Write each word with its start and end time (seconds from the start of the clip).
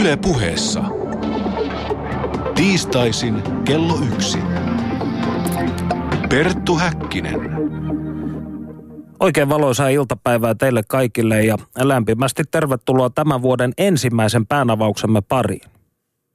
Yle 0.00 0.16
puheessa. 0.16 0.84
Tiistaisin 2.54 3.42
kello 3.64 3.98
yksi. 4.12 4.38
Perttu 6.28 6.76
Häkkinen. 6.76 7.40
Oikein 9.20 9.48
valoisaa 9.48 9.88
iltapäivää 9.88 10.54
teille 10.54 10.82
kaikille 10.88 11.44
ja 11.44 11.56
lämpimästi 11.78 12.42
tervetuloa 12.50 13.10
tämän 13.10 13.42
vuoden 13.42 13.72
ensimmäisen 13.78 14.46
päänavauksemme 14.46 15.20
pariin. 15.20 15.70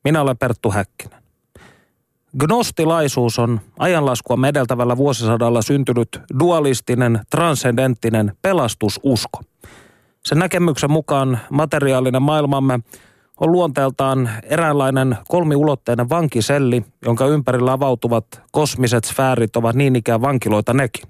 Minä 0.03 0.21
olen 0.21 0.37
Perttu 0.37 0.71
Häkkinen. 0.71 1.23
Gnostilaisuus 2.39 3.39
on 3.39 3.61
ajanlaskua 3.79 4.47
edeltävällä 4.47 4.97
vuosisadalla 4.97 5.61
syntynyt 5.61 6.21
dualistinen, 6.39 7.19
transcendenttinen 7.29 8.31
pelastususko. 8.41 9.41
Sen 10.25 10.39
näkemyksen 10.39 10.91
mukaan 10.91 11.39
materiaalinen 11.51 12.21
maailmamme 12.21 12.79
on 13.39 13.51
luonteeltaan 13.51 14.29
eräänlainen 14.43 15.17
kolmiulotteinen 15.27 16.09
vankiselli, 16.09 16.85
jonka 17.05 17.25
ympärillä 17.27 17.71
avautuvat 17.71 18.25
kosmiset 18.51 19.03
sfäärit 19.03 19.55
ovat 19.55 19.75
niin 19.75 19.95
ikään 19.95 20.21
vankiloita 20.21 20.73
nekin. 20.73 21.07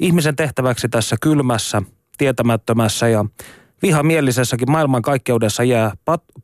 Ihmisen 0.00 0.36
tehtäväksi 0.36 0.88
tässä 0.88 1.16
kylmässä, 1.20 1.82
tietämättömässä 2.18 3.08
ja 3.08 3.24
vihamielisessäkin 3.82 4.70
maailmankaikkeudessa 4.70 5.64
jää 5.64 5.92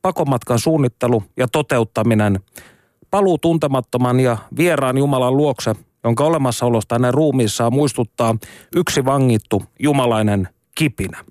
pakomatkan 0.03 0.59
suunnittelu 0.59 1.23
ja 1.37 1.49
toteuttaminen, 1.49 2.41
paluu 3.11 3.39
tuntemattoman 3.39 4.21
ja 4.21 4.37
vieraan 4.57 4.99
Jumalan 4.99 5.37
luokse, 5.37 5.75
jonka 6.05 6.25
olemassaolosta 6.25 6.95
hänen 6.95 7.15
ruumiissaan 7.15 7.73
muistuttaa 7.73 8.37
yksi 8.77 9.05
vangittu 9.05 9.63
jumalainen 9.81 10.49
kipinä. 10.75 11.25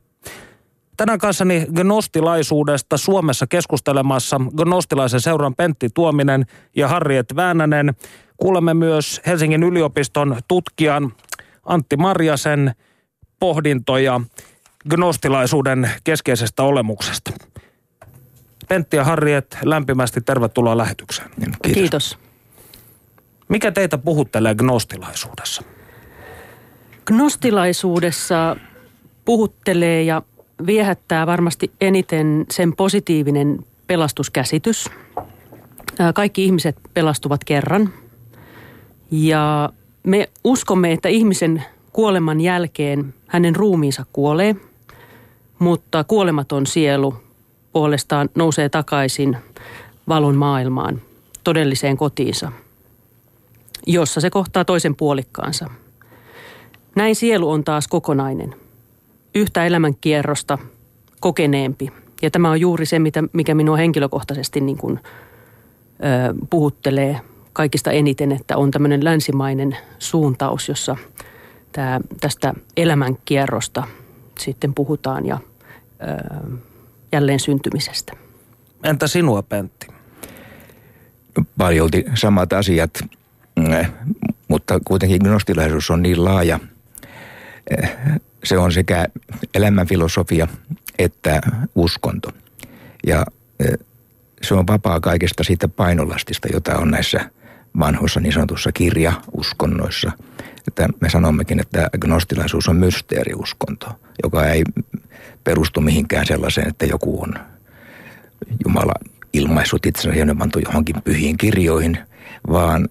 Tänään 0.97 1.19
kanssani 1.19 1.67
gnostilaisuudesta 1.75 2.97
Suomessa 2.97 3.47
keskustelemassa 3.47 4.41
gnostilaisen 4.57 5.21
seuran 5.21 5.55
Pentti 5.55 5.89
Tuominen 5.93 6.45
ja 6.75 6.87
Harriet 6.87 7.35
Väänänen. 7.35 7.95
Kuulemme 8.37 8.73
myös 8.73 9.21
Helsingin 9.25 9.63
yliopiston 9.63 10.37
tutkijan 10.47 11.13
Antti 11.65 11.97
Marjasen 11.97 12.75
pohdintoja 13.39 14.21
gnostilaisuuden 14.89 15.89
keskeisestä 16.03 16.63
olemuksesta. 16.63 17.31
Pentti 18.67 18.97
ja 18.97 19.03
Harriet, 19.03 19.57
lämpimästi 19.63 20.21
tervetuloa 20.21 20.77
lähetykseen. 20.77 21.29
Kiitos. 21.39 21.73
Kiitos. 21.73 22.17
Mikä 23.47 23.71
teitä 23.71 23.97
puhuttelee 23.97 24.55
gnostilaisuudessa? 24.55 25.63
Gnostilaisuudessa 27.05 28.55
puhuttelee 29.25 30.03
ja 30.03 30.21
viehättää 30.65 31.27
varmasti 31.27 31.71
eniten 31.81 32.45
sen 32.51 32.75
positiivinen 32.75 33.65
pelastuskäsitys. 33.87 34.89
Kaikki 36.15 36.45
ihmiset 36.45 36.77
pelastuvat 36.93 37.43
kerran. 37.43 37.89
Ja 39.11 39.69
me 40.03 40.29
uskomme, 40.43 40.91
että 40.91 41.09
ihmisen 41.09 41.63
kuoleman 41.93 42.41
jälkeen 42.41 43.13
hänen 43.27 43.55
ruumiinsa 43.55 44.05
kuolee, 44.13 44.55
mutta 45.59 46.03
kuolematon 46.03 46.67
sielu 46.67 47.13
puolestaan 47.73 48.29
nousee 48.35 48.69
takaisin 48.69 49.37
valon 50.07 50.35
maailmaan, 50.35 51.01
todelliseen 51.43 51.97
kotiinsa, 51.97 52.51
jossa 53.87 54.21
se 54.21 54.29
kohtaa 54.29 54.65
toisen 54.65 54.95
puolikkaansa. 54.95 55.69
Näin 56.95 57.15
sielu 57.15 57.49
on 57.49 57.63
taas 57.63 57.87
kokonainen– 57.87 58.55
yhtä 59.35 59.65
elämänkierrosta 59.65 60.57
kokeneempi. 61.19 61.91
Ja 62.21 62.31
tämä 62.31 62.49
on 62.49 62.61
juuri 62.61 62.85
se, 62.85 62.99
mitä, 62.99 63.23
mikä 63.33 63.55
minua 63.55 63.77
henkilökohtaisesti 63.77 64.61
niin 64.61 64.77
kuin, 64.77 64.99
ö, 64.99 66.33
puhuttelee 66.49 67.21
kaikista 67.53 67.91
eniten, 67.91 68.31
että 68.31 68.57
on 68.57 68.71
tämmöinen 68.71 69.03
länsimainen 69.03 69.77
suuntaus, 69.99 70.69
jossa 70.69 70.95
tämä, 71.71 71.99
tästä 72.21 72.53
elämänkierrosta 72.77 73.83
sitten 74.39 74.73
puhutaan 74.73 75.25
ja 75.25 75.39
ö, 76.01 76.57
jälleen 77.11 77.39
syntymisestä. 77.39 78.13
Entä 78.83 79.07
sinua, 79.07 79.43
Pentti? 79.43 79.87
Paljolti 81.57 82.05
samat 82.13 82.53
asiat, 82.53 82.91
mm, 83.55 83.85
mutta 84.47 84.79
kuitenkin 84.85 85.21
gnostilaisuus 85.23 85.91
on 85.91 86.01
niin 86.01 86.25
laaja 86.25 86.59
se 88.45 88.57
on 88.57 88.71
sekä 88.71 89.07
elämänfilosofia 89.53 90.47
että 90.99 91.41
uskonto. 91.75 92.31
Ja 93.07 93.25
e, 93.59 93.65
se 94.41 94.53
on 94.53 94.67
vapaa 94.67 94.99
kaikesta 94.99 95.43
siitä 95.43 95.67
painolastista, 95.67 96.47
jota 96.53 96.77
on 96.77 96.91
näissä 96.91 97.29
vanhoissa 97.79 98.19
niin 98.19 98.33
sanotussa 98.33 98.71
kirjauskonnoissa. 98.71 100.11
Että 100.67 100.87
me 100.99 101.09
sanommekin, 101.09 101.59
että 101.59 101.89
gnostilaisuus 101.99 102.69
on 102.69 102.75
mysteeriuskonto, 102.75 103.87
joka 104.23 104.45
ei 104.45 104.63
perustu 105.43 105.81
mihinkään 105.81 106.25
sellaiseen, 106.25 106.67
että 106.67 106.85
joku 106.85 107.21
on 107.21 107.33
Jumala 108.65 108.93
ilmaissut 109.33 109.85
itsensä 109.85 110.19
ja 110.19 110.35
pantu 110.35 110.59
johonkin 110.59 111.01
pyhiin 111.03 111.37
kirjoihin, 111.37 111.97
vaan 112.51 112.87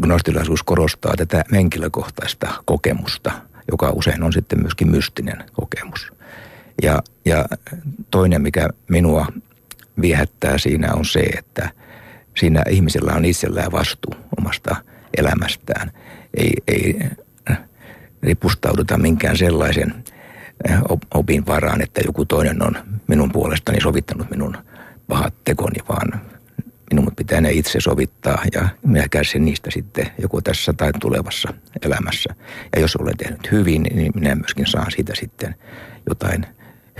gnostilaisuus 0.00 0.62
korostaa 0.62 1.16
tätä 1.16 1.44
henkilökohtaista 1.52 2.48
kokemusta– 2.64 3.32
joka 3.70 3.90
usein 3.90 4.22
on 4.22 4.32
sitten 4.32 4.60
myöskin 4.60 4.90
mystinen 4.90 5.44
kokemus. 5.52 6.12
Ja, 6.82 7.02
ja 7.24 7.44
toinen, 8.10 8.42
mikä 8.42 8.68
minua 8.88 9.26
viehättää 10.00 10.58
siinä 10.58 10.92
on 10.92 11.04
se, 11.04 11.20
että 11.20 11.70
siinä 12.36 12.62
ihmisellä 12.68 13.12
on 13.12 13.24
itsellään 13.24 13.72
vastuu 13.72 14.14
omasta 14.38 14.76
elämästään. 15.16 15.90
Ei, 16.36 16.52
ei 16.68 16.98
ripustauduta 18.22 18.98
minkään 18.98 19.36
sellaisen 19.36 20.04
eh, 20.68 20.78
opin 21.14 21.46
varaan, 21.46 21.82
että 21.82 22.00
joku 22.06 22.24
toinen 22.24 22.62
on 22.62 22.76
minun 23.06 23.32
puolestani 23.32 23.80
sovittanut 23.80 24.30
minun 24.30 24.56
pahat 25.08 25.34
tekoni, 25.44 25.78
vaan 25.88 26.20
minun 26.94 27.16
pitää 27.16 27.40
ne 27.40 27.52
itse 27.52 27.80
sovittaa 27.80 28.42
ja 28.52 28.68
minä 28.86 29.08
kärsin 29.08 29.44
niistä 29.44 29.70
sitten 29.70 30.06
joko 30.18 30.40
tässä 30.40 30.72
tai 30.72 30.92
tulevassa 31.00 31.54
elämässä. 31.82 32.34
Ja 32.76 32.80
jos 32.80 32.96
olen 32.96 33.16
tehnyt 33.16 33.52
hyvin, 33.52 33.82
niin 33.82 34.12
minä 34.14 34.34
myöskin 34.34 34.66
saan 34.66 34.90
siitä 34.90 35.12
sitten 35.14 35.54
jotain 36.08 36.46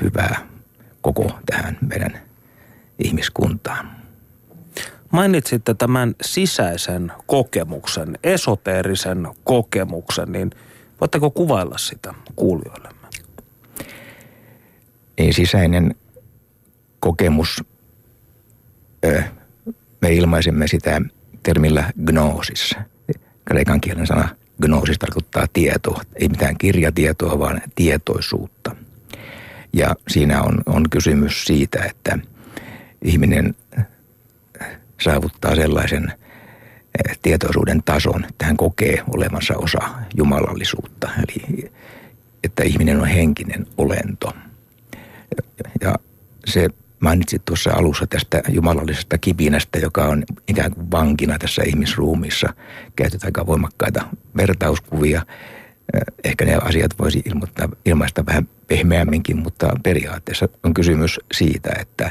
hyvää 0.00 0.48
koko 1.00 1.38
tähän 1.46 1.78
meidän 1.80 2.20
ihmiskuntaan. 2.98 3.90
Mainitsitte 5.10 5.74
tämän 5.74 6.14
sisäisen 6.22 7.12
kokemuksen, 7.26 8.18
esoteerisen 8.24 9.28
kokemuksen, 9.44 10.32
niin 10.32 10.50
voitteko 11.00 11.30
kuvailla 11.30 11.78
sitä 11.78 12.14
kuulijoillemme? 12.36 13.08
Niin 15.18 15.34
sisäinen 15.34 15.94
kokemus 17.00 17.64
me 20.04 20.12
ilmaisemme 20.12 20.68
sitä 20.68 21.00
termillä 21.42 21.92
gnoosis. 22.04 22.74
Kreikan 23.44 23.80
kielen 23.80 24.06
sana 24.06 24.28
gnoosis 24.62 24.98
tarkoittaa 24.98 25.46
tietoa. 25.52 26.00
Ei 26.14 26.28
mitään 26.28 26.58
kirjatietoa, 26.58 27.38
vaan 27.38 27.62
tietoisuutta. 27.74 28.76
Ja 29.72 29.94
siinä 30.08 30.42
on, 30.42 30.62
on 30.66 30.90
kysymys 30.90 31.44
siitä, 31.44 31.84
että 31.84 32.18
ihminen 33.02 33.54
saavuttaa 35.00 35.54
sellaisen 35.54 36.12
eh, 37.08 37.18
tietoisuuden 37.22 37.82
tason, 37.82 38.24
että 38.28 38.46
hän 38.46 38.56
kokee 38.56 39.02
olevansa 39.14 39.54
osa 39.56 39.90
jumalallisuutta. 40.16 41.08
Eli 41.18 41.70
että 42.44 42.62
ihminen 42.62 43.00
on 43.00 43.06
henkinen 43.06 43.66
olento. 43.78 44.32
Ja 45.80 45.94
se 46.46 46.68
Mainitsit 47.00 47.44
tuossa 47.44 47.70
alussa 47.70 48.06
tästä 48.06 48.42
jumalallisesta 48.48 49.18
kipinästä, 49.18 49.78
joka 49.78 50.04
on 50.04 50.24
ikään 50.48 50.74
kuin 50.74 50.90
vankina 50.90 51.38
tässä 51.38 51.62
ihmisruumissa. 51.66 52.54
Käytetään 52.96 53.28
aika 53.28 53.46
voimakkaita 53.46 54.04
vertauskuvia. 54.36 55.22
Ehkä 56.24 56.44
ne 56.44 56.54
asiat 56.54 56.98
voisi 56.98 57.22
ilmoittaa, 57.24 57.68
ilmaista 57.84 58.26
vähän 58.26 58.48
pehmeämminkin, 58.66 59.38
mutta 59.38 59.70
periaatteessa 59.82 60.48
on 60.62 60.74
kysymys 60.74 61.20
siitä, 61.32 61.70
että 61.80 62.10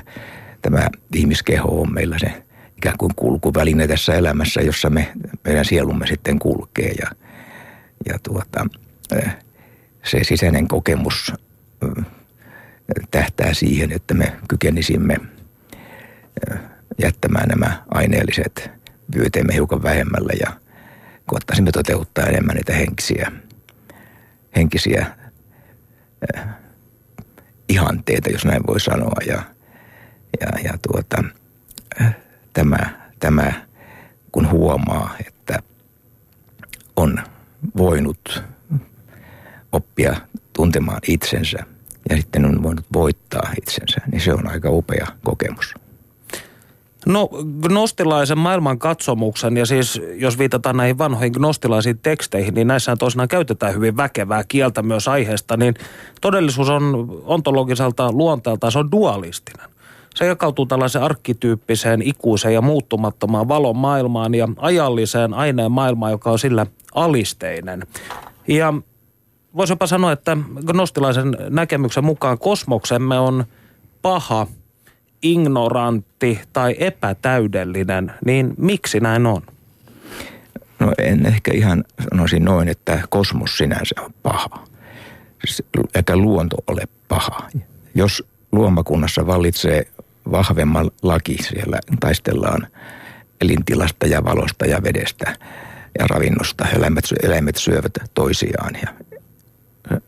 tämä 0.62 0.88
ihmiskeho 1.16 1.82
on 1.82 1.94
meillä 1.94 2.20
se 2.20 2.44
ikään 2.78 2.98
kuin 2.98 3.12
kulkuväline 3.16 3.88
tässä 3.88 4.16
elämässä, 4.16 4.62
jossa 4.62 4.90
me, 4.90 5.12
meidän 5.44 5.66
sielumme 5.66 6.08
sitten 6.08 6.40
kulkee. 6.40 6.92
Ja, 7.02 7.08
ja 8.10 8.20
tuota, 8.24 8.68
se 10.04 10.24
sisäinen 10.24 10.68
kokemus 10.68 11.34
tähtää 13.12 13.54
siihen, 13.54 13.92
että 13.92 14.14
me 14.14 14.34
kykenisimme 14.48 15.18
jättämään 17.02 17.48
nämä 17.50 17.84
aineelliset 17.90 18.72
vyöteemme 19.16 19.54
hiukan 19.54 19.84
vähemmälle 19.84 20.34
ja 20.40 20.60
koettaisimme 21.26 21.72
toteuttaa 21.72 22.26
enemmän 22.26 22.56
niitä 22.56 22.74
henkisiä, 22.74 23.32
henkisiä 24.56 25.06
ihanteita, 27.70 28.30
jos 28.30 28.46
näin 28.46 28.68
voi 28.68 28.80
sanoa. 28.80 29.16
Ja, 29.28 29.44
Ja, 30.42 30.60
ja 30.64 30.74
tuota, 30.88 31.24
tämä, 32.54 32.78
tämä, 33.20 33.54
kun 34.32 34.50
huomaa, 34.52 35.16
että 35.28 35.60
on 36.96 37.18
voinut 37.78 38.44
oppia 39.72 40.16
tuntemaan 40.54 41.00
itsensä 41.08 41.58
ja 42.10 42.18
sitten 42.18 42.46
on 42.46 42.64
voinut 42.64 42.86
voittaa 42.94 43.52
itsensä, 43.58 44.02
niin 44.12 44.22
se 44.22 44.34
on 44.34 44.48
aika 44.48 44.70
upea 44.70 45.08
kokemus. 45.24 45.74
No 47.06 47.30
gnostilaisen 47.62 48.38
maailman 48.38 48.80
katsomuksen 48.80 49.58
ja 49.58 49.66
siis 49.66 50.02
jos 50.16 50.38
viitataan 50.38 50.78
näihin 50.78 50.98
vanhoihin 50.98 51.34
gnostilaisiin 51.34 52.00
teksteihin, 52.00 52.54
niin 52.54 52.68
näissä 52.68 52.96
toisinaan 52.96 53.28
käytetään 53.28 53.74
hyvin 53.74 53.98
väkevää 53.98 54.44
kieltä 54.48 54.82
myös 54.82 55.08
aiheesta, 55.08 55.58
niin 55.58 55.74
todellisuus 56.22 56.70
on 56.70 57.08
ontologiselta 57.26 58.12
luonteelta, 58.12 58.72
se 58.72 58.80
on 58.80 58.92
dualistinen. 58.92 59.70
Se 60.16 60.26
jakautuu 60.26 60.66
tällaiseen 60.66 61.06
arkkityyppiseen, 61.06 62.02
ikuiseen 62.02 62.54
ja 62.54 62.62
muuttumattomaan 62.62 63.48
valon 63.48 63.76
maailmaan 63.76 64.36
ja 64.36 64.48
ajalliseen 64.58 65.34
aineen 65.34 65.72
maailmaan, 65.72 66.12
joka 66.12 66.32
on 66.32 66.40
sillä 66.40 66.66
alisteinen. 66.96 67.84
Ja 68.48 68.74
voisi 69.56 69.74
jopa 69.74 69.88
sanoa, 69.88 70.12
että 70.12 70.38
gnostilaisen 70.66 71.38
näkemyksen 71.50 72.06
mukaan 72.06 72.40
kosmoksemme 72.40 73.20
on 73.20 73.46
paha, 74.02 74.48
ignorantti 75.24 76.40
tai 76.54 76.76
epätäydellinen, 76.80 78.12
niin 78.26 78.54
miksi 78.58 79.00
näin 79.00 79.26
on? 79.26 79.42
No 80.80 80.94
en 80.98 81.26
ehkä 81.26 81.52
ihan 81.54 81.84
sanoisi 82.10 82.40
noin, 82.40 82.68
että 82.68 83.00
kosmos 83.10 83.58
sinänsä 83.58 83.96
on 84.02 84.14
paha. 84.24 84.64
Eikä 85.96 86.18
luonto 86.18 86.58
ole 86.68 86.82
paha. 87.08 87.48
Jos 87.96 88.24
luomakunnassa 88.52 89.28
vallitsee 89.28 89.88
vahvemman 90.32 90.92
laki, 91.02 91.38
siellä 91.44 91.80
taistellaan 92.00 92.68
elintilasta 93.42 94.08
ja 94.08 94.24
valosta 94.24 94.66
ja 94.66 94.84
vedestä 94.84 95.36
ja 96.00 96.08
ravinnosta. 96.08 96.66
Eläimet, 96.76 97.06
eläimet 97.24 97.56
syövät 97.56 97.92
toisiaan 98.14 98.74
ja 98.82 98.94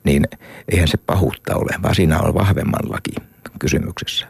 niin 0.04 0.24
eihän 0.69 0.88
se 0.88 0.98
pahuutta 0.98 1.56
ole, 1.56 1.72
vaan 1.83 1.95
siinä 1.95 2.19
on 2.19 2.33
vahvemman 2.33 2.92
laki 2.92 3.12
kysymyksessä. 3.60 4.27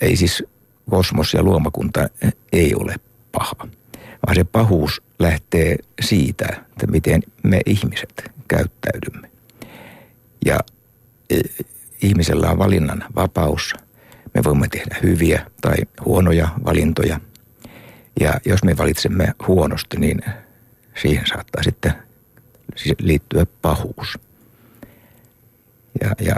Ei 0.00 0.16
siis 0.16 0.44
kosmos 0.90 1.34
ja 1.34 1.42
luomakunta 1.42 2.08
ei 2.52 2.74
ole 2.74 2.94
paha, 3.32 3.68
vaan 4.26 4.34
se 4.34 4.44
pahuus 4.44 5.02
lähtee 5.18 5.76
siitä, 6.00 6.46
että 6.50 6.86
miten 6.86 7.22
me 7.42 7.60
ihmiset 7.66 8.30
käyttäydymme. 8.48 9.30
Ja 10.46 10.60
e, 11.30 11.40
ihmisellä 12.02 12.50
on 12.50 12.58
valinnan 12.58 13.04
vapaus. 13.14 13.74
Me 14.34 14.44
voimme 14.44 14.68
tehdä 14.68 14.96
hyviä 15.02 15.46
tai 15.60 15.76
huonoja 16.04 16.48
valintoja. 16.64 17.20
Ja 18.20 18.34
jos 18.44 18.64
me 18.64 18.76
valitsemme 18.76 19.34
huonosti, 19.48 19.96
niin 19.96 20.20
siihen 21.02 21.26
saattaa 21.26 21.62
sitten 21.62 21.92
liittyä 22.98 23.46
pahuus. 23.62 24.18
Ja, 26.00 26.10
ja 26.20 26.34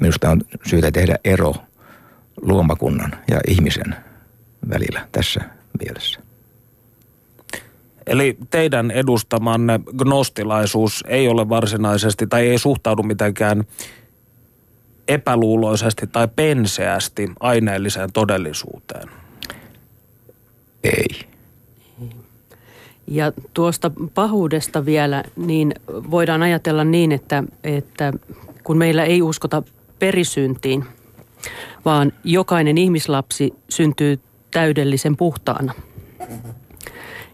minusta 0.00 0.30
on 0.30 0.42
syytä 0.66 0.90
tehdä 0.90 1.16
ero 1.24 1.54
luomakunnan 2.42 3.12
ja 3.30 3.40
ihmisen 3.48 3.96
välillä 4.68 5.08
tässä 5.12 5.40
mielessä. 5.84 6.20
Eli 8.06 8.38
teidän 8.50 8.90
edustamanne 8.90 9.80
gnostilaisuus 9.96 11.04
ei 11.08 11.28
ole 11.28 11.48
varsinaisesti 11.48 12.26
tai 12.26 12.48
ei 12.48 12.58
suhtaudu 12.58 13.02
mitenkään 13.02 13.64
epäluuloisesti 15.08 16.06
tai 16.06 16.28
penseästi 16.36 17.32
aineelliseen 17.40 18.12
todellisuuteen? 18.12 19.08
Ei. 20.84 21.35
Ja 23.06 23.32
tuosta 23.54 23.90
pahuudesta 24.14 24.84
vielä, 24.84 25.24
niin 25.36 25.74
voidaan 26.10 26.42
ajatella 26.42 26.84
niin, 26.84 27.12
että, 27.12 27.44
että 27.64 28.12
kun 28.64 28.78
meillä 28.78 29.04
ei 29.04 29.22
uskota 29.22 29.62
perisyntiin, 29.98 30.84
vaan 31.84 32.12
jokainen 32.24 32.78
ihmislapsi 32.78 33.54
syntyy 33.68 34.20
täydellisen 34.50 35.16
puhtaana. 35.16 35.72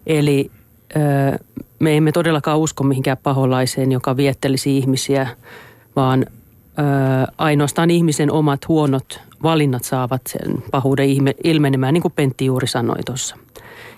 Eli 0.06 0.50
me 1.78 1.96
emme 1.96 2.12
todellakaan 2.12 2.58
usko 2.58 2.84
mihinkään 2.84 3.16
paholaiseen, 3.22 3.92
joka 3.92 4.16
viettelisi 4.16 4.78
ihmisiä, 4.78 5.26
vaan 5.96 6.26
ainoastaan 7.38 7.90
ihmisen 7.90 8.30
omat 8.30 8.68
huonot 8.68 9.20
valinnat 9.42 9.84
saavat 9.84 10.22
sen 10.26 10.62
pahuuden 10.70 11.08
ilmenemään, 11.44 11.94
niin 11.94 12.02
kuin 12.02 12.12
Pentti 12.16 12.44
juuri 12.44 12.66
sanoi 12.66 13.02
tuossa. 13.06 13.36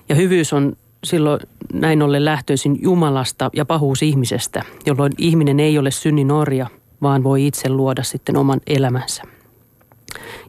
Ja 0.08 0.14
hyvyys 0.14 0.52
on 0.52 0.76
silloin 1.04 1.40
näin 1.72 2.02
ollen 2.02 2.24
lähtöisin 2.24 2.78
Jumalasta 2.82 3.50
ja 3.52 3.64
pahuus 3.64 4.02
ihmisestä, 4.02 4.62
jolloin 4.86 5.12
ihminen 5.18 5.60
ei 5.60 5.78
ole 5.78 5.90
synnin 5.90 6.30
orja, 6.30 6.66
vaan 7.02 7.24
voi 7.24 7.46
itse 7.46 7.68
luoda 7.68 8.02
sitten 8.02 8.36
oman 8.36 8.60
elämänsä. 8.66 9.22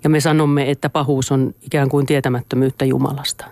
Ja 0.03 0.09
me 0.09 0.19
sanomme, 0.19 0.71
että 0.71 0.89
pahuus 0.89 1.31
on 1.31 1.55
ikään 1.61 1.89
kuin 1.89 2.05
tietämättömyyttä 2.05 2.85
Jumalasta. 2.85 3.45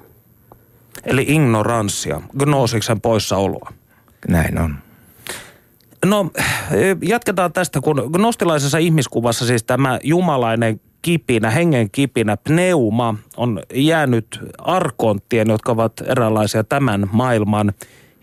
Eli 1.04 1.26
ignoranssia, 1.28 2.22
gnoosiksen 2.40 3.02
poissaoloa. 3.02 3.74
Näin 4.28 4.60
on. 4.60 4.76
No, 6.06 6.32
jatketaan 7.02 7.54
tästä, 7.54 7.82
kun 7.82 8.10
gnostilaisessa 8.14 8.78
ihmiskuvassa 8.78 9.46
siis 9.46 9.64
tämä 9.64 10.00
jumalainen 10.04 10.82
kipinä, 11.04 11.50
hengen 11.50 11.92
kipinä, 11.92 12.38
pneuma 12.38 13.16
on 13.38 13.62
jäänyt 13.74 14.40
arkonttien, 14.58 15.50
jotka 15.50 15.72
ovat 15.72 15.94
eräänlaisia 16.06 16.64
tämän 16.64 17.10
maailman 17.12 17.74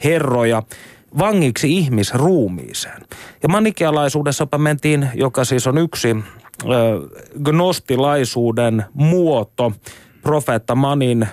herroja 0.05 0.62
vangiksi 1.19 1.77
ihmisruumiiseen. 1.77 3.03
Ja 3.43 3.49
manikialaisuudessapa 3.49 4.59
mentiin, 4.59 5.09
joka 5.15 5.44
siis 5.44 5.67
on 5.67 5.79
yksi 5.79 6.09
ö, 6.11 6.67
gnostilaisuuden 7.44 8.85
muoto, 8.94 9.73
profeetta 10.23 10.75
Manin 10.75 11.29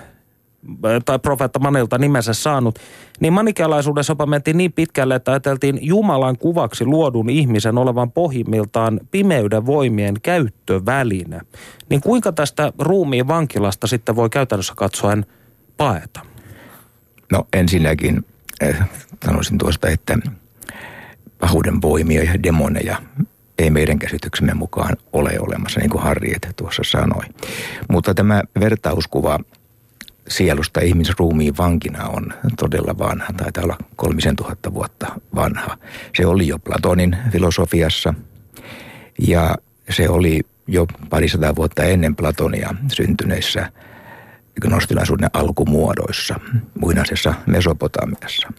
tai 1.04 1.18
profeetta 1.18 1.58
Manilta 1.58 1.98
nimensä 1.98 2.34
saanut, 2.34 2.78
niin 3.20 3.32
manikealaisuudessa 3.32 4.10
jopa 4.10 4.26
mentiin 4.26 4.56
niin 4.56 4.72
pitkälle, 4.72 5.14
että 5.14 5.30
ajateltiin 5.30 5.78
Jumalan 5.82 6.38
kuvaksi 6.38 6.84
luodun 6.84 7.30
ihmisen 7.30 7.78
olevan 7.78 8.12
pohjimmiltaan 8.12 9.00
pimeyden 9.10 9.66
voimien 9.66 10.14
käyttöväline. 10.22 11.40
Niin 11.90 12.00
kuinka 12.00 12.32
tästä 12.32 12.72
ruumiin 12.78 13.28
vankilasta 13.28 13.86
sitten 13.86 14.16
voi 14.16 14.30
käytännössä 14.30 14.72
katsoen 14.76 15.26
paeta? 15.76 16.20
No 17.32 17.46
ensinnäkin 17.52 18.24
eh, 18.60 18.76
sanoisin 19.24 19.58
tuosta, 19.58 19.88
että 19.88 20.18
pahuuden 21.40 21.82
voimia 21.82 22.22
ja 22.24 22.42
demoneja 22.42 22.96
ei 23.58 23.70
meidän 23.70 23.98
käsityksemme 23.98 24.54
mukaan 24.54 24.96
ole 25.12 25.40
olemassa, 25.40 25.80
niin 25.80 25.90
kuin 25.90 26.02
Harriet 26.02 26.48
tuossa 26.56 26.82
sanoi. 26.86 27.24
Mutta 27.88 28.14
tämä 28.14 28.42
vertauskuva 28.60 29.38
sielusta 30.28 30.80
ihmisruumiin 30.80 31.56
vankina 31.56 32.08
on 32.08 32.32
todella 32.58 32.98
vanha, 32.98 33.32
taitaa 33.36 33.64
olla 33.64 33.76
kolmisen 33.96 34.36
tuhatta 34.36 34.74
vuotta 34.74 35.20
vanha. 35.34 35.78
Se 36.16 36.26
oli 36.26 36.48
jo 36.48 36.58
Platonin 36.58 37.16
filosofiassa 37.32 38.14
ja 39.28 39.56
se 39.90 40.08
oli 40.08 40.40
jo 40.66 40.86
parisataa 41.10 41.56
vuotta 41.56 41.84
ennen 41.84 42.16
Platonia 42.16 42.74
syntyneissä 42.92 43.72
gnostilaisuuden 44.60 45.30
alkumuodoissa 45.32 46.40
muinaisessa 46.80 47.34
Mesopotamiassa. 47.46 48.52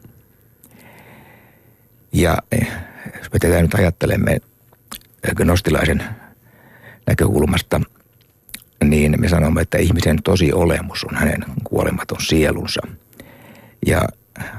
Ja 2.14 2.38
eh, 2.52 2.72
jos 3.18 3.32
me 3.34 3.40
tätä 3.40 3.62
nyt 3.62 3.74
ajattelemme 3.74 4.38
gnostilaisen 5.36 6.04
näkökulmasta– 7.08 7.82
niin 8.84 9.16
me 9.22 9.30
sanomme, 9.30 9.62
että 9.62 9.78
ihmisen 9.78 10.24
tosi 10.24 10.54
olemus 10.54 11.04
on 11.04 11.16
hänen 11.16 11.46
kuolematon 11.64 12.22
sielunsa. 12.22 12.82
Ja 13.86 14.02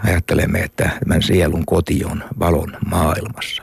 ajattelemme, 0.04 0.58
että 0.58 0.90
tämän 1.04 1.22
sielun 1.22 1.66
koti 1.66 2.04
on 2.04 2.24
valon 2.38 2.76
maailmassa. 2.86 3.62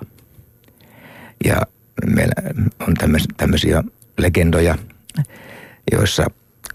Ja 1.45 1.61
meillä 2.05 2.33
on 2.87 2.93
tämmöisiä 3.37 3.83
legendoja, 4.17 4.77
joissa 5.91 6.25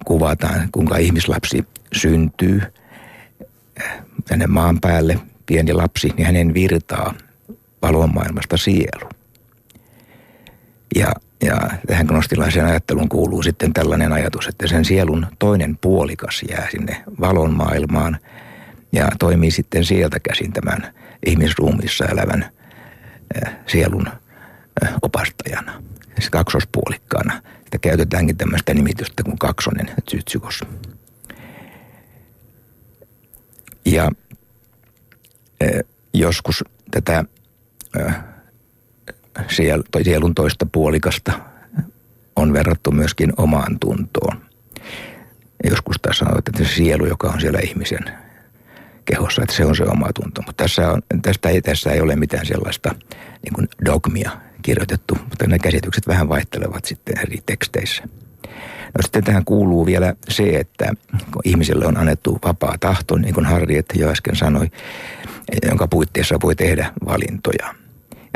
kuvataan, 0.05 0.69
kuinka 0.73 0.97
ihmislapsi 0.97 1.65
syntyy 1.93 2.63
tänne 4.29 4.47
maan 4.47 4.81
päälle, 4.81 5.19
pieni 5.47 5.73
lapsi, 5.73 6.09
niin 6.17 6.27
hänen 6.27 6.55
virtaa 6.55 7.15
valon 7.83 8.15
maailmasta 8.15 8.57
sielu. 8.57 9.09
Ja 10.95 11.13
ja 11.43 11.61
tähän 11.87 12.07
gnostilaisen 12.07 12.65
ajatteluun 12.65 13.09
kuuluu 13.09 13.43
sitten 13.43 13.73
tällainen 13.73 14.13
ajatus, 14.13 14.47
että 14.47 14.67
sen 14.67 14.85
sielun 14.85 15.27
toinen 15.39 15.79
puolikas 15.81 16.43
jää 16.51 16.69
sinne 16.71 17.05
valon 17.21 17.55
maailmaan 17.55 18.19
ja 18.93 19.09
toimii 19.19 19.51
sitten 19.51 19.85
sieltä 19.85 20.21
käsin 20.21 20.53
tämän 20.53 20.95
ihmisruumissa 21.27 22.05
elävän 22.05 22.51
sielun 23.67 24.07
opastajana, 25.03 25.83
siis 26.15 26.31
kaksospuolikkaana. 26.31 27.43
Että 27.59 27.79
käytetäänkin 27.79 28.37
tämmöistä 28.37 28.75
nimitystä 28.75 29.23
kuin 29.23 29.39
kaksonen 29.39 29.91
zytsykos. 30.11 30.65
Ja 33.85 34.11
joskus 36.15 36.65
tätä 36.91 37.25
sielun 40.03 40.35
toista 40.35 40.67
puolikasta 40.67 41.33
on 42.37 42.53
verrattu 42.53 42.91
myöskin 42.91 43.33
omaan 43.37 43.79
tuntoon. 43.81 44.43
Joskus 45.71 45.97
taas 46.03 46.19
sanoo, 46.19 46.39
että 46.39 46.65
se 46.65 46.75
sielu, 46.75 47.07
joka 47.07 47.29
on 47.29 47.41
siellä 47.41 47.59
ihmisen 47.59 48.05
kehossa, 49.05 49.43
että 49.43 49.55
se 49.55 49.65
on 49.65 49.77
se 49.77 49.85
oma 49.85 50.13
tunto. 50.15 50.43
Mutta 50.47 50.65
tässä, 50.65 50.91
on, 50.91 51.03
tästä 51.23 51.49
ei, 51.49 51.63
tässä 51.63 51.93
ei 51.93 52.01
ole 52.01 52.17
mitään 52.17 52.47
sellaista 52.47 52.95
niin 53.45 53.53
kuin 53.55 53.69
dogmia 53.85 54.31
kirjoitettu, 54.63 55.19
mutta 55.29 55.47
ne 55.47 55.59
käsitykset 55.59 56.09
vähän 56.09 56.29
vaihtelevat 56.29 56.85
sitten 56.85 57.19
eri 57.19 57.39
teksteissä. 57.47 58.03
No 58.95 59.03
sitten 59.03 59.25
tähän 59.25 59.45
kuuluu 59.45 59.87
vielä 59.87 60.15
se, 60.29 60.43
että 60.43 60.93
kun 61.33 61.43
ihmiselle 61.45 61.87
on 61.87 61.97
annettu 61.97 62.39
vapaa 62.45 62.77
tahto, 62.81 63.17
niin 63.17 63.35
kuin 63.35 63.47
Harriet 63.47 63.87
jo 63.95 64.09
äsken 64.09 64.37
sanoi, 64.37 64.71
jonka 65.69 65.89
puitteissa 65.89 66.39
voi 66.43 66.57
tehdä 66.57 66.93
valintoja. 67.05 67.82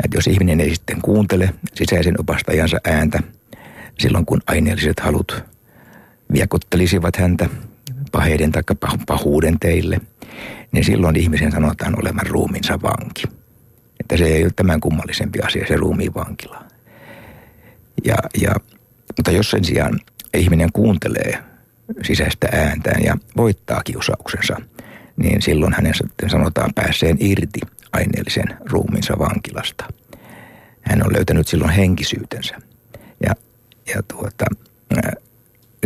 Että 0.03 0.17
jos 0.17 0.27
ihminen 0.27 0.59
ei 0.59 0.75
sitten 0.75 1.01
kuuntele 1.01 1.53
sisäisen 1.73 2.19
opastajansa 2.19 2.77
ääntä 2.83 3.19
silloin, 3.99 4.25
kun 4.25 4.41
aineelliset 4.47 4.99
halut 4.99 5.43
viekottelisivat 6.33 7.15
häntä 7.15 7.49
paheiden 8.11 8.51
tai 8.51 8.63
pahuuden 9.07 9.59
teille, 9.59 10.01
niin 10.71 10.83
silloin 10.83 11.15
ihmisen 11.15 11.51
sanotaan 11.51 11.99
olevan 11.99 12.27
ruuminsa 12.27 12.81
vanki. 12.81 13.23
Että 13.99 14.17
se 14.17 14.25
ei 14.25 14.43
ole 14.43 14.51
tämän 14.55 14.79
kummallisempi 14.79 15.39
asia, 15.39 15.67
se 15.67 15.75
ruumiin 15.75 16.13
vankila. 16.13 16.63
Ja, 18.05 18.15
ja, 18.41 18.55
mutta 19.17 19.31
jos 19.31 19.51
sen 19.51 19.65
sijaan 19.65 19.99
ihminen 20.33 20.71
kuuntelee 20.73 21.43
sisäistä 22.03 22.47
ääntään 22.51 23.03
ja 23.03 23.17
voittaa 23.37 23.81
kiusauksensa, 23.83 24.61
niin 25.17 25.41
silloin 25.41 25.73
hänen 25.73 25.93
sitten 25.93 26.29
sanotaan 26.29 26.73
päässeen 26.75 27.17
irti 27.19 27.59
aineellisen 27.97 28.57
ruumiinsa 28.71 29.19
vankilasta. 29.19 29.85
Hän 30.81 31.05
on 31.05 31.13
löytänyt 31.13 31.47
silloin 31.47 31.71
henkisyytensä. 31.71 32.55
Ja, 33.23 33.33
ja 33.95 34.03
tuota, 34.07 34.45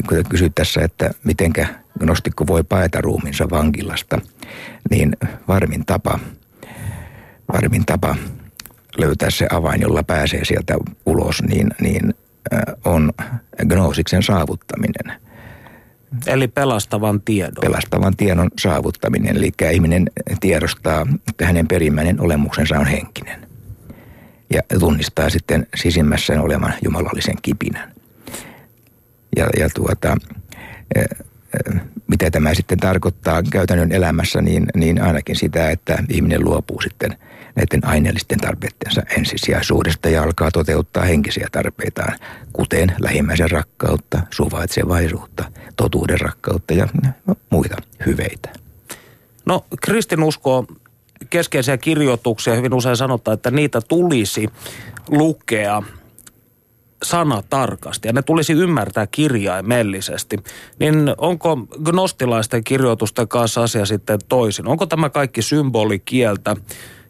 kun 0.09 0.23
kysyt 0.29 0.55
tässä, 0.55 0.81
että 0.81 1.11
mitenkä 1.23 1.67
gnostikko 1.99 2.47
voi 2.47 2.63
paeta 2.63 3.01
ruumiinsa 3.01 3.49
vankilasta, 3.49 4.21
niin 4.89 5.17
varmin 5.47 5.85
tapa, 5.85 6.19
varmin 7.53 7.85
tapa 7.85 8.15
löytää 8.97 9.29
se 9.29 9.47
avain, 9.51 9.81
jolla 9.81 10.03
pääsee 10.03 10.45
sieltä 10.45 10.77
ulos, 11.05 11.43
niin, 11.43 11.67
niin 11.81 12.13
on 12.85 13.11
gnoosiksen 13.67 14.23
saavuttaminen. 14.23 15.21
Eli 16.27 16.47
pelastavan 16.47 17.21
tiedon. 17.21 17.61
Pelastavan 17.61 18.15
tiedon 18.15 18.49
saavuttaminen, 18.59 19.37
eli 19.37 19.51
ihminen 19.71 20.09
tiedostaa, 20.39 21.07
että 21.29 21.45
hänen 21.45 21.67
perimmäinen 21.67 22.21
olemuksensa 22.21 22.79
on 22.79 22.85
henkinen. 22.85 23.47
Ja 24.53 24.61
tunnistaa 24.79 25.29
sitten 25.29 25.67
sisimmässään 25.75 26.41
olevan 26.41 26.73
jumalallisen 26.83 27.35
kipinän. 27.41 27.93
Ja, 29.35 29.47
ja 29.59 29.69
tuota, 29.69 30.17
mitä 32.07 32.31
tämä 32.31 32.53
sitten 32.53 32.77
tarkoittaa 32.77 33.43
käytännön 33.43 33.91
elämässä, 33.91 34.41
niin, 34.41 34.65
niin 34.75 35.01
ainakin 35.01 35.35
sitä, 35.35 35.69
että 35.69 36.03
ihminen 36.09 36.43
luopuu 36.43 36.81
sitten 36.81 37.17
näiden 37.55 37.87
aineellisten 37.87 38.39
tarpeittensa 38.39 39.01
ensisijaisuudesta 39.17 40.09
ja 40.09 40.23
alkaa 40.23 40.51
toteuttaa 40.51 41.03
henkisiä 41.03 41.47
tarpeitaan, 41.51 42.19
kuten 42.53 42.93
lähimmäisen 42.99 43.51
rakkautta, 43.51 44.21
suvaitsevaisuutta, 44.29 45.43
totuuden 45.75 46.19
rakkautta 46.19 46.73
ja 46.73 46.87
muita 47.49 47.75
hyveitä. 48.05 48.49
No 49.45 49.65
kristinusko 49.81 50.65
keskeisiä 51.29 51.77
kirjoituksia 51.77 52.55
hyvin 52.55 52.73
usein 52.73 52.97
sanotaan, 52.97 53.33
että 53.33 53.51
niitä 53.51 53.81
tulisi 53.81 54.49
lukea– 55.09 55.83
sana 57.03 57.43
tarkasti 57.49 58.07
ja 58.07 58.13
ne 58.13 58.21
tulisi 58.21 58.53
ymmärtää 58.53 59.07
kirjaimellisesti, 59.07 60.37
niin 60.79 61.13
onko 61.17 61.57
gnostilaisten 61.83 62.63
kirjoitusten 62.63 63.27
kanssa 63.27 63.63
asia 63.63 63.85
sitten 63.85 64.19
toisin? 64.29 64.67
Onko 64.67 64.85
tämä 64.85 65.09
kaikki 65.09 65.41
symbolikieltä, 65.41 66.55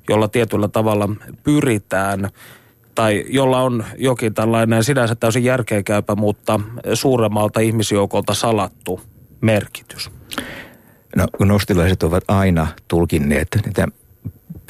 jolla 0.10 0.28
tietyllä 0.28 0.68
tavalla 0.68 1.10
pyritään 1.44 2.30
tai 2.96 3.26
jolla 3.30 3.62
on 3.62 3.86
jokin 3.98 4.34
tällainen 4.34 4.84
sinänsä 4.84 5.16
täysin 5.16 5.44
järkeenkäypä, 5.44 6.16
mutta 6.16 6.60
suuremmalta 6.94 7.60
ihmisjoukolta 7.60 8.34
salattu 8.34 9.02
merkitys? 9.42 10.12
No 11.16 11.28
gnostilaiset 11.38 12.04
ovat 12.04 12.24
aina 12.28 12.68
tulkinneet 12.88 13.48
näitä 13.66 13.88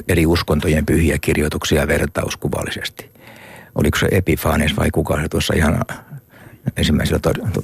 eri 0.08 0.26
uskontojen 0.26 0.86
pyhiä 0.86 1.18
kirjoituksia 1.18 1.88
vertauskuvallisesti 1.88 3.12
oliko 3.74 3.98
se 3.98 4.08
Epifanes 4.10 4.76
vai 4.76 4.90
kuka 4.90 5.22
se 5.22 5.28
tuossa 5.28 5.54
ihan 5.54 5.84
ensimmäisellä 6.76 7.20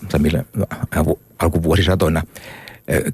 tai 0.09 0.21
millä, 0.21 0.45
alkuvuosisatoina 1.39 2.23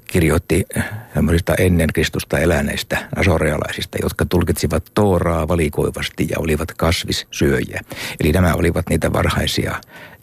kirjoitti 0.07 0.65
semmoisista 1.13 1.55
ennen 1.55 1.89
Kristusta 1.93 2.39
eläneistä 2.39 3.09
asorealaisista, 3.15 3.97
jotka 4.01 4.25
tulkitsivat 4.25 4.91
Tooraa 4.93 5.47
valikoivasti 5.47 6.27
ja 6.29 6.39
olivat 6.39 6.71
kasvissyöjiä. 6.77 7.81
Eli 8.19 8.31
nämä 8.31 8.53
olivat 8.53 8.89
niitä 8.89 9.13
varhaisia 9.13 9.81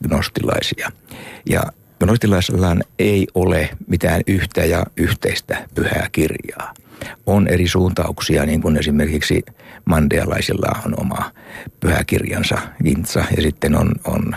gnostilaisia. 0.09 0.93
Ja 1.47 1.63
gnostilaisilla 2.01 2.77
ei 2.99 3.27
ole 3.35 3.69
mitään 3.87 4.23
yhtä 4.27 4.65
ja 4.65 4.87
yhteistä 4.97 5.67
pyhää 5.75 6.09
kirjaa 6.13 6.75
on 7.27 7.49
eri 7.49 7.69
suuntauksia, 7.69 8.47
niin 8.47 8.63
kuin 8.63 8.77
esimerkiksi 8.77 9.43
mandealaisilla 9.85 10.81
on 10.87 11.01
oma 11.01 11.33
pyhäkirjansa, 11.81 12.59
Gintsa, 12.85 13.25
ja 13.37 13.43
sitten 13.43 13.77
on, 13.77 13.93
on 14.05 14.37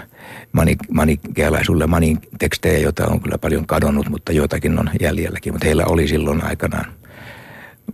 mani, 0.55 0.75
manikealaisuille 0.91 1.85
tekstejä, 2.39 2.79
joita 2.79 3.07
on 3.07 3.21
kyllä 3.21 3.37
paljon 3.37 3.67
kadonnut, 3.67 4.09
mutta 4.09 4.31
joitakin 4.31 4.79
on 4.79 4.89
jäljelläkin. 5.01 5.53
Mutta 5.53 5.65
heillä 5.65 5.85
oli 5.85 6.07
silloin 6.07 6.43
aikanaan, 6.43 6.85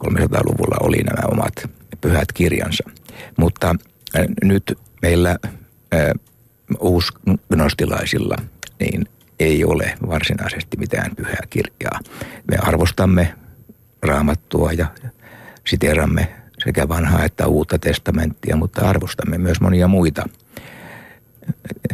300-luvulla 0.05 0.77
oli 0.79 0.97
nämä 0.97 1.27
omat 1.31 1.53
pyhät 2.01 2.31
kirjansa. 2.33 2.89
Mutta 3.37 3.75
äh, 4.15 4.25
nyt 4.43 4.77
meillä 5.01 5.29
äh, 5.93 5.99
uusgnostilaisilla 6.79 8.35
niin 8.79 9.05
ei 9.39 9.65
ole 9.65 9.93
varsinaisesti 10.07 10.77
mitään 10.77 11.15
pyhää 11.15 11.43
kirjaa. 11.49 11.99
Me 12.51 12.57
arvostamme 12.61 13.33
raamattua 14.03 14.71
ja 14.71 14.87
siteramme 15.67 16.27
sekä 16.63 16.87
vanhaa 16.89 17.25
että 17.25 17.47
uutta 17.47 17.79
testamenttia, 17.79 18.55
mutta 18.55 18.89
arvostamme 18.89 19.37
myös 19.37 19.61
monia 19.61 19.87
muita 19.87 20.29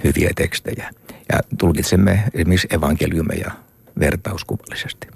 hyviä 0.03 0.31
tekstejä. 0.35 0.89
Ja 1.33 1.39
tulkitsemme 1.59 2.23
esimerkiksi 2.33 2.67
evankeliumeja 2.71 3.51
vertauskuvallisesti. 3.99 5.07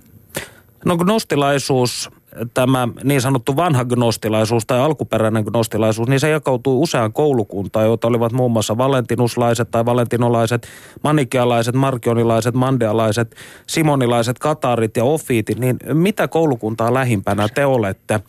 No 0.86 0.98
gnostilaisuus, 0.98 2.10
tämä 2.54 2.88
niin 3.04 3.22
sanottu 3.22 3.56
vanha 3.56 3.86
gnostilaisuus 3.86 4.66
tai 4.66 4.80
alkuperäinen 4.80 5.44
gnostilaisuus, 5.44 6.10
niin 6.10 6.20
se 6.20 6.30
jakautui 6.30 6.76
useaan 6.76 7.14
koulukuntaan, 7.14 7.86
joita 7.86 8.08
olivat 8.08 8.32
muun 8.32 8.52
muassa 8.52 8.78
valentinuslaiset 8.78 9.72
tai 9.72 9.86
valentinolaiset, 9.86 10.68
manikialaiset, 11.04 11.76
markionilaiset, 11.76 12.56
mandealaiset, 12.56 13.36
simonilaiset, 13.68 14.40
katarit 14.40 14.98
ja 14.98 15.04
ofiitit. 15.04 15.60
Niin 15.60 15.78
mitä 15.94 16.28
koulukuntaa 16.28 16.94
lähimpänä 16.94 17.48
te 17.50 17.66
olette 17.66 18.20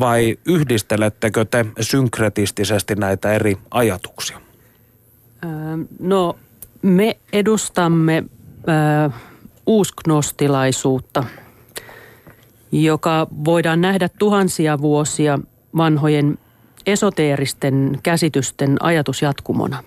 vai 0.00 0.38
yhdistelettekö 0.44 1.44
te 1.44 1.66
synkretistisesti 1.80 2.94
näitä 2.94 3.32
eri 3.32 3.56
ajatuksia? 3.70 4.45
No 6.00 6.38
me 6.82 7.16
edustamme 7.32 8.24
äh, 8.68 9.12
uusknostilaisuutta– 9.66 11.24
joka 12.72 13.26
voidaan 13.44 13.80
nähdä 13.80 14.08
tuhansia 14.18 14.80
vuosia 14.80 15.38
vanhojen 15.76 16.38
esoteeristen 16.86 17.98
käsitysten 18.02 18.76
ajatusjatkumona. 18.80 19.84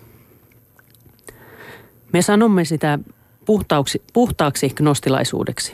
Me 2.14 2.22
sanomme 2.22 2.66
sitä 2.66 3.00
puhtaaksi, 3.46 4.02
puhtaaksi 4.14 4.70
gnostilaisuudeksi. 4.70 5.74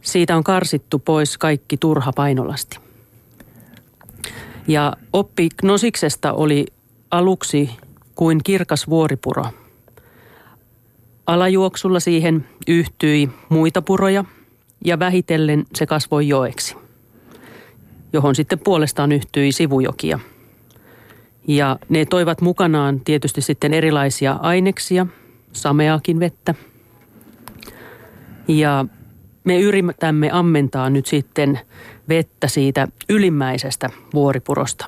Siitä 0.00 0.36
on 0.36 0.44
karsittu 0.44 0.98
pois 0.98 1.38
kaikki 1.38 1.76
turha 1.76 2.12
painolasti. 2.12 2.78
Ja 4.68 4.92
oppi 5.12 5.48
gnosiksesta 5.60 6.32
oli 6.32 6.66
aluksi 7.10 7.70
kuin 8.14 8.40
kirkas 8.44 8.88
vuoripuro. 8.88 9.44
Alajuoksulla 11.26 12.00
siihen 12.00 12.46
yhtyi 12.66 13.28
muita 13.48 13.82
puroja– 13.82 14.24
ja 14.84 14.98
vähitellen 14.98 15.64
se 15.74 15.86
kasvoi 15.86 16.28
joeksi, 16.28 16.76
johon 18.12 18.34
sitten 18.34 18.58
puolestaan 18.58 19.12
yhtyi 19.12 19.52
sivujokia. 19.52 20.18
Ja 21.48 21.78
ne 21.88 22.04
toivat 22.04 22.40
mukanaan 22.40 23.00
tietysti 23.00 23.40
sitten 23.40 23.74
erilaisia 23.74 24.32
aineksia, 24.32 25.06
sameakin 25.52 26.20
vettä. 26.20 26.54
Ja 28.48 28.84
me 29.44 29.60
yritämme 29.60 30.30
ammentaa 30.32 30.90
nyt 30.90 31.06
sitten 31.06 31.60
vettä 32.08 32.48
siitä 32.48 32.88
ylimmäisestä 33.08 33.90
vuoripurosta. 34.14 34.86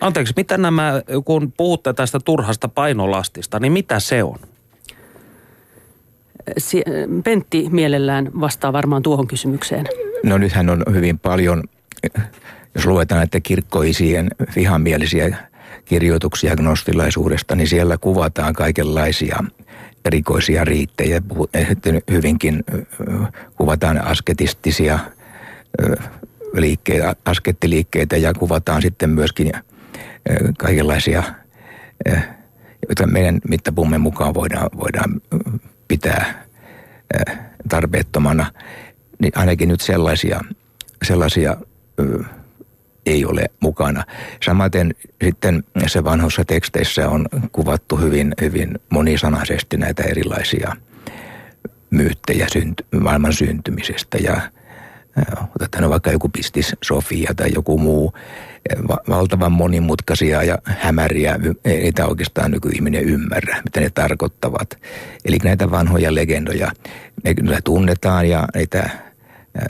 Anteeksi, 0.00 0.34
mitä 0.36 0.58
nämä, 0.58 1.02
kun 1.24 1.52
puhutte 1.56 1.92
tästä 1.92 2.20
turhasta 2.24 2.68
painolastista, 2.68 3.60
niin 3.60 3.72
mitä 3.72 4.00
se 4.00 4.22
on? 4.22 4.38
Pentti 7.24 7.68
mielellään 7.70 8.30
vastaa 8.40 8.72
varmaan 8.72 9.02
tuohon 9.02 9.26
kysymykseen. 9.26 9.86
No 10.22 10.38
nythän 10.38 10.70
on 10.70 10.82
hyvin 10.92 11.18
paljon, 11.18 11.62
jos 12.74 12.86
luetaan 12.86 13.18
näitä 13.18 13.40
kirkkoisien 13.40 14.30
vihamielisiä 14.56 15.36
kirjoituksia 15.84 16.56
gnostilaisuudesta, 16.56 17.56
niin 17.56 17.68
siellä 17.68 17.98
kuvataan 17.98 18.54
kaikenlaisia 18.54 19.44
erikoisia 20.04 20.64
riittejä. 20.64 21.22
Hyvinkin 22.10 22.64
kuvataan 23.56 24.06
asketistisia 24.06 24.98
liikkeitä, 26.52 27.16
askettiliikkeitä 27.24 28.16
ja 28.16 28.34
kuvataan 28.34 28.82
sitten 28.82 29.10
myöskin 29.10 29.52
kaikenlaisia, 30.58 31.22
joita 32.88 33.06
meidän 33.06 33.40
mittapumme 33.48 33.98
mukaan 33.98 34.34
voidaan, 34.34 34.70
voidaan 34.76 35.20
pitää 35.88 36.44
tarpeettomana. 37.68 38.52
Niin 39.18 39.32
ainakin 39.36 39.68
nyt 39.68 39.80
sellaisia, 39.80 40.40
sellaisia 41.02 41.56
ei 43.06 43.24
ole 43.24 43.50
mukana. 43.60 44.04
Samaten 44.44 44.94
sitten 45.24 45.64
se 45.86 46.04
vanhoissa 46.04 46.44
teksteissä 46.44 47.08
on 47.08 47.26
kuvattu 47.52 47.96
hyvin, 47.96 48.34
hyvin 48.40 48.78
monisanaisesti 48.90 49.76
näitä 49.76 50.02
erilaisia 50.02 50.76
myyttejä 51.90 52.46
synty, 52.52 52.84
maailman 53.00 53.32
syntymisestä 53.32 54.18
ja 54.18 54.40
otetaan 55.56 55.90
vaikka 55.90 56.12
joku 56.12 56.28
pistis 56.28 56.76
Sofia 56.84 57.32
tai 57.36 57.50
joku 57.54 57.78
muu 57.78 58.12
valtavan 59.08 59.52
monimutkaisia 59.52 60.42
ja 60.42 60.58
hämäriä, 60.64 61.38
ei 61.64 61.82
niitä 61.82 62.06
oikeastaan 62.06 62.50
nykyihminen 62.50 63.04
ymmärrä, 63.04 63.60
mitä 63.64 63.80
ne 63.80 63.90
tarkoittavat. 63.90 64.78
Eli 65.24 65.36
näitä 65.44 65.70
vanhoja 65.70 66.14
legendoja, 66.14 66.70
ne 67.24 67.34
tunnetaan 67.64 68.28
ja 68.28 68.44
niitä 68.54 68.90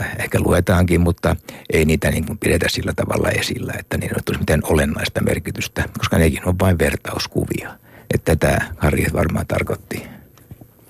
Äh, 0.02 0.16
ehkä 0.18 0.40
luetaankin, 0.40 1.00
mutta 1.00 1.36
ei 1.72 1.84
niitä 1.84 2.10
niin 2.10 2.26
kuin 2.26 2.38
pidetä 2.38 2.66
sillä 2.68 2.92
tavalla 2.96 3.28
esillä, 3.28 3.72
että 3.78 3.96
niillä 3.96 4.16
olisi 4.28 4.40
mitään 4.40 4.60
olennaista 4.64 5.22
merkitystä, 5.22 5.84
koska 5.98 6.18
nekin 6.18 6.48
on 6.48 6.58
vain 6.58 6.78
vertauskuvia. 6.78 7.70
Että 8.14 8.36
tätä 8.36 8.64
Harri 8.76 9.06
varmaan 9.12 9.46
tarkoitti. 9.46 10.06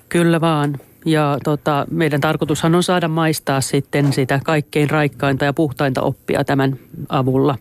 Kyllä 0.09 0.41
vaan. 0.41 0.79
Ja 1.05 1.37
tota, 1.43 1.85
meidän 1.91 2.21
tarkoitushan 2.21 2.75
on 2.75 2.83
saada 2.83 3.07
maistaa 3.07 3.61
sitten 3.61 4.13
sitä 4.13 4.39
kaikkein 4.43 4.89
raikkainta 4.89 5.45
ja 5.45 5.53
puhtainta 5.53 6.01
oppia 6.01 6.43
tämän 6.43 6.79
avulla. 7.09 7.57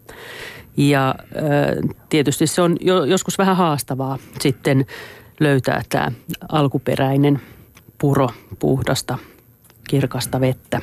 Ja 0.76 1.14
tietysti 2.08 2.46
se 2.46 2.62
on 2.62 2.76
jo, 2.80 3.04
joskus 3.04 3.38
vähän 3.38 3.56
haastavaa 3.56 4.18
sitten 4.40 4.86
löytää 5.40 5.82
tämä 5.88 6.12
alkuperäinen 6.48 7.40
puro 7.98 8.28
puhdasta, 8.58 9.18
kirkasta 9.88 10.40
vettä. 10.40 10.80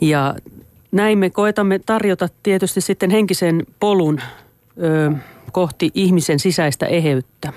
Ja 0.00 0.34
näin 0.92 1.18
me 1.18 1.30
koetamme 1.30 1.78
tarjota 1.78 2.28
tietysti 2.42 2.80
sitten 2.80 3.10
henkisen 3.10 3.66
polun 3.80 4.20
ö, 4.82 5.12
kohti 5.52 5.90
ihmisen 5.94 6.38
sisäistä 6.38 6.86
eheyttä. 6.86 7.52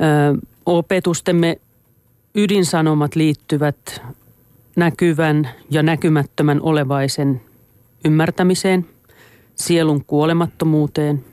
Ö, 0.00 0.38
opetustemme 0.66 1.58
ydinsanomat 2.34 3.14
liittyvät 3.14 4.02
näkyvän 4.76 5.48
ja 5.70 5.82
näkymättömän 5.82 6.60
olevaisen 6.62 7.40
ymmärtämiseen, 8.04 8.86
sielun 9.54 10.04
kuolemattomuuteen, 10.04 11.24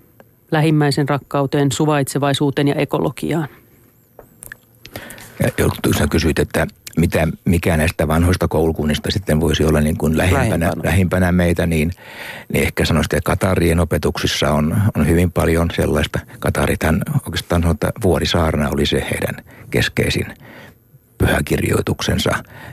lähimmäisen 0.52 1.10
rakkauteen, 1.10 1.72
suvaitsevaisuuteen 1.72 2.68
ja 2.68 2.76
ekologiaan. 2.76 3.48
Ja 5.40 6.08
kysyit, 6.08 6.40
että 6.40 6.68
mitä, 6.98 7.28
mikä 7.46 7.78
näistä 7.78 8.08
vanhoista 8.08 8.48
koulukunnista 8.48 9.12
sitten 9.12 9.40
voisi 9.40 9.64
olla 9.64 9.82
niin 9.82 9.98
kuin 9.98 10.18
lähimpänä, 10.18 10.50
lähimpänä. 10.50 10.72
lähimpänä 10.84 11.32
meitä, 11.32 11.66
niin, 11.66 11.92
niin 12.54 12.64
ehkä 12.64 12.86
sanoisin, 12.86 13.18
että 13.18 13.28
Katarien 13.32 13.80
opetuksissa 13.80 14.52
on, 14.52 14.76
on 14.96 15.08
hyvin 15.08 15.32
paljon 15.32 15.68
sellaista. 15.76 16.20
Katarithan 16.40 17.02
oikeastaan 17.26 17.62
sanoo, 17.62 17.74
että 17.74 17.92
Vuorisaarna 18.04 18.70
oli 18.70 18.86
se 18.86 19.08
heidän 19.12 19.46
keskeisin 19.70 20.26
pyhäkirjoituksensa. 21.26 22.30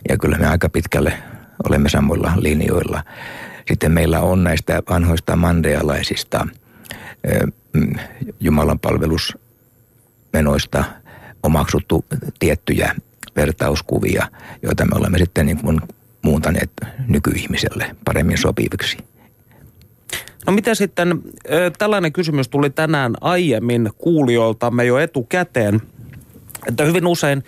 Ja 0.08 0.18
kyllä 0.18 0.38
me 0.38 0.46
aika 0.46 0.68
pitkälle 0.68 1.12
olemme 1.68 1.88
samoilla 1.88 2.32
linjoilla. 2.36 3.04
Sitten 3.68 3.92
meillä 3.92 4.20
on 4.20 4.44
näistä 4.44 4.82
vanhoista 4.90 5.36
mandealaisista 5.36 6.46
mm, 7.72 7.94
Jumalan 8.40 8.78
palvelusmenoista 8.78 10.84
omaksuttu 11.42 12.04
tiettyjä 12.38 12.94
vertauskuvia, 13.36 14.28
joita 14.62 14.84
me 14.84 14.90
olemme 14.94 15.18
sitten 15.18 15.46
niin 15.46 15.58
kuin 15.58 15.80
muuntaneet 16.22 16.70
nykyihmiselle 17.08 17.96
paremmin 18.04 18.38
sopiviksi. 18.38 18.98
No 20.46 20.52
mitä 20.52 20.74
sitten, 20.74 21.22
tällainen 21.78 22.12
kysymys 22.12 22.48
tuli 22.48 22.70
tänään 22.70 23.14
aiemmin 23.20 23.90
kuulijoiltamme 23.98 24.84
jo 24.84 24.98
etukäteen, 24.98 25.80
että 26.68 26.84
hyvin 26.84 27.06
usein 27.06 27.42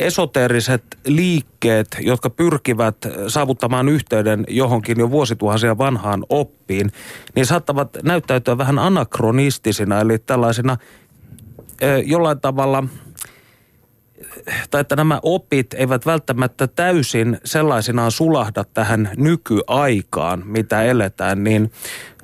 esoteeriset 0.00 0.82
liikkeet, 1.06 1.96
jotka 2.00 2.30
pyrkivät 2.30 2.96
saavuttamaan 3.28 3.88
yhteyden 3.88 4.44
johonkin 4.48 4.98
jo 4.98 5.10
vuosituhansia 5.10 5.78
vanhaan 5.78 6.24
oppiin, 6.28 6.92
niin 7.34 7.46
saattavat 7.46 7.96
näyttäytyä 8.02 8.58
vähän 8.58 8.78
anakronistisina, 8.78 10.00
eli 10.00 10.18
tällaisina 10.18 10.76
jollain 12.04 12.40
tavalla– 12.40 12.84
tai 14.70 14.80
että 14.80 14.96
nämä 14.96 15.20
opit 15.22 15.74
eivät 15.74 16.06
välttämättä 16.06 16.66
täysin 16.66 17.38
sellaisinaan 17.44 18.10
sulahda 18.10 18.64
tähän 18.64 19.10
nykyaikaan, 19.16 20.42
mitä 20.46 20.82
eletään, 20.82 21.44
niin 21.44 21.72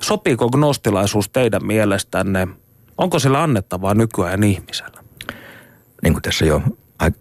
sopiiko 0.01 0.49
gnostilaisuus 0.49 1.29
teidän 1.29 1.65
mielestänne? 1.65 2.47
Onko 2.97 3.19
sillä 3.19 3.43
annettavaa 3.43 3.93
nykyajan 3.93 4.43
ihmisellä? 4.43 5.03
Niin 6.03 6.13
kuin 6.13 6.21
tässä 6.21 6.45
jo 6.45 6.61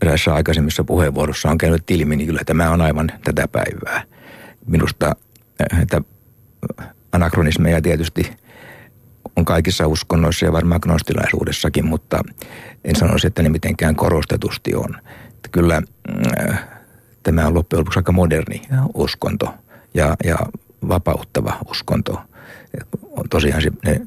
eräissä 0.03 0.35
aikaisemmissa 0.35 0.85
puheenvuorossa 0.85 1.51
on 1.51 1.59
käynyt 1.59 1.91
ilmi, 1.91 2.17
niin 2.17 2.27
kyllä 2.27 2.41
tämä 2.47 2.71
on 2.71 2.81
aivan 2.81 3.12
tätä 3.25 3.49
päivää. 3.49 4.03
Minusta 4.67 5.17
eh, 5.61 5.81
että 5.81 6.01
anakronismeja 7.12 7.83
tietysti 7.83 8.31
on 9.37 9.45
kaikissa 9.45 9.87
uskonnoissa 9.87 10.47
ja 10.47 10.53
varmaan 10.53 10.81
gnostilaisuudessakin, 10.83 11.87
mutta 11.87 12.21
en 12.85 12.97
sanoisi, 12.97 13.27
että 13.27 13.43
ne 13.43 13.49
mitenkään 13.49 13.97
korostetusti 13.97 14.75
on. 14.75 15.01
Että 15.29 15.49
kyllä 15.53 15.83
äh, 16.49 16.69
tämä 17.23 17.47
on 17.47 17.55
loppujen 17.55 17.81
lopuksi 17.81 17.99
aika 17.99 18.12
moderni 18.12 18.62
uskonto 18.95 19.55
ja, 19.95 20.17
ja 20.25 20.37
vapauttava 20.89 21.59
uskonto. 21.71 22.21
On 23.11 23.29
tosiaan 23.31 23.62
se, 23.62 23.71
ne, 23.85 24.01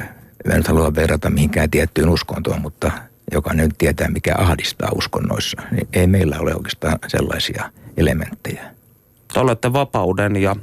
äh, 0.00 0.08
en 0.44 0.56
nyt 0.56 0.68
halua 0.68 0.94
verrata 0.94 1.30
mihinkään 1.30 1.70
tiettyyn 1.70 2.08
uskontoon, 2.08 2.60
mutta 2.60 2.92
joka 3.32 3.54
nyt 3.54 3.70
tietää, 3.78 4.08
mikä 4.08 4.34
ahdistaa 4.38 4.90
uskonnoissa, 4.94 5.62
niin 5.70 5.88
ei 5.92 6.06
meillä 6.06 6.36
ole 6.40 6.54
oikeastaan 6.54 6.98
sellaisia 7.06 7.70
elementtejä. 7.96 8.62
Te 9.34 9.40
olette 9.40 9.72
vapauden 9.72 10.36
ja 10.36 10.56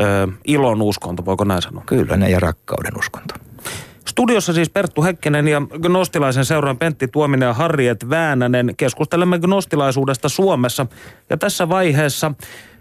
ö, 0.00 0.28
ilon 0.44 0.82
uskonto, 0.82 1.24
voiko 1.24 1.44
näin 1.44 1.62
sanoa? 1.62 1.82
Kyllä, 1.86 2.16
ne 2.16 2.30
ja 2.30 2.40
rakkauden 2.40 2.98
uskonto. 2.98 3.34
Studiossa 4.06 4.52
siis 4.52 4.70
Perttu 4.70 5.02
Häkkinen 5.02 5.48
ja 5.48 5.62
Gnostilaisen 5.82 6.44
seuran 6.44 6.78
Pentti 6.78 7.08
Tuominen 7.08 7.46
ja 7.46 7.54
Harriet 7.54 8.10
Väänänen. 8.10 8.74
Keskustelemme 8.76 9.38
gnostilaisuudesta 9.38 10.28
Suomessa. 10.28 10.86
Ja 11.30 11.36
tässä 11.36 11.68
vaiheessa 11.68 12.32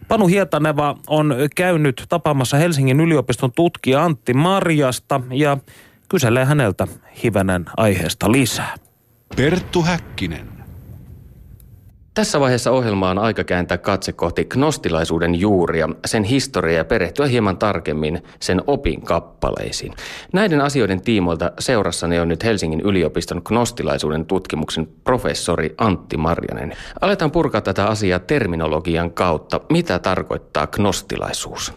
Panu 0.07 0.27
Hietaneva 0.27 0.97
on 1.07 1.35
käynyt 1.55 2.05
tapaamassa 2.09 2.57
Helsingin 2.57 2.99
yliopiston 2.99 3.51
tutkija 3.51 4.05
Antti 4.05 4.33
Marjasta 4.33 5.21
ja 5.31 5.57
kyselee 6.09 6.45
häneltä 6.45 6.87
hivenen 7.23 7.65
aiheesta 7.77 8.31
lisää. 8.31 8.75
Perttu 9.35 9.81
Häkkinen. 9.81 10.47
Tässä 12.13 12.39
vaiheessa 12.39 12.71
ohjelmaa 12.71 13.11
on 13.11 13.19
aika 13.19 13.43
kääntää 13.43 13.77
katse 13.77 14.11
kohti 14.13 14.45
gnostilaisuuden 14.45 15.35
juuria, 15.35 15.89
sen 16.05 16.23
historiaa 16.23 16.77
ja 16.77 16.85
perehtyä 16.85 17.27
hieman 17.27 17.57
tarkemmin 17.57 18.23
sen 18.39 18.61
opin 18.67 19.01
kappaleisiin. 19.01 19.93
Näiden 20.33 20.61
asioiden 20.61 21.01
tiimoilta 21.01 21.51
seurassani 21.59 22.19
on 22.19 22.27
nyt 22.27 22.43
Helsingin 22.43 22.81
yliopiston 22.81 23.41
gnostilaisuuden 23.45 24.25
tutkimuksen 24.25 24.87
professori 25.03 25.75
Antti 25.77 26.17
Marjanen. 26.17 26.73
Aletaan 27.01 27.31
purkaa 27.31 27.61
tätä 27.61 27.85
asiaa 27.85 28.19
terminologian 28.19 29.11
kautta. 29.11 29.61
Mitä 29.69 29.99
tarkoittaa 29.99 30.67
gnostilaisuus? 30.67 31.73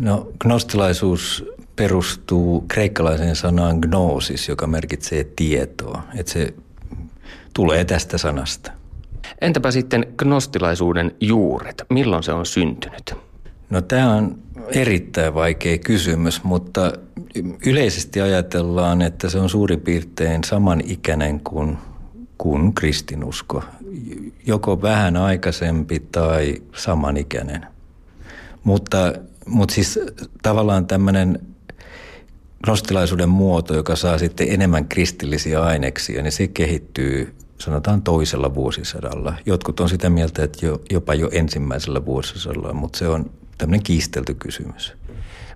No, 0.00 0.28
gnostilaisuus 0.40 1.44
perustuu 1.76 2.64
kreikkalaiseen 2.68 3.36
sanaan 3.36 3.78
gnosis, 3.78 4.48
joka 4.48 4.66
merkitsee 4.66 5.24
tietoa. 5.36 6.02
Että 6.18 6.32
se 6.32 6.54
tulee 7.54 7.84
tästä 7.84 8.18
sanasta. 8.18 8.72
Entäpä 9.40 9.70
sitten 9.70 10.06
gnostilaisuuden 10.18 11.14
juuret? 11.20 11.82
Milloin 11.90 12.22
se 12.22 12.32
on 12.32 12.46
syntynyt? 12.46 13.14
No 13.70 13.80
tämä 13.80 14.14
on 14.14 14.38
erittäin 14.68 15.34
vaikea 15.34 15.78
kysymys, 15.78 16.44
mutta 16.44 16.92
yleisesti 17.66 18.20
ajatellaan, 18.20 19.02
että 19.02 19.28
se 19.28 19.38
on 19.38 19.48
suurin 19.48 19.80
piirtein 19.80 20.44
samanikäinen 20.44 21.40
kuin, 21.40 21.78
kuin 22.38 22.74
kristinusko. 22.74 23.64
Joko 24.46 24.82
vähän 24.82 25.16
aikaisempi 25.16 26.00
tai 26.12 26.54
samanikäinen. 26.76 27.66
Mutta, 28.64 29.12
mutta 29.46 29.74
siis 29.74 30.00
tavallaan 30.42 30.86
tämmöinen 30.86 31.38
gnostilaisuuden 32.64 33.28
muoto, 33.28 33.74
joka 33.74 33.96
saa 33.96 34.18
sitten 34.18 34.46
enemmän 34.50 34.88
kristillisiä 34.88 35.62
aineksia, 35.62 36.22
niin 36.22 36.32
se 36.32 36.48
kehittyy 36.48 37.34
sanotaan 37.58 38.02
toisella 38.02 38.54
vuosisadalla. 38.54 39.34
Jotkut 39.46 39.80
on 39.80 39.88
sitä 39.88 40.10
mieltä, 40.10 40.44
että 40.44 40.66
jo, 40.66 40.80
jopa 40.90 41.14
jo 41.14 41.28
ensimmäisellä 41.32 42.04
vuosisadalla, 42.04 42.72
mutta 42.72 42.98
se 42.98 43.08
on 43.08 43.30
tämmöinen 43.58 43.82
kiistelty 43.82 44.34
kysymys. 44.34 44.92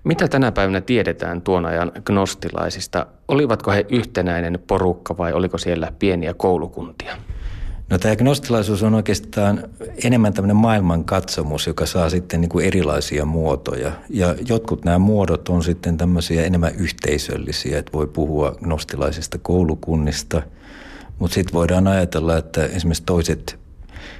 Mitä 0.03 0.27
tänä 0.27 0.51
päivänä 0.51 0.81
tiedetään 0.81 1.41
tuon 1.41 1.65
ajan 1.65 1.91
gnostilaisista? 2.05 3.05
Olivatko 3.27 3.71
he 3.71 3.85
yhtenäinen 3.89 4.59
porukka 4.67 5.17
vai 5.17 5.33
oliko 5.33 5.57
siellä 5.57 5.91
pieniä 5.99 6.33
koulukuntia? 6.33 7.17
No 7.89 7.97
tämä 7.97 8.15
gnostilaisuus 8.15 8.83
on 8.83 8.93
oikeastaan 8.93 9.63
enemmän 10.03 10.33
tämmöinen 10.33 10.55
maailmankatsomus, 10.55 11.67
joka 11.67 11.85
saa 11.85 12.09
sitten 12.09 12.41
niin 12.41 12.49
kuin 12.49 12.65
erilaisia 12.65 13.25
muotoja. 13.25 13.91
Ja 14.09 14.35
jotkut 14.47 14.85
nämä 14.85 14.99
muodot 14.99 15.49
on 15.49 15.63
sitten 15.63 15.97
tämmöisiä 15.97 16.43
enemmän 16.43 16.75
yhteisöllisiä, 16.75 17.79
että 17.79 17.93
voi 17.93 18.07
puhua 18.07 18.55
gnostilaisista 18.63 19.37
koulukunnista. 19.37 20.41
Mutta 21.19 21.35
sitten 21.35 21.53
voidaan 21.53 21.87
ajatella, 21.87 22.37
että 22.37 22.65
esimerkiksi 22.65 23.03
toiset 23.05 23.59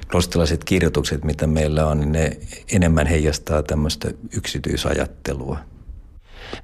gnostilaiset 0.08 0.64
kirjoitukset, 0.64 1.24
mitä 1.24 1.46
meillä 1.46 1.86
on, 1.86 2.00
niin 2.00 2.12
ne 2.12 2.36
enemmän 2.72 3.06
heijastaa 3.06 3.62
tämmöistä 3.62 4.10
yksityisajattelua. 4.36 5.58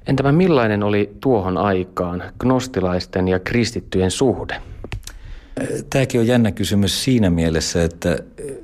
Entäpä 0.07 0.31
millainen 0.31 0.83
oli 0.83 1.11
tuohon 1.21 1.57
aikaan 1.57 2.23
gnostilaisten 2.39 3.27
ja 3.27 3.39
kristittyjen 3.39 4.11
suhde? 4.11 4.61
Tämäkin 5.89 6.21
on 6.21 6.27
jännä 6.27 6.51
kysymys 6.51 7.03
siinä 7.03 7.29
mielessä, 7.29 7.83
että, 7.83 8.17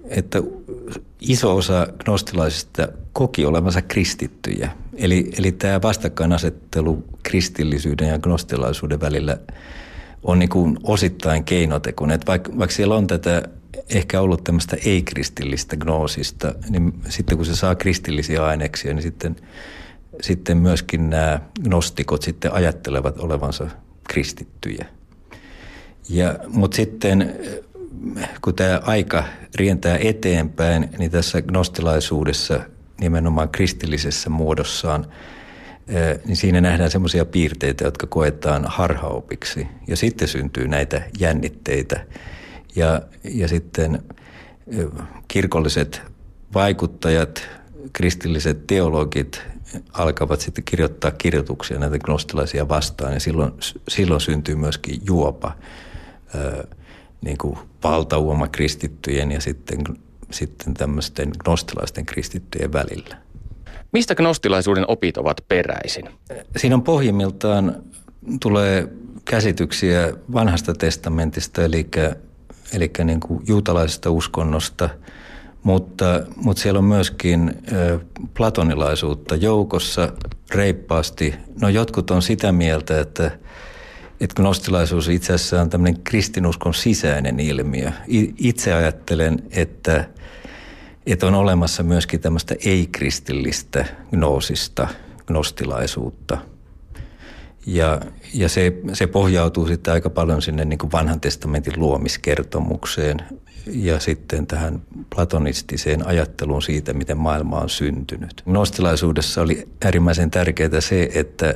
että 0.08 0.44
iso 1.22 1.56
osa 1.56 1.88
gnostilaisista 2.04 2.88
koki 3.14 3.46
olevansa 3.46 3.82
kristittyjä. 3.82 4.72
Eli, 4.96 5.32
eli 5.38 5.52
tämä 5.52 5.82
vastakkainasettelu 5.82 7.04
kristillisyyden 7.24 8.08
ja 8.08 8.20
gnostilaisuuden 8.20 9.02
välillä 9.02 9.38
on 10.24 10.40
niin 10.40 10.50
kuin 10.50 10.78
osittain 10.84 11.44
keinotekun. 11.44 12.12
Että 12.12 12.28
vaikka, 12.28 12.52
vaikka 12.58 12.76
siellä 12.76 12.96
on 12.96 13.08
tätä 13.08 13.44
ehkä 13.90 14.22
ollut 14.22 14.44
tämmöistä 14.44 14.78
ei-kristillistä 14.86 15.78
gnoosista, 15.78 16.56
niin 16.70 16.94
sitten 17.10 17.38
kun 17.38 17.46
se 17.46 17.56
saa 17.56 17.76
kristillisiä 17.76 18.46
aineksia, 18.46 18.94
niin 18.94 19.04
sitten, 19.04 19.36
sitten 20.22 20.58
myöskin 20.58 21.10
nämä 21.10 21.40
gnostikot 21.64 22.22
sitten 22.22 22.54
ajattelevat 22.54 23.20
olevansa 23.20 23.68
kristittyjä. 24.10 24.86
Ja, 26.10 26.36
mutta 26.48 26.76
sitten 26.76 27.36
kun 28.42 28.56
tämä 28.56 28.82
aika 28.84 29.24
rientää 29.56 29.98
eteenpäin, 29.98 30.90
niin 30.98 31.12
tässä 31.12 31.42
gnostilaisuudessa 31.42 32.60
nimenomaan 33.02 33.50
kristillisessä 33.50 34.30
muodossaan, 34.30 35.06
niin 36.26 36.36
siinä 36.36 36.62
nähdään 36.62 36.92
semmoisia 36.92 37.26
piirteitä, 37.26 37.84
jotka 37.84 38.08
koetaan 38.08 38.66
harhaopiksi. 38.68 39.68
Ja 39.88 39.96
sitten 39.96 40.28
syntyy 40.28 40.68
näitä 40.68 41.02
jännitteitä. 41.20 42.06
Ja, 42.76 43.02
ja 43.24 43.48
sitten 43.48 44.04
kirkolliset 45.28 46.02
vaikuttajat, 46.54 47.50
kristilliset 47.94 48.68
teologit 48.68 49.42
alkavat 49.94 50.42
sitten 50.42 50.64
kirjoittaa 50.64 51.12
kirjoituksia 51.12 51.80
näitä 51.80 52.00
gnostilaisia 52.00 52.70
vastaan. 52.70 53.14
Ja 53.14 53.20
silloin, 53.20 53.52
silloin 53.88 54.22
syntyy 54.22 54.56
myöskin 54.56 55.02
juopa 55.06 55.56
niin 57.22 57.38
kuin 57.38 57.58
valtauoma 57.84 58.48
kristittyjen 58.48 59.32
ja 59.32 59.42
sitten, 59.42 59.80
sitten 60.32 60.74
tämmöisten 60.74 61.32
gnostilaisten 61.40 62.06
kristittyjen 62.06 62.74
välillä. 62.74 63.23
Mistä 63.94 64.16
gnostilaisuuden 64.16 64.86
opit 64.88 65.18
ovat 65.18 65.38
peräisin? 65.48 66.10
Siinä 66.58 66.76
on 66.76 66.84
pohjimmiltaan 66.84 67.84
tulee 68.42 68.88
käsityksiä 69.26 70.14
vanhasta 70.34 70.74
testamentista, 70.74 71.64
eli, 71.64 71.88
eli 72.74 72.92
niin 73.04 73.20
kuin 73.20 73.44
juutalaisesta 73.48 74.12
uskonnosta, 74.12 74.90
mutta, 75.64 76.22
mutta 76.36 76.62
siellä 76.62 76.78
on 76.78 76.86
myöskin 76.86 77.54
platonilaisuutta 78.38 79.36
joukossa 79.36 80.12
reippaasti. 80.52 81.36
No 81.62 81.70
jotkut 81.70 82.12
on 82.12 82.22
sitä 82.22 82.52
mieltä, 82.52 83.00
että 83.00 83.32
että 84.22 84.36
gnostilaisuus 84.36 85.10
itse 85.10 85.34
asiassa 85.34 85.62
on 85.62 85.70
tämmöinen 85.70 86.04
kristinuskon 86.04 86.74
sisäinen 86.74 87.40
ilmiö. 87.40 87.92
Itse 88.38 88.74
ajattelen, 88.74 89.44
että, 89.52 90.06
että 91.06 91.28
on 91.28 91.36
olemassa 91.36 91.84
myöskin 91.84 92.20
tämmöistä 92.20 92.56
ei-kristillistä 92.66 93.86
gnoosista, 94.10 94.88
gnostilaisuutta. 95.28 96.38
Ja, 97.66 98.02
ja 98.34 98.50
se, 98.50 98.74
se 98.94 99.08
pohjautuu 99.08 99.68
sitten 99.68 99.94
aika 99.94 100.10
paljon 100.10 100.42
sinne 100.42 100.66
niin 100.66 100.80
kuin 100.80 100.92
vanhan 100.92 101.20
testamentin 101.20 101.74
luomiskertomukseen 101.78 103.18
ja 103.66 104.00
sitten 104.00 104.48
tähän 104.48 104.82
platonistiseen 105.16 106.08
ajatteluun 106.08 106.62
siitä, 106.62 106.94
miten 106.94 107.18
maailma 107.18 107.60
on 107.60 107.70
syntynyt. 107.70 108.44
Gnostilaisuudessa 108.46 109.42
oli 109.42 109.70
äärimmäisen 109.86 110.32
tärkeää 110.32 110.82
se, 110.82 111.10
että 111.14 111.54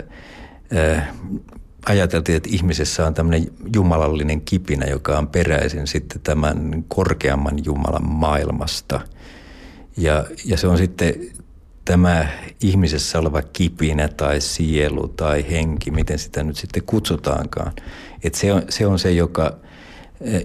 ajateltiin, 1.86 2.36
että 2.36 2.50
ihmisessä 2.52 3.08
on 3.08 3.14
tämmöinen 3.14 3.48
jumalallinen 3.76 4.42
kipinä, 4.42 4.86
joka 4.86 5.18
on 5.18 5.28
peräisin 5.28 5.88
sitten 5.88 6.22
tämän 6.22 6.86
korkeamman 6.88 7.66
Jumalan 7.66 8.10
maailmasta. 8.10 9.02
Ja, 9.98 10.26
ja 10.46 10.58
se 10.58 10.68
on 10.68 10.78
sitten 10.78 11.14
tämä 11.86 12.28
ihmisessä 12.62 13.20
oleva 13.20 13.42
kipinä 13.42 14.08
tai 14.08 14.42
sielu 14.42 15.08
tai 15.08 15.46
henki, 15.52 15.92
miten 15.92 16.20
sitä 16.20 16.44
nyt 16.44 16.56
sitten 16.56 16.84
kutsutaankaan. 16.84 17.72
Että 18.24 18.40
se, 18.40 18.54
on, 18.54 18.64
se 18.70 18.88
on 18.88 19.00
se, 19.00 19.12
joka, 19.12 19.58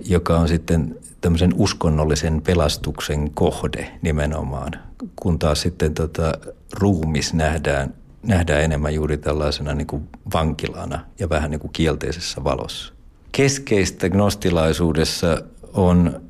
joka 0.05 0.39
on 0.39 0.49
sitten 0.49 0.99
tämmöisen 1.21 1.53
uskonnollisen 1.57 2.43
pelastuksen 2.43 3.31
kohde 3.35 3.91
nimenomaan, 4.03 4.73
kun 5.17 5.39
taas 5.39 5.61
sitten 5.61 5.95
tota, 5.95 6.33
ruumis 6.73 7.35
nähdään 7.35 7.95
nähdään 8.23 8.63
enemmän 8.63 8.95
juuri 8.95 9.17
tällaisena 9.19 9.75
niin 9.75 9.87
kuin 9.87 10.09
vankilana 10.35 11.01
ja 11.19 11.29
vähän 11.29 11.51
niin 11.51 11.61
kuin 11.61 11.73
kielteisessä 11.73 12.45
valossa. 12.45 12.93
Keskeistä 13.33 14.11
gnostilaisuudessa 14.11 15.43
on, 15.73 16.23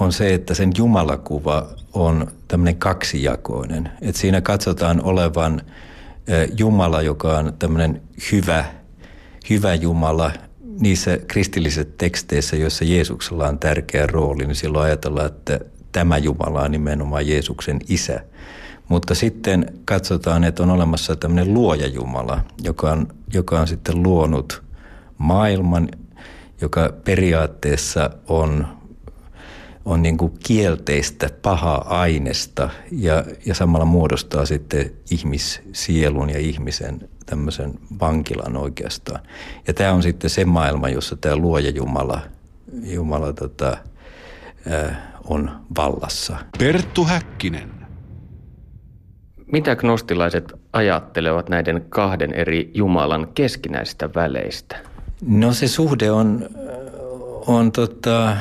on 0.00 0.12
se, 0.12 0.34
että 0.34 0.54
sen 0.54 0.72
jumalakuva 0.76 1.66
on 1.92 2.26
tämmöinen 2.48 2.76
kaksijakoinen. 2.76 3.90
Että 4.00 4.20
siinä 4.20 4.40
katsotaan 4.40 5.02
olevan 5.02 5.60
Jumala, 6.58 7.02
joka 7.02 7.38
on 7.38 7.52
tämmöinen 7.58 8.02
hyvä, 8.32 8.64
hyvä 9.50 9.74
Jumala. 9.74 10.30
Niissä 10.80 11.18
kristilliset 11.26 11.98
teksteissä, 11.98 12.56
joissa 12.56 12.84
Jeesuksella 12.84 13.48
on 13.48 13.58
tärkeä 13.58 14.06
rooli, 14.06 14.46
niin 14.46 14.54
silloin 14.54 14.84
ajatellaan, 14.84 15.26
että 15.26 15.60
tämä 15.92 16.18
Jumala 16.18 16.62
on 16.62 16.70
nimenomaan 16.70 17.28
Jeesuksen 17.28 17.78
isä– 17.88 18.20
mutta 18.88 19.14
sitten 19.14 19.66
katsotaan, 19.84 20.44
että 20.44 20.62
on 20.62 20.70
olemassa 20.70 21.16
tämmöinen 21.16 21.54
luoja 21.54 21.86
Jumala, 21.86 22.40
joka 22.62 22.92
on, 22.92 23.08
joka 23.32 23.60
on 23.60 23.68
sitten 23.68 24.02
luonut 24.02 24.62
maailman, 25.18 25.88
joka 26.60 26.92
periaatteessa 27.04 28.10
on, 28.28 28.66
on 29.84 30.02
niin 30.02 30.16
kuin 30.16 30.32
kielteistä, 30.46 31.30
pahaa 31.42 32.00
aineesta 32.00 32.70
ja, 32.90 33.24
ja 33.46 33.54
samalla 33.54 33.84
muodostaa 33.84 34.46
sitten 34.46 34.90
ihmissielun 35.10 36.30
ja 36.30 36.38
ihmisen 36.38 37.08
tämmöisen 37.26 37.74
vankilan 38.00 38.56
oikeastaan. 38.56 39.20
Ja 39.66 39.74
tämä 39.74 39.92
on 39.92 40.02
sitten 40.02 40.30
se 40.30 40.44
maailma, 40.44 40.88
jossa 40.88 41.16
tämä 41.16 41.36
luoja 41.36 41.70
Jumala, 41.70 42.20
Jumala 42.82 43.32
tota, 43.32 43.76
ää, 44.70 45.12
on 45.24 45.50
vallassa. 45.76 46.36
Perttu 46.58 47.04
Häkkinen. 47.04 47.70
Mitä 49.52 49.76
gnostilaiset 49.76 50.52
ajattelevat 50.72 51.48
näiden 51.48 51.86
kahden 51.88 52.32
eri 52.32 52.70
Jumalan 52.74 53.28
keskinäisistä 53.34 54.08
väleistä? 54.14 54.76
No 55.26 55.52
se 55.52 55.68
suhde 55.68 56.10
on, 56.10 56.48
on, 57.46 57.72
tota, 57.72 58.36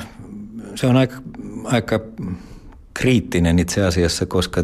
se 0.76 0.88
on 0.88 0.98
aika, 0.98 1.16
aika 1.64 2.00
kriittinen 2.94 3.60
itse 3.60 3.86
asiassa, 3.86 4.26
koska 4.26 4.64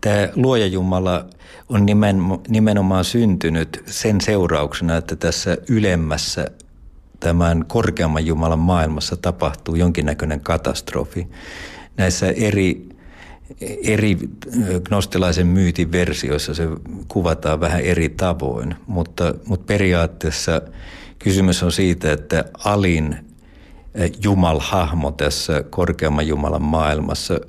tämä 0.00 0.28
luoja 0.34 0.66
Jumala 0.66 1.26
on 1.68 1.86
nimen, 1.86 2.18
nimenomaan 2.48 3.04
syntynyt 3.04 3.82
sen 3.86 4.20
seurauksena, 4.20 4.96
että 4.96 5.16
tässä 5.16 5.58
ylemmässä 5.68 6.46
tämän 7.20 7.64
korkeamman 7.68 8.26
Jumalan 8.26 8.58
maailmassa 8.58 9.16
tapahtuu 9.16 9.74
jonkinnäköinen 9.74 10.40
katastrofi. 10.40 11.28
Näissä 11.96 12.26
eri, 12.30 12.88
eri 13.82 14.18
gnostilaisen 14.84 15.46
myytin 15.46 15.92
versioissa 15.92 16.54
se 16.54 16.68
kuvataan 17.08 17.60
vähän 17.60 17.80
eri 17.80 18.08
tavoin, 18.08 18.74
mutta, 18.86 19.34
mutta 19.46 19.66
periaatteessa 19.66 20.62
kysymys 21.18 21.62
on 21.62 21.72
siitä, 21.72 22.12
että 22.12 22.44
alin 22.64 23.29
Jumalhahmo 24.22 25.10
tässä 25.10 25.64
korkeamman 25.70 26.26
Jumalan 26.26 26.62
maailmassa 26.62 27.40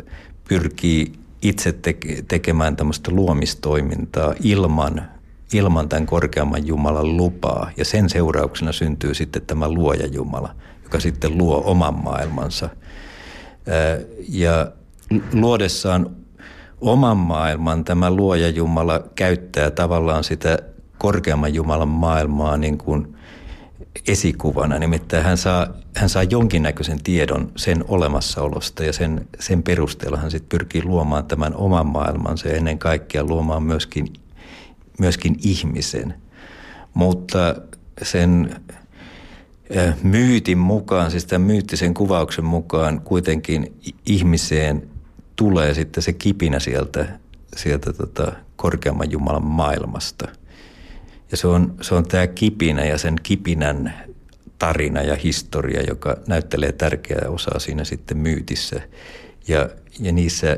pyrkii 0.47 1.13
itse 1.41 1.75
tekemään 2.27 2.75
tämmöistä 2.75 3.11
luomistoimintaa 3.11 4.33
ilman 4.43 5.01
ilman 5.53 5.89
tämän 5.89 6.05
korkeamman 6.05 6.67
Jumalan 6.67 7.17
lupaa. 7.17 7.71
Ja 7.77 7.85
sen 7.85 8.09
seurauksena 8.09 8.71
syntyy 8.71 9.13
sitten 9.13 9.41
tämä 9.41 9.69
luoja 9.69 10.07
Jumala, 10.07 10.55
joka 10.83 10.99
sitten 10.99 11.37
luo 11.37 11.61
oman 11.65 12.03
maailmansa. 12.03 12.69
Ja 14.29 14.71
luodessaan 15.33 16.09
oman 16.81 17.17
maailman 17.17 17.83
tämä 17.83 18.11
luoja 18.11 18.49
Jumala 18.49 19.03
käyttää 19.15 19.71
tavallaan 19.71 20.23
sitä 20.23 20.59
korkeamman 20.97 21.53
Jumalan 21.53 21.87
maailmaa 21.87 22.57
niin 22.57 22.77
kuin 22.77 23.15
esikuvana. 24.07 24.79
Nimittäin 24.79 25.23
hän 25.23 25.37
saa, 25.37 25.67
hän 25.95 26.09
saa 26.09 26.23
jonkinnäköisen 26.23 27.03
tiedon 27.03 27.51
sen 27.55 27.85
olemassaolosta 27.87 28.83
ja 28.83 28.93
sen, 28.93 29.27
sen 29.39 29.63
perusteella 29.63 30.17
hän 30.17 30.31
sitten 30.31 30.49
pyrkii 30.49 30.83
luomaan 30.83 31.25
tämän 31.25 31.55
oman 31.55 31.87
maailmansa 31.87 32.47
ja 32.47 32.55
ennen 32.55 32.79
kaikkea 32.79 33.23
luomaan 33.23 33.63
myöskin 33.63 34.13
myöskin 34.99 35.35
ihmisen. 35.43 36.13
Mutta 36.93 37.55
sen 38.01 38.55
myytin 40.03 40.57
mukaan, 40.57 41.11
siis 41.11 41.25
tämän 41.25 41.47
myyttisen 41.47 41.93
kuvauksen 41.93 42.45
mukaan 42.45 43.01
kuitenkin 43.01 43.73
ihmiseen 44.05 44.89
tulee 45.35 45.73
sitten 45.73 46.03
se 46.03 46.13
kipinä 46.13 46.59
sieltä, 46.59 47.19
sieltä 47.55 47.93
tota 47.93 48.31
korkeamman 48.55 49.11
Jumalan 49.11 49.45
maailmasta. 49.45 50.27
Ja 51.31 51.37
se 51.37 51.47
on, 51.47 51.75
se 51.81 51.95
on 51.95 52.03
tämä 52.07 52.27
kipinä 52.27 52.85
ja 52.85 52.97
sen 52.97 53.15
kipinän 53.23 53.93
tarina 54.59 55.01
ja 55.01 55.15
historia, 55.15 55.81
joka 55.81 56.17
näyttelee 56.27 56.71
tärkeää 56.71 57.29
osaa 57.29 57.59
siinä 57.59 57.83
sitten 57.83 58.17
myytissä. 58.17 58.81
Ja, 59.47 59.69
ja 59.99 60.11
niissä 60.11 60.57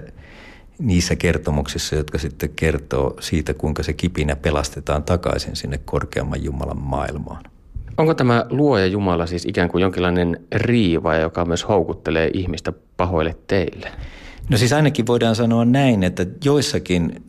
niissä 0.79 1.15
kertomuksissa, 1.15 1.95
jotka 1.95 2.17
sitten 2.17 2.49
kertoo 2.55 3.15
siitä, 3.19 3.53
kuinka 3.53 3.83
se 3.83 3.93
kipinä 3.93 4.35
pelastetaan 4.35 5.03
takaisin 5.03 5.55
sinne 5.55 5.79
korkeamman 5.85 6.43
Jumalan 6.43 6.81
maailmaan. 6.81 7.43
Onko 7.97 8.13
tämä 8.13 8.45
luoja 8.49 8.85
Jumala 8.85 9.25
siis 9.25 9.45
ikään 9.45 9.69
kuin 9.69 9.81
jonkinlainen 9.81 10.39
riiva, 10.55 11.15
joka 11.15 11.45
myös 11.45 11.67
houkuttelee 11.67 12.29
ihmistä 12.33 12.73
pahoille 12.97 13.35
teille? 13.47 13.91
No 14.49 14.57
siis 14.57 14.73
ainakin 14.73 15.07
voidaan 15.07 15.35
sanoa 15.35 15.65
näin, 15.65 16.03
että 16.03 16.25
joissakin 16.43 17.23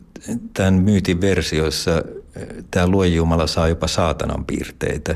tämän 0.53 0.73
myytin 0.73 1.21
versioissa 1.21 1.91
eh, 2.35 2.47
tämä 2.71 2.87
luoja 2.87 3.15
Jumala 3.15 3.47
saa 3.47 3.67
jopa 3.67 3.87
saatanan 3.87 4.45
piirteitä. 4.45 5.15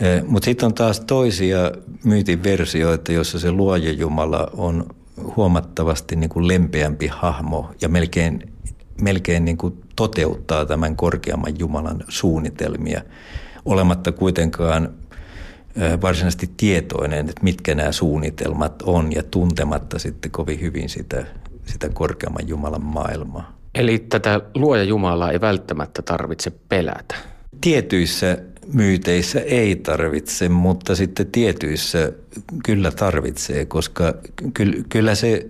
Eh, 0.00 0.22
Mutta 0.26 0.44
sitten 0.44 0.66
on 0.66 0.74
taas 0.74 1.00
toisia 1.00 1.72
myytin 2.04 2.42
versioita, 2.42 3.12
joissa 3.12 3.38
se 3.38 3.52
luoja 3.52 3.92
Jumala 3.92 4.50
on 4.56 4.86
huomattavasti 5.36 6.16
niin 6.16 6.30
kuin 6.30 6.48
lempeämpi 6.48 7.06
hahmo 7.06 7.70
ja 7.80 7.88
melkein, 7.88 8.52
melkein 9.02 9.44
niin 9.44 9.56
kuin 9.56 9.82
toteuttaa 9.96 10.66
tämän 10.66 10.96
korkeamman 10.96 11.58
Jumalan 11.58 12.04
suunnitelmia, 12.08 13.02
olematta 13.64 14.12
kuitenkaan 14.12 14.94
varsinaisesti 16.02 16.50
tietoinen, 16.56 17.28
että 17.28 17.42
mitkä 17.44 17.74
nämä 17.74 17.92
suunnitelmat 17.92 18.82
on 18.82 19.12
ja 19.12 19.22
tuntematta 19.22 19.98
sitten 19.98 20.30
kovin 20.30 20.60
hyvin 20.60 20.88
sitä, 20.88 21.26
sitä 21.64 21.88
korkeamman 21.88 22.48
Jumalan 22.48 22.84
maailmaa. 22.84 23.59
Eli 23.74 23.98
tätä 23.98 24.40
luoja 24.54 24.84
Jumalaa 24.84 25.30
ei 25.30 25.40
välttämättä 25.40 26.02
tarvitse 26.02 26.52
pelätä? 26.68 27.14
Tietyissä 27.60 28.38
myyteissä 28.72 29.40
ei 29.40 29.76
tarvitse, 29.76 30.48
mutta 30.48 30.96
sitten 30.96 31.26
tietyissä 31.26 32.12
kyllä 32.64 32.90
tarvitsee, 32.90 33.66
koska 33.66 34.14
kyllä 34.88 35.14
se 35.14 35.48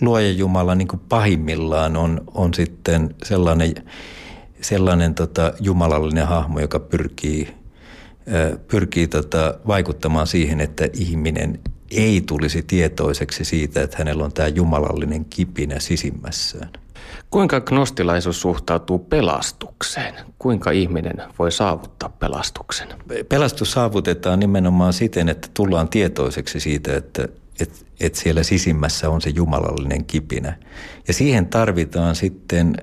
luoja 0.00 0.30
Jumala 0.30 0.74
niin 0.74 0.88
kuin 0.88 1.00
pahimmillaan 1.08 1.96
on, 1.96 2.20
on 2.34 2.54
sitten 2.54 3.14
sellainen, 3.24 3.74
sellainen 4.60 5.14
tota 5.14 5.52
jumalallinen 5.60 6.26
hahmo, 6.26 6.60
joka 6.60 6.80
pyrkii, 6.80 7.48
pyrkii 8.68 9.08
tota 9.08 9.54
vaikuttamaan 9.66 10.26
siihen, 10.26 10.60
että 10.60 10.88
ihminen 10.92 11.58
ei 11.90 12.20
tulisi 12.20 12.62
tietoiseksi 12.62 13.44
siitä, 13.44 13.82
että 13.82 13.98
hänellä 13.98 14.24
on 14.24 14.32
tämä 14.32 14.48
jumalallinen 14.48 15.24
kipinä 15.24 15.80
sisimmässään. 15.80 16.70
Kuinka 17.30 17.60
gnostilaisuus 17.60 18.40
suhtautuu 18.40 18.98
pelastukseen? 18.98 20.14
Kuinka 20.38 20.70
ihminen 20.70 21.22
voi 21.38 21.52
saavuttaa 21.52 22.08
pelastuksen? 22.08 22.88
Pelastus 23.28 23.72
saavutetaan 23.72 24.40
nimenomaan 24.40 24.92
siten, 24.92 25.28
että 25.28 25.48
tullaan 25.54 25.88
tietoiseksi 25.88 26.60
siitä, 26.60 26.96
että, 26.96 27.28
että, 27.60 27.76
että 28.00 28.18
siellä 28.18 28.42
sisimmässä 28.42 29.10
on 29.10 29.20
se 29.20 29.30
jumalallinen 29.30 30.04
kipinä. 30.04 30.58
Ja 31.08 31.14
siihen 31.14 31.46
tarvitaan 31.46 32.14
sitten 32.14 32.76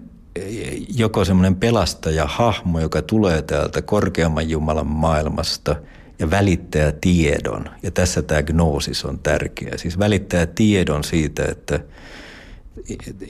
joko 0.97 1.25
semmoinen 1.25 1.55
pelastaja-hahmo, 1.55 2.79
joka 2.79 3.01
tulee 3.01 3.41
täältä 3.41 3.81
korkeamman 3.81 4.49
Jumalan 4.49 4.87
maailmasta 4.87 5.75
ja 6.19 6.29
välittää 6.29 6.91
tiedon. 7.01 7.69
Ja 7.83 7.91
tässä 7.91 8.21
tämä 8.21 8.43
gnoosis 8.43 9.05
on 9.05 9.19
tärkeä. 9.19 9.77
Siis 9.77 9.99
välittää 9.99 10.45
tiedon 10.45 11.03
siitä, 11.03 11.45
että– 11.45 11.79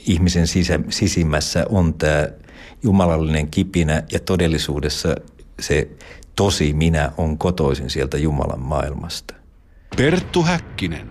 ihmisen 0.06 0.46
sisä, 0.46 0.80
sisimmässä 0.88 1.66
on 1.68 1.94
tämä 1.94 2.28
jumalallinen 2.82 3.50
kipinä 3.50 4.02
ja 4.12 4.20
todellisuudessa 4.20 5.14
se 5.60 5.88
tosi 6.36 6.72
minä 6.72 7.12
on 7.16 7.38
kotoisin 7.38 7.90
sieltä 7.90 8.18
Jumalan 8.18 8.60
maailmasta. 8.60 9.34
Perttu 9.96 10.42
Häkkinen. 10.42 11.08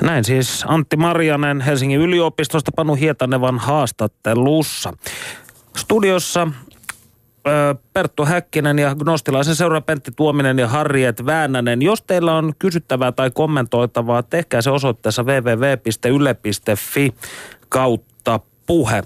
Näin 0.00 0.24
siis 0.24 0.64
Antti 0.66 0.96
Marjanen 0.96 1.60
Helsingin 1.60 2.00
yliopistosta 2.00 2.70
Panu 2.76 2.94
Hietanevan 2.94 3.58
haastattelussa. 3.58 4.92
Studiossa 5.76 6.48
Perttu 7.92 8.24
Häkkinen 8.24 8.78
ja 8.78 8.94
Gnostilaisen 8.94 9.56
seura 9.56 9.80
Pentti 9.80 10.10
Tuominen 10.16 10.58
ja 10.58 10.68
Harriet 10.68 11.26
Väänänen. 11.26 11.82
Jos 11.82 12.02
teillä 12.02 12.34
on 12.34 12.52
kysyttävää 12.58 13.12
tai 13.12 13.30
kommentoitavaa, 13.30 14.22
tehkää 14.22 14.62
se 14.62 14.70
osoitteessa 14.70 15.22
www.yle.fi 15.22 17.14
kautta 17.68 18.40
puhe. 18.66 19.02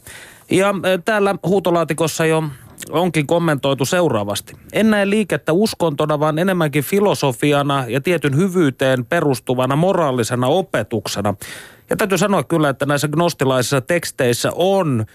Ja 0.50 0.74
täällä 1.04 1.34
huutolaatikossa 1.46 2.26
jo 2.26 2.44
onkin 2.90 3.26
kommentoitu 3.26 3.84
seuraavasti. 3.84 4.56
En 4.72 4.90
näe 4.90 5.10
liikettä 5.10 5.52
uskontona, 5.52 6.20
vaan 6.20 6.38
enemmänkin 6.38 6.84
filosofiana 6.84 7.84
ja 7.88 8.00
tietyn 8.00 8.36
hyvyyteen 8.36 9.04
perustuvana 9.04 9.76
moraalisena 9.76 10.46
opetuksena. 10.46 11.34
Ja 11.90 11.96
täytyy 11.96 12.18
sanoa 12.18 12.42
kyllä, 12.44 12.68
että 12.68 12.86
näissä 12.86 13.08
gnostilaisissa 13.08 13.80
teksteissä 13.80 14.50
on 14.54 15.06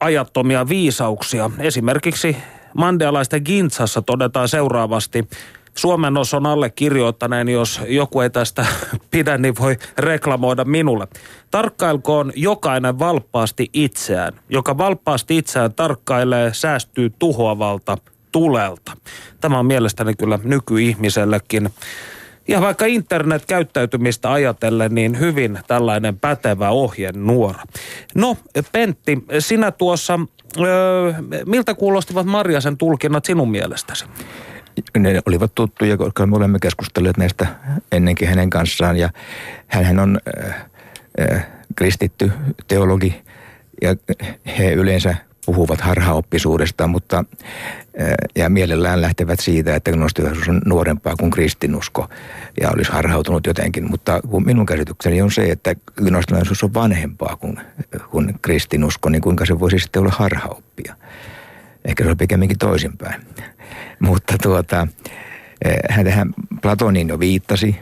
ajattomia 0.00 0.68
viisauksia. 0.68 1.50
Esimerkiksi 1.58 2.36
mandealaisten 2.74 3.42
Gintsassa 3.44 4.02
todetaan 4.02 4.48
seuraavasti. 4.48 5.28
Suomen 5.74 6.14
on 6.36 6.46
allekirjoittaneen, 6.46 7.48
jos 7.48 7.80
joku 7.88 8.20
ei 8.20 8.30
tästä 8.30 8.66
pidä, 9.10 9.38
niin 9.38 9.54
voi 9.60 9.76
reklamoida 9.98 10.64
minulle. 10.64 11.08
Tarkkailkoon 11.50 12.32
jokainen 12.36 12.98
valppaasti 12.98 13.70
itseään. 13.72 14.32
Joka 14.48 14.78
valppaasti 14.78 15.38
itseään 15.38 15.74
tarkkailee, 15.74 16.54
säästyy 16.54 17.10
tuhoavalta 17.18 17.98
tulelta. 18.32 18.92
Tämä 19.40 19.58
on 19.58 19.66
mielestäni 19.66 20.14
kyllä 20.14 20.38
nykyihmisellekin 20.42 21.70
ja 22.48 22.60
vaikka 22.60 22.86
internet-käyttäytymistä 22.86 24.32
ajatellen, 24.32 24.94
niin 24.94 25.18
hyvin 25.18 25.58
tällainen 25.66 26.18
pätevä 26.18 26.70
ohjenuora. 26.70 27.62
No, 28.14 28.36
Pentti, 28.72 29.24
sinä 29.38 29.70
tuossa, 29.70 30.18
öö, 30.58 31.12
miltä 31.46 31.74
kuulostivat 31.74 32.26
Marjasen 32.26 32.76
tulkinnat 32.76 33.24
sinun 33.24 33.50
mielestäsi? 33.50 34.04
Ne 34.98 35.20
olivat 35.26 35.54
tuttuja, 35.54 35.96
koska 35.96 36.26
me 36.26 36.36
olemme 36.36 36.58
keskustelleet 36.62 37.16
näistä 37.16 37.46
ennenkin 37.92 38.28
hänen 38.28 38.50
kanssaan. 38.50 38.96
Ja 38.96 39.10
hän 39.66 39.98
on 39.98 40.18
äh, 40.44 40.54
äh, 41.20 41.46
kristitty 41.76 42.32
teologi 42.68 43.22
ja 43.82 43.96
he 44.58 44.72
yleensä 44.72 45.16
puhuvat 45.46 45.80
harhaoppisuudesta, 45.80 46.86
mutta 46.86 47.24
ja 48.36 48.48
mielellään 48.48 49.00
lähtevät 49.00 49.40
siitä, 49.40 49.76
että 49.76 49.92
gnostilaisuus 49.92 50.48
on 50.48 50.62
nuorempaa 50.64 51.14
kuin 51.16 51.30
kristinusko 51.30 52.08
ja 52.60 52.70
olisi 52.70 52.92
harhautunut 52.92 53.46
jotenkin. 53.46 53.90
Mutta 53.90 54.20
minun 54.44 54.66
käsitykseni 54.66 55.22
on 55.22 55.30
se, 55.30 55.50
että 55.50 55.74
gnostilaisuus 55.96 56.64
on 56.64 56.74
vanhempaa 56.74 57.36
kuin, 57.36 57.60
kuin 58.10 58.34
kristinusko, 58.42 59.08
niin 59.08 59.22
kuinka 59.22 59.46
se 59.46 59.60
voisi 59.60 59.78
sitten 59.78 60.00
olla 60.00 60.12
harhaoppia. 60.16 60.96
Ehkä 61.84 62.04
se 62.04 62.10
on 62.10 62.16
pikemminkin 62.16 62.58
toisinpäin. 62.58 63.20
mutta 64.06 64.38
tuota, 64.42 64.86
Hän 65.90 66.34
Platonin 66.62 67.08
jo 67.08 67.20
viittasi. 67.20 67.76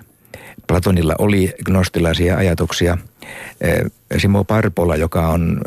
Platonilla 0.67 1.15
oli 1.19 1.55
gnostilaisia 1.65 2.37
ajatuksia. 2.37 2.99
Simo 4.19 4.45
Parpola, 4.45 4.97
joka 4.97 5.29
on 5.29 5.61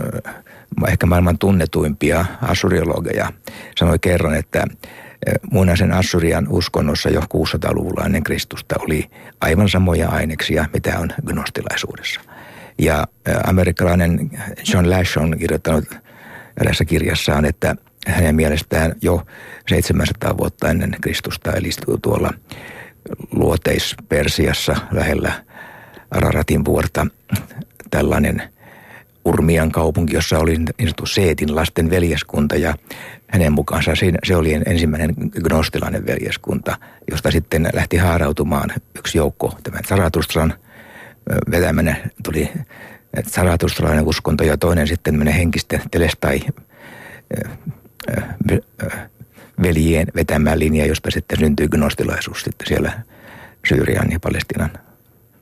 ehkä 0.88 1.06
maailman 1.06 1.38
tunnetuimpia 1.38 2.26
assuriologeja, 2.42 3.32
sanoi 3.78 4.00
kerran, 4.00 4.36
että 4.36 4.68
muinaisen 5.52 5.92
Assyrian 5.92 6.48
uskonnossa 6.50 7.10
jo 7.10 7.20
600-luvulla 7.20 8.06
ennen 8.06 8.24
Kristusta 8.24 8.76
oli 8.80 9.10
aivan 9.42 9.70
samoja 9.70 10.10
aineksia, 10.10 10.66
mitä 10.74 11.00
on 11.00 11.10
gnostilaisuudessa. 11.26 12.22
Ja 12.78 13.08
amerikkalainen 13.48 14.32
John 14.74 14.90
Lash 14.90 15.18
on 15.18 15.38
kirjoittanut 15.38 15.86
erässä 16.62 16.86
kirjassaan, 16.86 17.46
että 17.46 17.76
hänen 18.08 18.36
mielestään 18.36 18.96
jo 19.02 19.26
700 19.70 20.38
vuotta 20.38 20.70
ennen 20.70 20.96
Kristusta, 21.02 21.52
eli 21.52 21.70
tuolla 22.02 22.34
luoteis-Persiassa 23.32 24.76
lähellä 24.92 25.44
Araratin 26.12 26.66
vuorta 26.66 27.08
tällainen 27.92 28.44
Urmian 29.26 29.72
kaupunki, 29.72 30.16
jossa 30.16 30.40
oli 30.40 30.58
niin 30.58 30.68
sanottu 30.80 31.06
Seetin 31.06 31.56
lasten 31.56 31.90
veljeskunta 31.90 32.56
ja 32.56 32.76
hänen 33.28 33.54
mukaansa 33.54 33.92
se 34.24 34.36
oli 34.36 34.54
ensimmäinen 34.66 35.16
gnostilainen 35.44 36.06
veljeskunta, 36.06 36.78
josta 37.12 37.32
sitten 37.32 37.70
lähti 37.74 37.98
haarautumaan 37.98 38.70
yksi 38.98 39.18
joukko, 39.18 39.58
tämän 39.64 39.84
Zaratustran 39.88 40.54
vetämänä 41.52 41.96
tuli 42.24 42.52
Zaratustralainen 43.30 44.08
uskonto 44.08 44.44
ja 44.44 44.58
toinen 44.58 44.88
sitten 44.88 45.16
menee 45.16 45.38
henkisten 45.38 45.82
telestai 45.92 46.42
veljien 49.62 50.08
vetämään 50.16 50.60
linja, 50.60 50.86
josta 50.86 51.12
sitten 51.12 51.40
syntyy 51.40 51.68
gnostilaisuus 51.68 52.42
sitten 52.42 52.68
siellä 52.68 52.92
Syyrian 53.68 54.12
ja 54.12 54.20
Palestinan 54.20 54.72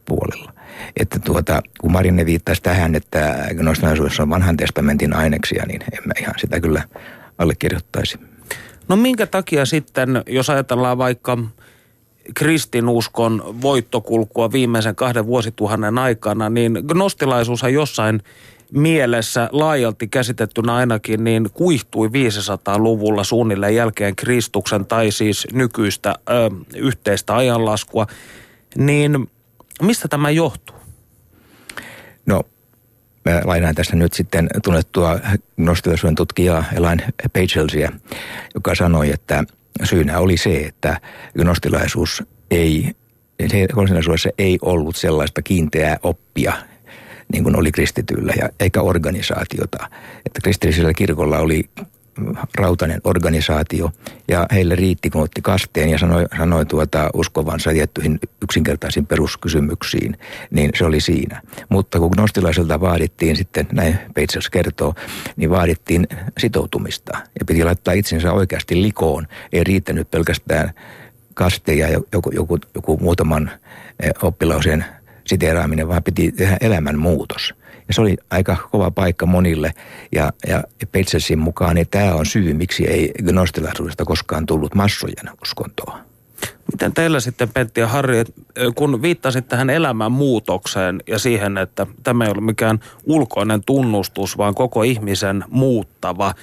puolella. 0.06 0.54
Että 0.98 1.20
tuota, 1.20 1.62
kun 1.80 1.92
Marinne 1.92 2.26
viittaisi 2.26 2.62
tähän, 2.62 2.96
että 2.96 3.48
gnostilaisuudessa 3.58 4.24
on 4.24 4.30
vanhan 4.30 4.58
testamentin 4.58 5.15
aineksia, 5.15 5.65
niin 5.65 5.82
en 5.82 6.00
mä 6.06 6.13
ihan 6.22 6.36
sitä 6.38 6.60
kyllä 6.60 6.84
allekirjoittaisi. 7.38 8.20
No 8.88 8.96
minkä 8.96 9.28
takia 9.28 9.65
sitten, 9.65 10.24
jos 10.28 10.50
ajatellaan 10.50 10.98
vaikka 10.98 11.38
kristinuskon 12.36 13.56
voittokulkua 13.62 14.52
viimeisen 14.52 14.96
kahden 14.96 15.26
vuosituhannen 15.26 15.98
aikana, 15.98 16.50
niin 16.50 16.80
gnostilaisuushan 16.88 17.74
jossain 17.74 18.22
mielessä 18.72 19.50
laajalti 19.52 20.08
käsitettynä 20.08 20.76
ainakin 20.76 21.24
niin 21.24 21.50
kuihtui 21.54 22.08
500-luvulla 22.08 23.24
suunnilleen 23.24 23.76
jälkeen 23.76 24.15
Kristuksen 24.15 24.86
tai 24.86 25.12
siis 25.12 25.48
nykyistä 25.54 26.15
ö, 26.30 26.50
yhteistä 26.76 27.36
ajanlaskua. 27.36 28.08
Niin 28.76 29.30
mistä 29.82 30.08
tämä 30.08 30.30
johtuu? 30.30 30.76
No 32.26 32.44
mä 33.26 33.42
lainaan 33.44 33.76
tässä 33.76 33.96
nyt 33.96 34.13
sitten 34.13 34.48
tunnettua 34.63 35.20
gnostilaisuuden 35.62 36.15
tutkijaa 36.15 36.63
Elaine 36.74 37.08
Pagelsia, 37.34 37.92
joka 38.56 38.76
sanoi, 38.76 39.12
että 39.12 39.44
syynä 39.84 40.20
oli 40.20 40.38
se, 40.38 40.58
että 40.58 41.02
gnostilaisuus 41.38 42.24
ei, 42.52 42.92
gnostilaisuudessa 43.74 44.30
ei 44.38 44.58
ollut 44.62 44.96
sellaista 44.96 45.42
kiinteää 45.42 45.98
oppia, 46.04 46.54
niin 47.32 47.44
kuin 47.44 47.56
oli 47.56 47.72
kristityillä, 47.72 48.34
ja, 48.38 48.50
eikä 48.60 48.82
organisaatiota. 48.82 49.89
Että 50.26 50.42
kristillisellä 50.44 50.94
kirkolla 50.94 51.39
oli 51.39 51.70
rautainen 52.58 53.02
organisaatio 53.04 53.92
ja 54.28 54.48
heille 54.52 54.76
riitti, 54.76 55.10
kun 55.10 55.22
otti 55.22 55.42
kasteen 55.42 55.90
ja 55.90 55.98
sanoi, 55.98 56.26
sanoi 56.38 56.66
tuota 56.66 57.10
uskovansa 57.14 57.72
tiettyihin 57.72 58.20
yksinkertaisiin 58.44 59.06
peruskysymyksiin, 59.06 60.18
niin 60.52 60.72
se 60.76 60.86
oli 60.86 61.02
siinä. 61.02 61.42
Mutta 61.70 62.00
kun 62.00 62.12
gnostilaiselta 62.12 62.82
vaadittiin 62.82 63.36
sitten, 63.36 63.68
näin 63.72 64.00
Peitsels 64.14 64.50
kertoo, 64.50 64.94
niin 65.36 65.50
vaadittiin 65.50 66.08
sitoutumista 66.38 67.18
ja 67.18 67.46
piti 67.46 67.64
laittaa 67.64 67.94
itsensä 67.94 68.34
oikeasti 68.34 68.82
likoon. 68.82 69.28
Ei 69.54 69.64
riittänyt 69.64 70.12
pelkästään 70.12 70.72
kaste 71.34 71.74
ja 71.74 71.88
joku, 72.14 72.32
joku, 72.32 72.58
joku 72.76 72.98
muutaman 73.02 73.52
eh, 74.00 74.12
oppilauseen 74.24 74.86
siteeraaminen, 75.28 75.88
vaan 75.88 76.04
piti 76.04 76.32
tehdä 76.32 76.58
elämänmuutos. 76.62 77.54
Ja 77.89 77.93
se 77.93 78.02
oli 78.02 78.17
aika 78.30 78.58
kova 78.71 78.91
paikka 78.91 79.25
monille. 79.25 79.73
Ja, 80.12 80.34
ja 80.47 80.63
Petselsin 80.91 81.39
mukaan 81.39 81.75
niin 81.75 81.88
tämä 81.91 82.13
on 82.13 82.25
syy, 82.25 82.54
miksi 82.54 82.88
ei 82.88 83.12
gnostilaisuudesta 83.23 84.06
koskaan 84.06 84.45
tullut 84.45 84.75
massojen 84.75 85.30
uskontoa. 85.41 85.99
Miten 86.71 86.93
teillä 86.93 87.19
sitten, 87.19 87.49
Pentti 87.49 87.82
ja 87.82 87.88
Harri, 87.88 88.23
kun 88.75 89.02
viittasit 89.02 89.47
tähän 89.47 89.69
elämän 89.69 90.12
muutokseen 90.12 91.04
ja 91.08 91.19
siihen, 91.19 91.58
että 91.58 91.88
tämä 92.04 92.25
ei 92.25 92.32
ole 92.32 92.41
mikään 92.41 92.80
ulkoinen 93.04 93.63
tunnustus, 93.65 94.38
vaan 94.38 94.56
koko 94.56 94.84
ihmisen 94.84 95.43
muuttava 95.47 96.34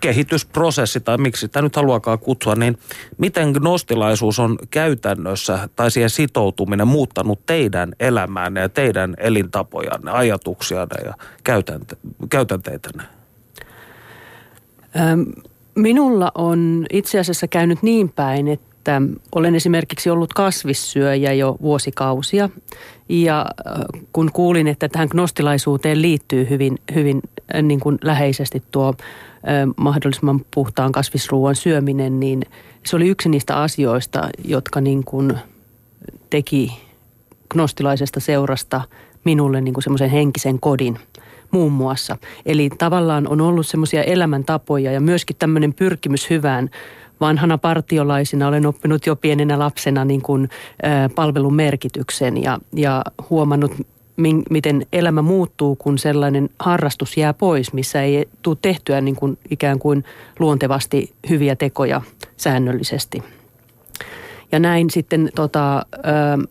kehitysprosessi, 0.00 1.00
tai 1.00 1.18
miksi 1.18 1.40
sitä 1.40 1.62
nyt 1.62 1.76
haluakaan 1.76 2.18
kutsua, 2.18 2.54
niin 2.54 2.78
miten 3.18 3.50
gnostilaisuus 3.50 4.38
on 4.38 4.58
käytännössä 4.70 5.68
tai 5.76 5.90
siihen 5.90 6.10
sitoutuminen 6.10 6.88
muuttanut 6.88 7.46
teidän 7.46 7.92
elämäänne 8.00 8.60
ja 8.60 8.68
teidän 8.68 9.14
elintapojanne, 9.18 10.10
ajatuksianne 10.10 11.04
ja 11.04 11.14
käytänte- 11.44 11.96
käytänteitänne? 12.30 13.02
Minulla 15.74 16.32
on 16.34 16.86
itse 16.92 17.18
asiassa 17.18 17.48
käynyt 17.48 17.82
niin 17.82 18.08
päin, 18.08 18.48
että 18.48 19.02
olen 19.34 19.54
esimerkiksi 19.54 20.10
ollut 20.10 20.34
kasvissyöjä 20.34 21.32
jo 21.32 21.56
vuosikausia 21.62 22.48
ja 23.08 23.46
kun 24.12 24.32
kuulin, 24.32 24.68
että 24.68 24.88
tähän 24.88 25.08
gnostilaisuuteen 25.10 26.02
liittyy 26.02 26.46
hyvin, 26.50 26.78
hyvin 26.94 27.22
niin 27.62 27.80
kuin 27.80 27.98
läheisesti 28.02 28.62
tuo 28.70 28.94
mahdollisimman 29.76 30.40
puhtaan 30.54 30.92
kasvisruuan 30.92 31.56
syöminen, 31.56 32.20
niin 32.20 32.42
se 32.86 32.96
oli 32.96 33.08
yksi 33.08 33.28
niistä 33.28 33.56
asioista, 33.56 34.28
jotka 34.44 34.80
niin 34.80 35.04
kuin 35.04 35.38
teki 36.30 36.72
gnostilaisesta 37.50 38.20
seurasta 38.20 38.80
minulle 39.24 39.60
niin 39.60 39.74
kuin 39.74 39.84
semmoisen 39.84 40.10
henkisen 40.10 40.60
kodin 40.60 40.98
muun 41.50 41.72
muassa. 41.72 42.16
Eli 42.46 42.70
tavallaan 42.78 43.28
on 43.28 43.40
ollut 43.40 43.66
semmoisia 43.66 44.02
elämäntapoja 44.02 44.92
ja 44.92 45.00
myöskin 45.00 45.36
tämmöinen 45.36 45.74
pyrkimys 45.74 46.30
hyvään 46.30 46.70
vanhana 47.20 47.58
partiolaisina 47.58 48.48
olen 48.48 48.66
oppinut 48.66 49.06
jo 49.06 49.16
pienenä 49.16 49.58
lapsena 49.58 50.04
niin 50.04 50.22
kuin, 50.22 50.48
palvelun 51.14 51.54
merkityksen 51.54 52.42
ja, 52.42 52.58
ja 52.72 53.04
huomannut, 53.30 53.72
miten 54.50 54.86
elämä 54.92 55.22
muuttuu, 55.22 55.76
kun 55.76 55.98
sellainen 55.98 56.50
harrastus 56.58 57.16
jää 57.16 57.34
pois, 57.34 57.72
missä 57.72 58.02
ei 58.02 58.28
tule 58.42 58.56
tehtyä 58.62 59.00
niin 59.00 59.16
kuin 59.16 59.38
ikään 59.50 59.78
kuin 59.78 60.04
luontevasti 60.38 61.12
hyviä 61.30 61.56
tekoja 61.56 62.02
säännöllisesti. 62.36 63.22
Ja 64.52 64.58
näin 64.58 64.90
sitten 64.90 65.30
tota, 65.34 65.76
ä, 65.76 65.82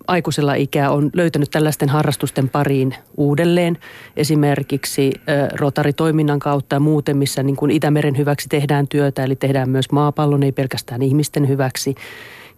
aikuisella 0.07 0.53
ikää 0.53 0.91
on 0.91 1.09
löytänyt 1.13 1.51
tällaisten 1.51 1.89
harrastusten 1.89 2.49
pariin 2.49 2.95
uudelleen. 3.17 3.77
Esimerkiksi 4.17 5.11
ä, 5.15 5.49
rotaritoiminnan 5.59 6.39
kautta 6.39 6.75
ja 6.75 6.79
muuten, 6.79 7.17
missä 7.17 7.43
niin 7.43 7.55
kuin 7.55 7.71
Itämeren 7.71 8.17
hyväksi 8.17 8.49
tehdään 8.49 8.87
työtä, 8.87 9.23
eli 9.23 9.35
tehdään 9.35 9.69
myös 9.69 9.91
maapallon, 9.91 10.43
ei 10.43 10.51
pelkästään 10.51 11.01
ihmisten 11.01 11.47
hyväksi. 11.47 11.95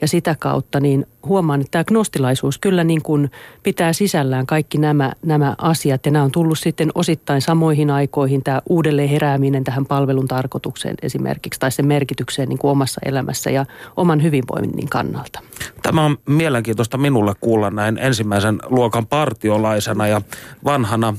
Ja 0.01 0.07
sitä 0.07 0.35
kautta 0.39 0.79
niin 0.79 1.05
huomaan, 1.25 1.61
että 1.61 1.71
tämä 1.71 1.83
gnostilaisuus 1.83 2.57
kyllä 2.57 2.83
niin 2.83 3.01
kuin 3.01 3.31
pitää 3.63 3.93
sisällään 3.93 4.45
kaikki 4.45 4.77
nämä, 4.77 5.11
nämä 5.25 5.55
asiat. 5.57 6.05
Ja 6.05 6.11
nämä 6.11 6.25
on 6.25 6.31
tullut 6.31 6.59
sitten 6.59 6.91
osittain 6.95 7.41
samoihin 7.41 7.89
aikoihin 7.89 8.43
tämä 8.43 8.61
uudelleen 8.69 9.09
herääminen 9.09 9.63
tähän 9.63 9.85
palvelun 9.85 10.27
tarkoitukseen 10.27 10.95
esimerkiksi 11.01 11.59
tai 11.59 11.71
sen 11.71 11.87
merkitykseen 11.87 12.49
niin 12.49 12.59
kuin 12.59 12.71
omassa 12.71 13.01
elämässä 13.05 13.49
ja 13.49 13.65
oman 13.97 14.23
hyvinvoinnin 14.23 14.89
kannalta. 14.89 15.39
Tämä 15.81 16.05
on 16.05 16.17
mielenkiintoista 16.25 16.97
minulle 16.97 17.33
kuulla 17.41 17.69
näin 17.69 17.97
ensimmäisen 17.97 18.59
luokan 18.69 19.07
partiolaisena 19.07 20.07
ja 20.07 20.21
vanhana 20.65 21.13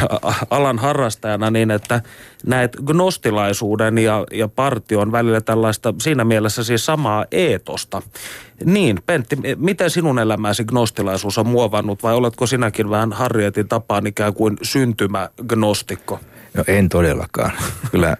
alan 0.50 0.78
harrastajana 0.78 1.50
niin, 1.50 1.70
että 1.70 2.02
näet 2.46 2.76
gnostilaisuuden 2.86 3.98
ja, 3.98 4.24
ja 4.32 4.48
partion 4.48 5.12
välillä 5.12 5.40
tällaista 5.40 5.94
siinä 6.00 6.24
mielessä 6.24 6.64
siis 6.64 6.86
samaa 6.86 7.24
eetosta. 7.32 8.02
Niin, 8.64 9.02
Pentti, 9.06 9.33
miten 9.56 9.90
sinun 9.90 10.18
elämäsi 10.18 10.64
gnostilaisuus 10.64 11.38
on 11.38 11.46
muovannut 11.46 12.02
vai 12.02 12.14
oletko 12.14 12.46
sinäkin 12.46 12.90
vähän 12.90 13.12
Harrietin 13.12 13.68
tapaan 13.68 14.06
ikään 14.06 14.34
kuin 14.34 14.56
syntymägnostikko? 14.62 16.20
No 16.54 16.64
en 16.66 16.88
todellakaan. 16.88 17.52
Kyllä, 17.90 18.16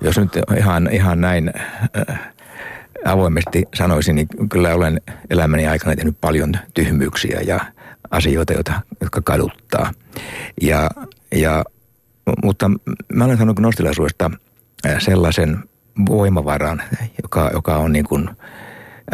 jos 0.00 0.18
nyt 0.18 0.30
ihan, 0.58 0.88
ihan 0.92 1.20
näin 1.20 1.52
äh, 2.08 2.20
avoimesti 3.04 3.64
sanoisin, 3.74 4.14
niin 4.14 4.28
kyllä 4.50 4.74
olen 4.74 5.00
elämäni 5.30 5.66
aikana 5.66 5.96
tehnyt 5.96 6.16
paljon 6.20 6.52
tyhmyyksiä 6.74 7.40
ja 7.40 7.60
asioita, 8.10 8.52
joita, 8.52 8.72
jotka 9.00 9.20
kaduttaa. 9.20 9.92
Ja, 10.62 10.90
ja, 11.34 11.64
mutta 12.44 12.70
mä 13.12 13.24
olen 13.24 13.38
sanonut 13.38 13.56
gnostilaisuudesta 13.56 14.30
äh, 14.86 14.96
sellaisen 14.98 15.58
voimavaran, 16.08 16.82
joka, 17.22 17.50
joka 17.54 17.76
on 17.76 17.92
niin 17.92 18.04
kuin– 18.04 18.30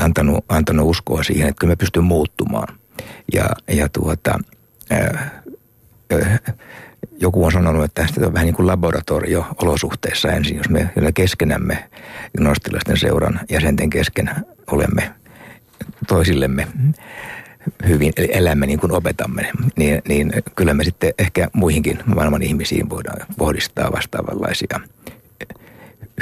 antanut, 0.00 0.44
antanut 0.48 0.90
uskoa 0.90 1.22
siihen, 1.22 1.48
että 1.48 1.60
kyllä 1.60 1.72
mä 1.72 1.76
pystyn 1.76 2.04
muuttumaan. 2.04 2.78
Ja, 3.32 3.44
ja 3.68 3.88
tuota, 3.88 4.38
ää, 4.90 5.30
ää, 6.10 6.38
joku 7.20 7.44
on 7.44 7.52
sanonut, 7.52 7.84
että 7.84 8.02
tästä 8.02 8.26
on 8.26 8.32
vähän 8.32 8.46
niin 8.46 8.54
kuin 8.54 8.66
laboratorio-olosuhteissa 8.66 10.32
ensin, 10.32 10.56
jos 10.56 10.68
me 10.68 10.90
keskenämme 11.14 11.90
gnostilaisten 12.38 12.96
seuran 12.96 13.40
jäsenten 13.50 13.90
kesken 13.90 14.30
olemme 14.70 15.14
toisillemme 16.08 16.66
hyvin, 17.88 18.12
eli 18.16 18.28
elämme 18.32 18.66
niin 18.66 18.80
kuin 18.80 18.92
opetamme, 18.92 19.50
niin, 19.76 20.02
niin 20.08 20.32
kyllä 20.56 20.74
me 20.74 20.84
sitten 20.84 21.14
ehkä 21.18 21.48
muihinkin 21.52 21.98
maailman 22.06 22.42
ihmisiin 22.42 22.90
voidaan 22.90 23.26
kohdistaa 23.38 23.92
vastaavanlaisia 23.92 24.80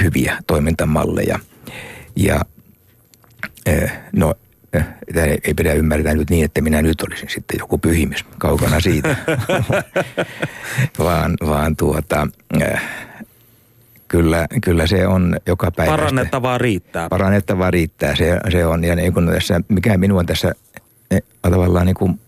hyviä 0.03 0.39
toimintamalleja. 0.47 1.39
Ja 2.17 2.41
no 4.13 4.35
Tämä 5.15 5.27
ei 5.27 5.55
pidä 5.57 5.73
ymmärtää 5.73 6.15
nyt 6.15 6.31
niin, 6.31 6.45
että 6.45 6.61
minä 6.61 6.83
nyt 6.83 7.03
olisin 7.03 7.29
sitten 7.29 7.59
joku 7.59 7.79
pyhimys 7.79 8.25
kaukana 8.39 8.81
siitä, 8.81 9.17
vaan, 10.99 11.37
vaan 11.49 11.77
tuota, 11.77 12.29
kyllä, 14.09 14.47
kyllä 14.63 14.87
se 14.87 15.07
on 15.07 15.37
joka 15.47 15.71
päivä. 15.71 15.93
Parannettavaa 15.93 16.59
riittää. 16.59 17.09
Parannettavaa 17.09 17.71
riittää, 17.71 18.17
se, 18.17 18.41
se 18.53 18.67
on. 18.67 18.85
Ja 18.85 18.97
niin 18.97 19.15
kun 19.15 19.27
tässä, 19.27 19.61
mikä 19.69 19.97
minua 19.97 20.25
tässä 20.25 20.53
eh, 21.11 21.23
tavallaan 21.43 21.87
niin 21.87 21.97
kuin 21.97 22.21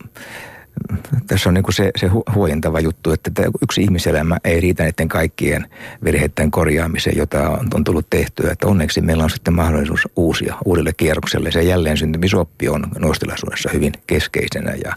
tässä 1.27 1.49
on 1.49 1.55
niin 1.55 1.64
kuin 1.64 1.75
se, 1.75 1.91
se 1.97 2.11
huojentava 2.35 2.81
juttu, 2.81 3.12
että 3.12 3.31
yksi 3.62 3.83
ihmiselämä 3.83 4.39
ei 4.45 4.61
riitä 4.61 4.83
näiden 4.83 5.09
kaikkien 5.09 5.66
virheiden 6.05 6.51
korjaamiseen, 6.51 7.16
jota 7.16 7.49
on, 7.49 7.68
on 7.75 7.85
tullut 7.85 8.07
tehtyä. 8.11 8.53
Että 8.53 8.66
onneksi 8.66 9.01
meillä 9.01 9.25
on 9.25 9.31
sitten 9.31 9.55
mahdollisuus 9.55 10.09
uusia 10.16 10.57
uudelle 10.64 10.93
kierrokselle. 10.93 11.51
Se 11.51 11.62
jälleen 11.62 11.97
syntymisoppi 11.97 12.68
on 12.68 12.87
nostilaisuudessa 12.99 13.70
hyvin 13.73 13.93
keskeisenä 14.07 14.73
ja 14.85 14.95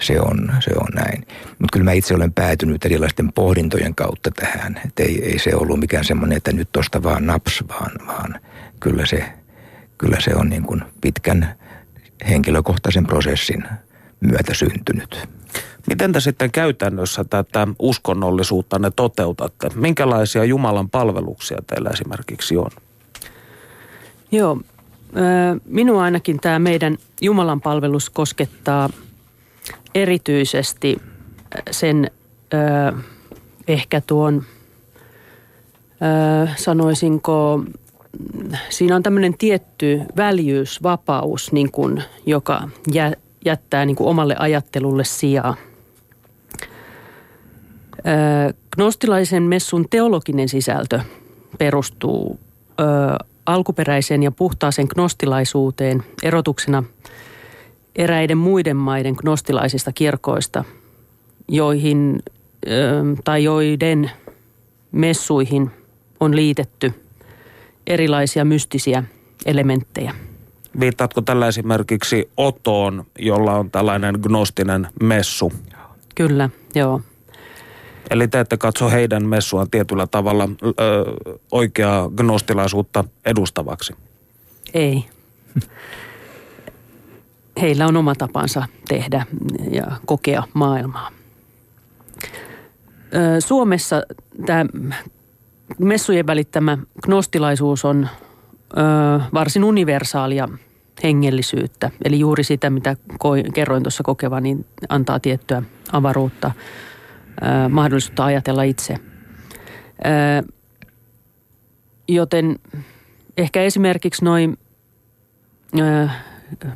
se 0.00 0.20
on, 0.20 0.52
se 0.60 0.70
on 0.80 0.88
näin. 0.94 1.26
Mutta 1.48 1.72
kyllä 1.72 1.84
mä 1.84 1.92
itse 1.92 2.14
olen 2.14 2.32
päätynyt 2.32 2.84
erilaisten 2.84 3.32
pohdintojen 3.32 3.94
kautta 3.94 4.30
tähän. 4.30 4.80
Että 4.86 5.02
ei, 5.02 5.24
ei 5.24 5.38
se 5.38 5.54
ollut 5.54 5.80
mikään 5.80 6.04
semmoinen, 6.04 6.36
että 6.36 6.52
nyt 6.52 6.68
tosta 6.72 7.02
vaan 7.02 7.26
naps, 7.26 7.64
vaan, 7.68 7.92
vaan 8.06 8.40
kyllä, 8.80 9.06
se, 9.06 9.24
kyllä 9.98 10.20
se 10.20 10.34
on 10.34 10.48
niin 10.48 10.62
kuin 10.62 10.82
pitkän 11.00 11.54
henkilökohtaisen 12.28 13.06
prosessin 13.06 13.64
myötä 14.26 14.54
syntynyt. 14.54 15.28
Miten 15.88 16.12
te 16.12 16.20
sitten 16.20 16.50
käytännössä 16.50 17.24
tätä 17.24 17.68
uskonnollisuutta 17.78 18.78
ne 18.78 18.90
toteutatte? 18.96 19.68
Minkälaisia 19.74 20.44
Jumalan 20.44 20.90
palveluksia 20.90 21.58
teillä 21.66 21.90
esimerkiksi 21.90 22.56
on? 22.56 22.70
Joo, 24.32 24.58
minua 25.64 26.02
ainakin 26.02 26.40
tämä 26.40 26.58
meidän 26.58 26.96
Jumalan 27.20 27.60
palvelus 27.60 28.10
koskettaa 28.10 28.90
erityisesti 29.94 30.96
sen 31.70 32.10
ehkä 33.68 34.00
tuon, 34.00 34.42
sanoisinko, 36.56 37.64
siinä 38.70 38.96
on 38.96 39.02
tämmöinen 39.02 39.38
tietty 39.38 40.00
väljyys, 40.16 40.82
vapaus, 40.82 41.52
niin 41.52 41.72
kuin, 41.72 42.02
joka 42.26 42.68
jä, 42.92 43.12
jättää 43.44 43.84
niin 43.84 43.96
kuin 43.96 44.08
omalle 44.08 44.36
ajattelulle 44.38 45.04
sijaa. 45.04 45.56
Gnostilaisen 48.74 49.42
messun 49.42 49.86
teologinen 49.90 50.48
sisältö 50.48 51.00
perustuu 51.58 52.40
ö, 52.80 52.84
alkuperäiseen 53.46 54.22
ja 54.22 54.30
puhtaaseen 54.30 54.88
gnostilaisuuteen 54.94 56.02
erotuksena 56.22 56.82
eräiden 57.96 58.38
muiden 58.38 58.76
maiden 58.76 59.14
gnostilaisista 59.14 59.92
kirkoista, 59.92 60.64
joihin 61.48 62.22
ö, 62.66 62.70
tai 63.24 63.44
joiden 63.44 64.10
messuihin 64.92 65.70
on 66.20 66.36
liitetty 66.36 66.92
erilaisia 67.86 68.44
mystisiä 68.44 69.04
elementtejä. 69.46 70.14
Viittaatko 70.80 71.20
tällä 71.20 71.48
esimerkiksi 71.48 72.30
Otoon, 72.36 73.04
jolla 73.18 73.52
on 73.52 73.70
tällainen 73.70 74.14
gnostinen 74.22 74.88
messu? 75.02 75.52
Kyllä, 76.14 76.50
joo. 76.74 77.00
Eli 78.10 78.28
te 78.28 78.40
ette 78.40 78.56
katso 78.56 78.90
heidän 78.90 79.26
messuaan 79.26 79.70
tietyllä 79.70 80.06
tavalla 80.06 80.48
ö, 80.62 80.70
oikeaa 81.52 82.10
gnostilaisuutta 82.10 83.04
edustavaksi? 83.24 83.94
Ei. 84.74 85.04
Heillä 87.60 87.86
on 87.86 87.96
oma 87.96 88.14
tapansa 88.14 88.66
tehdä 88.88 89.26
ja 89.70 89.84
kokea 90.06 90.42
maailmaa. 90.54 91.10
Suomessa 93.38 94.02
tämä 94.46 94.64
messujen 95.78 96.26
välittämä 96.26 96.78
gnostilaisuus 97.02 97.84
on 97.84 98.08
varsin 99.34 99.64
universaalia 99.64 100.48
hengellisyyttä. 101.02 101.90
Eli 102.04 102.20
juuri 102.20 102.44
sitä, 102.44 102.70
mitä 102.70 102.96
kerroin 103.54 103.82
tuossa 103.82 104.02
kokeva, 104.02 104.40
niin 104.40 104.66
antaa 104.88 105.20
tiettyä 105.20 105.62
avaruutta, 105.92 106.50
mahdollisuutta 107.68 108.24
ajatella 108.24 108.62
itse. 108.62 108.96
joten 112.08 112.58
ehkä 113.36 113.62
esimerkiksi 113.62 114.24
noin 114.24 114.58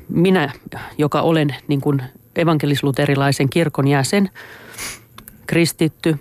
minä, 0.09 0.53
joka 0.99 1.21
olen 1.21 1.57
niin 1.69 1.81
kuin 1.81 2.03
evankelisluterilaisen 2.37 3.51
kirkon 3.51 3.89
jäsen, 3.89 4.31
kristitty, 5.47 6.17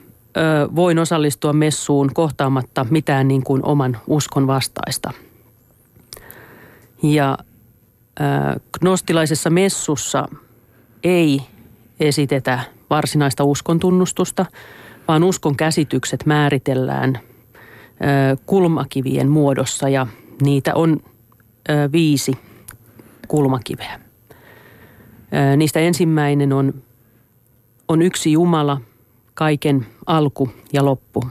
voin 0.76 1.00
osallistua 1.00 1.54
messuun 1.54 2.14
kohtaamatta 2.14 2.86
mitään 2.90 3.28
niin 3.28 3.44
kuin 3.44 3.66
oman 3.66 3.98
uskon 4.08 4.48
vastaista– 4.48 5.12
ja 7.04 7.38
gnostilaisessa 8.80 9.50
messussa 9.50 10.28
ei 11.04 11.42
esitetä 12.00 12.60
varsinaista 12.90 13.44
uskon 13.44 13.80
tunnustusta, 13.80 14.46
vaan 15.08 15.24
uskon 15.24 15.56
käsitykset 15.56 16.26
määritellään 16.26 17.20
kulmakivien 18.46 19.30
muodossa 19.30 19.90
ja 19.90 20.08
niitä 20.42 20.76
on 20.76 21.00
viisi 21.92 22.32
kulmakiveä. 23.28 24.00
Niistä 25.58 25.80
ensimmäinen 25.80 26.54
on, 26.54 26.74
on 27.88 28.02
yksi 28.02 28.32
Jumala, 28.32 28.82
kaiken 29.34 29.88
alku 30.06 30.50
ja 30.74 30.86
loppu. 30.86 31.24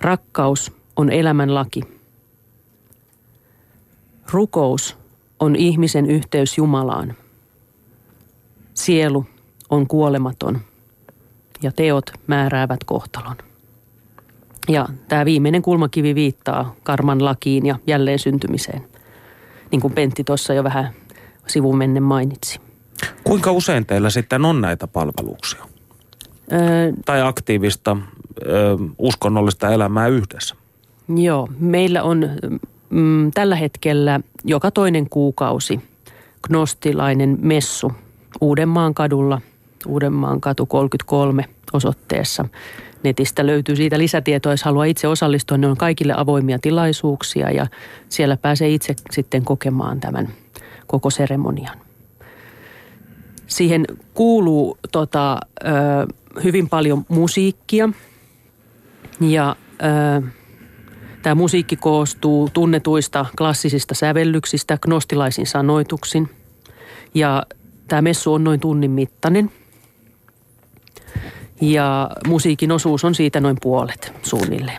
Rakkaus 0.00 0.72
on 0.96 1.10
elämän 1.10 1.54
laki– 1.54 1.80
Rukous 4.32 4.96
on 5.40 5.56
ihmisen 5.56 6.10
yhteys 6.10 6.58
Jumalaan. 6.58 7.14
Sielu 8.74 9.26
on 9.70 9.86
kuolematon 9.86 10.60
ja 11.62 11.72
teot 11.72 12.10
määräävät 12.26 12.84
kohtalon. 12.84 13.36
Ja 14.68 14.88
tämä 15.08 15.24
viimeinen 15.24 15.62
kulmakivi 15.62 16.14
viittaa 16.14 16.74
karman 16.82 17.24
lakiin 17.24 17.66
ja 17.66 17.78
jälleen 17.86 18.18
syntymiseen, 18.18 18.88
niin 19.70 19.80
kuin 19.80 19.92
Pentti 19.92 20.24
tuossa 20.24 20.54
jo 20.54 20.64
vähän 20.64 20.90
sivumennen 21.46 22.02
mainitsi. 22.02 22.60
Kuinka 23.24 23.52
usein 23.52 23.86
teillä 23.86 24.10
sitten 24.10 24.44
on 24.44 24.60
näitä 24.60 24.86
palveluksia? 24.86 25.64
Öö, 26.52 26.92
tai 27.04 27.22
aktiivista 27.22 27.96
ö, 28.42 28.76
uskonnollista 28.98 29.68
elämää 29.68 30.06
yhdessä? 30.06 30.54
Joo, 31.16 31.48
meillä 31.58 32.02
on 32.02 32.30
mm, 32.90 33.30
tällä 33.34 33.56
hetkellä 33.56 34.20
joka 34.44 34.70
toinen 34.70 35.10
kuukausi 35.10 35.80
gnostilainen 36.42 37.38
messu 37.40 37.92
Uudenmaan 38.40 38.94
kadulla, 38.94 39.40
Uudenmaan 39.86 40.40
katu 40.40 40.66
33 40.66 41.44
osoitteessa. 41.72 42.44
Netistä 43.02 43.46
löytyy 43.46 43.76
siitä 43.76 43.98
lisätietoa, 43.98 44.52
jos 44.52 44.62
haluaa 44.62 44.84
itse 44.84 45.08
osallistua. 45.08 45.58
Ne 45.58 45.66
on 45.66 45.76
kaikille 45.76 46.14
avoimia 46.16 46.58
tilaisuuksia 46.58 47.50
ja 47.50 47.66
siellä 48.08 48.36
pääsee 48.36 48.68
itse 48.68 48.94
sitten 49.10 49.44
kokemaan 49.44 50.00
tämän 50.00 50.28
koko 50.86 51.10
seremonian. 51.10 51.78
Siihen 53.46 53.84
kuuluu 54.14 54.78
tota, 54.92 55.40
hyvin 56.44 56.68
paljon 56.68 57.04
musiikkia 57.08 57.88
ja 59.20 59.56
Tämä 61.22 61.34
musiikki 61.34 61.76
koostuu 61.76 62.50
tunnetuista 62.52 63.26
klassisista 63.38 63.94
sävellyksistä, 63.94 64.78
gnostilaisin 64.78 65.46
sanoituksin. 65.46 66.30
Ja 67.14 67.42
tämä 67.88 68.02
messu 68.02 68.34
on 68.34 68.44
noin 68.44 68.60
tunnin 68.60 68.90
mittainen. 68.90 69.50
Ja 71.60 72.10
musiikin 72.26 72.72
osuus 72.72 73.04
on 73.04 73.14
siitä 73.14 73.40
noin 73.40 73.56
puolet 73.62 74.12
suunnilleen. 74.22 74.78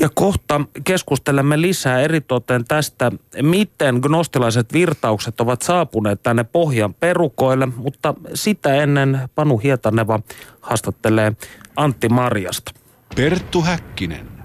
Ja 0.00 0.08
kohta 0.14 0.60
keskustelemme 0.84 1.60
lisää 1.60 2.00
eritoten 2.00 2.64
tästä, 2.64 3.12
miten 3.42 3.98
gnostilaiset 4.02 4.72
virtaukset 4.72 5.40
ovat 5.40 5.62
saapuneet 5.62 6.22
tänne 6.22 6.44
pohjan 6.44 6.94
perukoille, 6.94 7.66
mutta 7.66 8.14
sitä 8.34 8.74
ennen 8.74 9.28
Panu 9.34 9.58
Hietaneva 9.58 10.20
haastattelee 10.60 11.32
Antti 11.76 12.08
Marjasta. 12.08 12.72
Perttu 13.16 13.62
Häkkinen. 13.62 14.39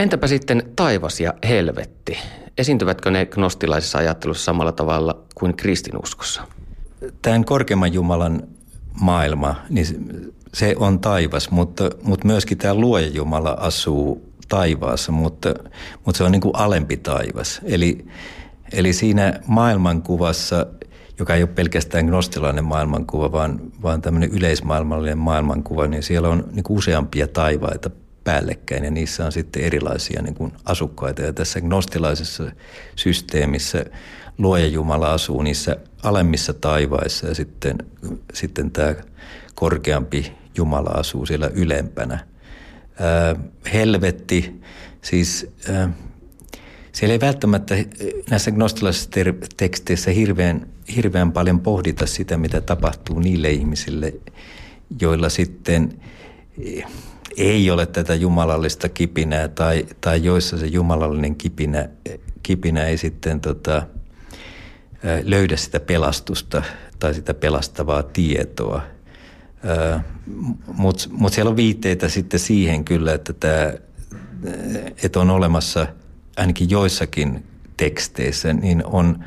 Entäpä 0.00 0.26
sitten 0.26 0.62
taivas 0.76 1.20
ja 1.20 1.34
helvetti? 1.48 2.18
Esiintyvätkö 2.58 3.10
ne 3.10 3.26
gnostilaisessa 3.26 3.98
ajattelussa 3.98 4.44
samalla 4.44 4.72
tavalla 4.72 5.22
kuin 5.34 5.56
kristinuskossa? 5.56 6.42
Tämän 7.22 7.44
korkeimman 7.44 7.92
Jumalan 7.92 8.42
maailma, 9.00 9.54
niin 9.68 9.86
se 10.54 10.74
on 10.78 11.00
taivas, 11.00 11.50
mutta, 11.50 11.90
mutta 12.02 12.26
myöskin 12.26 12.58
tämä 12.58 12.74
luoja 12.74 13.06
Jumala 13.06 13.50
asuu 13.50 14.32
taivaassa, 14.48 15.12
mutta, 15.12 15.54
mutta 16.04 16.18
se 16.18 16.24
on 16.24 16.32
niin 16.32 16.42
kuin 16.42 16.56
alempi 16.56 16.96
taivas. 16.96 17.60
Eli, 17.64 18.06
eli 18.72 18.92
siinä 18.92 19.40
maailmankuvassa, 19.46 20.66
joka 21.18 21.34
ei 21.34 21.42
ole 21.42 21.50
pelkästään 21.54 22.06
gnostilainen 22.06 22.64
maailmankuva, 22.64 23.32
vaan, 23.32 23.60
vaan 23.82 24.02
tämmöinen 24.02 24.30
yleismaailmallinen 24.30 25.18
maailmankuva, 25.18 25.86
niin 25.86 26.02
siellä 26.02 26.28
on 26.28 26.44
niin 26.52 26.64
kuin 26.64 26.78
useampia 26.78 27.28
taivaita 27.28 27.90
päällekkäin 28.24 28.84
ja 28.84 28.90
niissä 28.90 29.26
on 29.26 29.32
sitten 29.32 29.62
erilaisia 29.62 30.22
niin 30.22 30.34
kuin 30.34 30.52
asukkaita. 30.64 31.22
Ja 31.22 31.32
tässä 31.32 31.60
gnostilaisessa 31.60 32.52
systeemissä 32.96 33.84
luoja 34.38 34.66
Jumala 34.66 35.12
asuu 35.12 35.42
niissä 35.42 35.76
alemmissa 36.02 36.54
taivaissa 36.54 37.26
ja 37.26 37.34
sitten, 37.34 37.78
sitten 38.34 38.70
tämä 38.70 38.94
korkeampi 39.54 40.32
Jumala 40.56 40.90
asuu 40.90 41.26
siellä 41.26 41.50
ylempänä. 41.54 42.26
Ää, 42.98 43.36
helvetti, 43.72 44.60
siis 45.02 45.46
ää, 45.70 45.92
siellä 46.92 47.12
ei 47.12 47.20
välttämättä 47.20 47.74
näissä 48.30 48.50
gnostilaisissa 48.50 49.10
teksteissä 49.56 50.10
hirveän, 50.10 50.66
hirveän 50.96 51.32
paljon 51.32 51.60
pohdita 51.60 52.06
sitä, 52.06 52.36
mitä 52.36 52.60
tapahtuu 52.60 53.18
niille 53.18 53.50
ihmisille, 53.50 54.14
joilla 55.00 55.28
sitten 55.28 56.00
ei 57.36 57.70
ole 57.70 57.86
tätä 57.86 58.14
jumalallista 58.14 58.88
kipinää 58.88 59.48
tai, 59.48 59.86
tai 60.00 60.24
joissa 60.24 60.58
se 60.58 60.66
jumalallinen 60.66 61.36
kipinä, 61.36 61.88
kipinä 62.42 62.84
ei 62.84 62.96
sitten 62.96 63.40
tota, 63.40 63.82
löydä 65.22 65.56
sitä 65.56 65.80
pelastusta 65.80 66.62
tai 66.98 67.14
sitä 67.14 67.34
pelastavaa 67.34 68.02
tietoa. 68.02 68.82
Mutta 70.66 71.08
mut 71.10 71.32
siellä 71.32 71.50
on 71.50 71.56
viitteitä 71.56 72.08
sitten 72.08 72.40
siihen 72.40 72.84
kyllä, 72.84 73.14
että, 73.14 73.32
tämä, 73.32 73.72
että 75.02 75.20
on 75.20 75.30
olemassa 75.30 75.86
ainakin 76.36 76.70
joissakin 76.70 77.44
teksteissä, 77.76 78.52
niin 78.52 78.86
on 78.86 79.24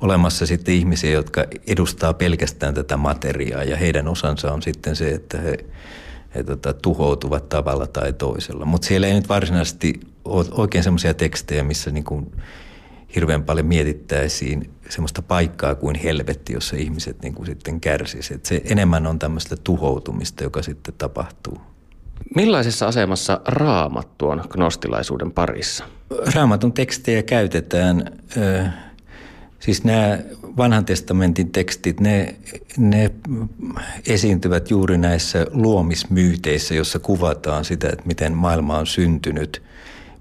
olemassa 0.00 0.46
sitten 0.46 0.74
ihmisiä, 0.74 1.10
jotka 1.10 1.44
edustaa 1.66 2.14
pelkästään 2.14 2.74
tätä 2.74 2.96
materiaa 2.96 3.64
ja 3.64 3.76
heidän 3.76 4.08
osansa 4.08 4.52
on 4.52 4.62
sitten 4.62 4.96
se, 4.96 5.08
että 5.08 5.38
he 5.38 5.58
he 6.36 6.44
tota, 6.44 6.72
tuhoutuvat 6.72 7.48
tavalla 7.48 7.86
tai 7.86 8.12
toisella. 8.12 8.64
Mutta 8.64 8.86
siellä 8.86 9.06
ei 9.06 9.14
nyt 9.14 9.28
varsinaisesti 9.28 10.00
ole 10.24 10.46
oikein 10.50 10.84
semmoisia 10.84 11.14
tekstejä, 11.14 11.64
missä 11.64 11.90
niin 11.90 12.04
kuin 12.04 12.32
hirveän 13.14 13.44
paljon 13.44 13.66
mietittäisiin 13.66 14.70
semmoista 14.88 15.22
paikkaa 15.22 15.74
kuin 15.74 15.94
helvetti, 15.94 16.52
jossa 16.52 16.76
ihmiset 16.76 17.22
niin 17.22 17.34
kuin 17.34 17.46
sitten 17.46 17.80
kärsisivät. 17.80 18.46
Se 18.46 18.62
enemmän 18.64 19.06
on 19.06 19.18
tämmöistä 19.18 19.56
tuhoutumista, 19.64 20.44
joka 20.44 20.62
sitten 20.62 20.94
tapahtuu. 20.98 21.58
Millaisessa 22.34 22.86
asemassa 22.86 23.40
raamattu 23.44 24.28
on 24.28 24.44
gnostilaisuuden 24.48 25.32
parissa? 25.32 25.84
Raamatun 26.34 26.72
tekstejä 26.72 27.22
käytetään, 27.22 28.12
siis 29.60 29.84
nämä 29.84 30.18
vanhan 30.56 30.84
testamentin 30.84 31.52
tekstit, 31.52 32.00
ne, 32.00 32.34
ne 32.76 33.10
esiintyvät 34.06 34.70
juuri 34.70 34.98
näissä 34.98 35.46
luomismyyteissä, 35.50 36.74
jossa 36.74 36.98
kuvataan 36.98 37.64
sitä, 37.64 37.88
että 37.88 38.06
miten 38.06 38.32
maailma 38.32 38.78
on 38.78 38.86
syntynyt, 38.86 39.62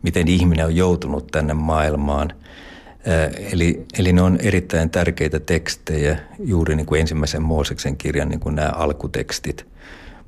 miten 0.04 0.28
ihminen 0.28 0.66
on 0.66 0.76
joutunut 0.76 1.28
tänne 1.28 1.54
maailmaan. 1.54 2.34
Eli, 3.52 3.86
eli 4.00 4.14
ne 4.14 4.22
on 4.22 4.38
erittäin 4.42 4.90
tärkeitä 4.90 5.40
tekstejä, 5.40 6.20
juuri 6.40 6.76
niin 6.76 6.86
kuin 6.86 7.02
ensimmäisen 7.02 7.42
Mooseksen 7.42 7.98
kirjan 7.98 8.30
niin 8.30 8.40
kuin 8.40 8.56
nämä 8.56 8.70
alkutekstit. 8.70 9.66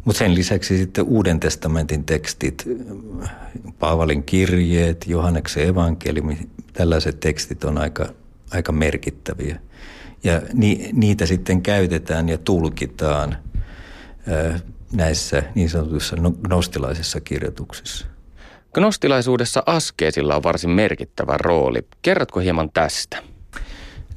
Mutta 0.06 0.20
sen 0.20 0.36
lisäksi 0.36 0.78
sitten 0.78 1.06
Uuden 1.06 1.40
testamentin 1.40 2.04
tekstit, 2.04 2.66
Paavalin 3.80 4.24
kirjeet, 4.24 5.08
Johanneksen 5.08 5.68
evankeliumi, 5.68 6.38
tällaiset 6.74 7.20
tekstit 7.20 7.64
on 7.64 7.78
aika, 7.78 8.10
aika 8.52 8.72
merkittäviä. 8.72 9.60
Ja 10.24 10.42
ni, 10.54 10.90
niitä 10.94 11.26
sitten 11.26 11.62
käytetään 11.62 12.30
ja 12.30 12.38
tulkitaan 12.38 13.38
näissä 14.94 15.44
niin 15.56 15.70
sanotuissa 15.70 16.16
no, 16.16 16.32
gnostilaisissa 16.32 17.22
kirjoituksissa. 17.22 18.06
Gnostilaisuudessa 18.74 19.64
askeesilla 19.66 20.36
on 20.36 20.44
varsin 20.44 20.70
merkittävä 20.70 21.38
rooli. 21.38 21.80
Kerrotko 22.02 22.40
hieman 22.40 22.70
tästä? 22.74 23.18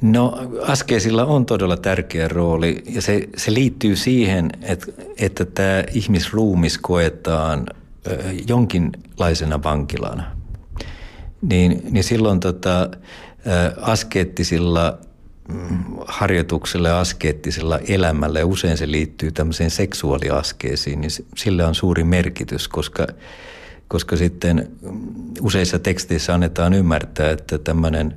No 0.03 0.39
askeesilla 0.62 1.24
on 1.24 1.47
todella 1.47 1.76
tärkeä 1.76 2.28
rooli 2.28 2.83
ja 2.87 3.03
se, 3.03 3.28
se 3.37 3.55
liittyy 3.55 3.97
siihen, 3.97 4.51
että, 4.62 4.87
että 5.18 5.45
tämä 5.45 5.85
ihmisruumis 5.93 6.78
koetaan 6.78 7.66
jonkinlaisena 8.49 9.62
vankilana. 9.62 10.37
Niin, 11.43 11.83
niin 11.91 12.05
silloin 12.05 12.41
tota, 12.41 12.91
askeettisilla 13.80 14.99
harjoituksella 16.07 16.88
ja 16.88 17.01
askeettisella 17.01 17.78
elämällä 17.78 18.38
ja 18.38 18.47
usein 18.47 18.76
se 18.76 18.91
liittyy 18.91 19.32
tämmöiseen 19.32 19.70
seksuaaliaskeesiin, 19.70 21.01
niin 21.01 21.11
sillä 21.36 21.68
on 21.68 21.74
suuri 21.74 22.05
merkitys, 22.05 22.68
koska, 22.68 23.07
koska 23.88 24.16
sitten 24.16 24.70
useissa 25.41 25.78
teksteissä 25.78 26.34
annetaan 26.34 26.74
ymmärtää, 26.74 27.30
että 27.30 27.59
tämmöinen 27.59 28.16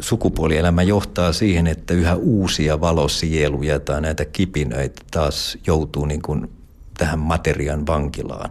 sukupuolielämä 0.00 0.82
johtaa 0.82 1.32
siihen, 1.32 1.66
että 1.66 1.94
yhä 1.94 2.14
uusia 2.14 2.80
valosieluja 2.80 3.80
tai 3.80 4.00
näitä 4.00 4.24
kipinöitä 4.24 5.02
taas 5.10 5.58
joutuu 5.66 6.04
niin 6.04 6.22
kuin 6.22 6.50
tähän 6.98 7.18
materian 7.18 7.86
vankilaan. 7.86 8.50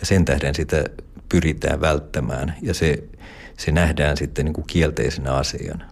Ja 0.00 0.06
sen 0.06 0.24
tähden 0.24 0.54
sitä 0.54 0.84
pyritään 1.28 1.80
välttämään 1.80 2.54
ja 2.62 2.74
se, 2.74 3.04
se 3.56 3.72
nähdään 3.72 4.16
sitten 4.16 4.44
niin 4.44 4.52
kuin 4.52 4.66
kielteisenä 4.66 5.32
asiana. 5.32 5.84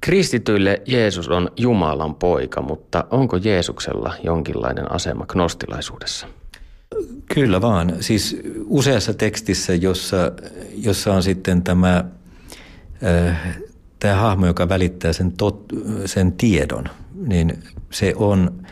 Kristityille 0.00 0.82
Jeesus 0.86 1.28
on 1.28 1.50
Jumalan 1.56 2.14
poika, 2.14 2.62
mutta 2.62 3.04
onko 3.10 3.36
Jeesuksella 3.36 4.14
jonkinlainen 4.24 4.92
asema 4.92 5.26
gnostilaisuudessa? 5.26 6.26
Kyllä 7.34 7.60
vaan. 7.60 7.92
Siis 8.00 8.36
useassa 8.66 9.14
tekstissä, 9.14 9.74
jossa, 9.74 10.16
jossa 10.74 11.12
on 11.12 11.22
sitten 11.22 11.62
tämä, 11.62 12.04
äh, 13.04 13.58
tämä 13.98 14.14
hahmo, 14.14 14.46
joka 14.46 14.68
välittää 14.68 15.12
sen, 15.12 15.32
tot, 15.32 15.64
sen 16.06 16.32
tiedon, 16.32 16.84
niin 17.14 17.58
se 17.90 18.12
on 18.16 18.62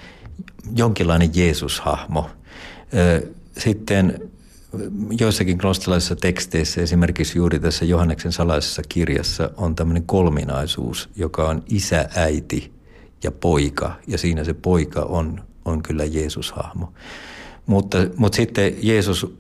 jonkinlainen 0.77 1.31
Jeesus-hahmo. 1.35 2.31
Äh, 2.95 3.23
sitten 3.59 4.30
joissakin 5.21 5.57
gnostilaisissa 5.57 6.17
teksteissä, 6.17 6.81
esimerkiksi 6.81 7.39
juuri 7.39 7.59
tässä 7.59 7.85
Johanneksen 7.85 8.33
salaisessa 8.33 8.83
kirjassa, 8.89 9.51
on 9.57 9.75
tämmöinen 9.75 10.03
kolminaisuus, 10.03 11.09
joka 11.17 11.49
on 11.49 11.63
isä, 11.69 12.09
äiti 12.15 12.73
ja 13.25 13.31
poika. 13.31 13.93
Ja 14.07 14.19
siinä 14.19 14.45
se 14.45 14.55
poika 14.55 15.01
on, 15.01 15.43
on 15.65 15.83
kyllä 15.83 16.05
Jeesus-hahmo. 16.05 16.93
Mutta, 17.67 17.99
mutta 18.17 18.37
sitten 18.37 18.77
Jeesus, 18.83 19.37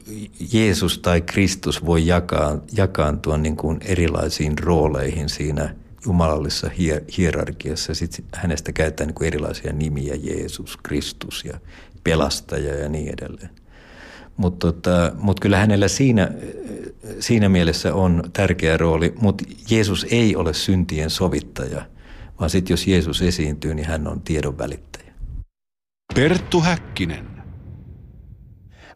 Jeesus 0.52 0.98
tai 0.98 1.20
Kristus 1.20 1.86
voi 1.86 2.06
jakaa, 2.06 2.58
jakaantua 2.72 3.36
niin 3.36 3.56
kuin 3.56 3.78
erilaisiin 3.84 4.58
rooleihin 4.58 5.28
siinä 5.28 5.74
jumalallisessa 6.06 6.70
hierarkiassa. 7.16 7.94
Sitten 7.94 8.24
hänestä 8.34 8.72
käytetään 8.72 9.08
niin 9.08 9.14
kuin 9.14 9.26
erilaisia 9.26 9.72
nimiä, 9.72 10.14
Jeesus, 10.14 10.76
Kristus 10.76 11.44
ja 11.44 11.60
pelastaja 12.04 12.74
ja 12.74 12.88
niin 12.88 13.12
edelleen. 13.12 13.50
Mutta 14.36 14.72
tota, 14.72 15.12
mut 15.14 15.40
kyllä 15.40 15.58
hänellä 15.58 15.88
siinä, 15.88 16.30
siinä 17.20 17.48
mielessä 17.48 17.94
on 17.94 18.22
tärkeä 18.32 18.76
rooli, 18.76 19.14
mutta 19.20 19.44
Jeesus 19.70 20.06
ei 20.10 20.36
ole 20.36 20.54
syntien 20.54 21.10
sovittaja, 21.10 21.82
vaan 22.40 22.50
sitten 22.50 22.72
jos 22.72 22.86
Jeesus 22.86 23.22
esiintyy, 23.22 23.74
niin 23.74 23.86
hän 23.86 24.08
on 24.08 24.20
tiedon 24.20 24.58
välittäjä. 24.58 25.12
Perttu 26.14 26.60
Häkkinen. 26.60 27.40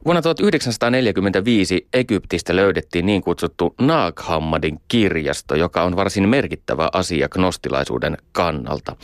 Vuonna 0.05 0.23
1945 0.23 1.89
Egyptistä 1.93 2.57
löydettiin 2.57 3.07
niin 3.07 3.23
kutsuttu 3.23 3.75
Naakhammadin 3.81 4.81
kirjasto, 4.89 5.55
joka 5.55 5.83
on 5.83 5.97
varsin 5.97 6.29
merkittävä 6.29 6.89
asia 6.93 7.29
gnostilaisuuden 7.29 8.17
kannalta. 8.33 8.97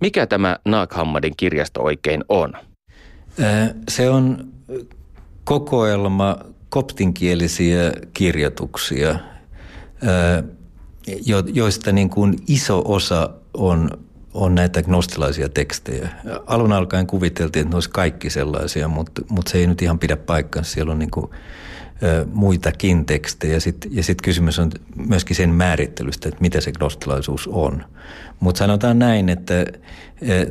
Mikä 0.00 0.26
tämä 0.26 0.56
Naakhammadin 0.64 1.34
kirjasto 1.36 1.82
oikein 1.82 2.24
on? 2.28 2.52
Se 3.88 4.10
on 4.10 4.48
kokoelma 5.46 6.36
koptinkielisiä 6.68 7.92
kirjoituksia, 8.14 9.18
joista 11.52 11.92
niin 11.92 12.10
kuin 12.10 12.38
iso 12.48 12.82
osa 12.84 13.30
on, 13.54 13.90
on 14.34 14.54
näitä 14.54 14.82
gnostilaisia 14.82 15.48
tekstejä. 15.48 16.08
Alun 16.46 16.72
alkaen 16.72 17.06
kuviteltiin, 17.06 17.60
että 17.60 17.70
ne 17.70 17.76
olisi 17.76 17.90
kaikki 17.90 18.30
sellaisia, 18.30 18.88
mutta, 18.88 19.22
mutta 19.28 19.50
se 19.50 19.58
ei 19.58 19.66
nyt 19.66 19.82
ihan 19.82 19.98
pidä 19.98 20.16
paikkansa. 20.16 20.70
Siellä 20.70 20.92
on 20.92 20.98
niin 20.98 21.10
kuin 21.10 21.30
muitakin 22.32 23.06
tekstejä. 23.06 23.60
Sit, 23.60 23.86
ja 23.90 24.02
sitten 24.02 24.24
kysymys 24.24 24.58
on 24.58 24.70
myöskin 24.96 25.36
sen 25.36 25.50
määrittelystä, 25.50 26.28
että 26.28 26.40
mitä 26.40 26.60
se 26.60 26.72
gnostilaisuus 26.72 27.48
on. 27.52 27.84
Mutta 28.40 28.58
sanotaan 28.58 28.98
näin, 28.98 29.28
että 29.28 29.66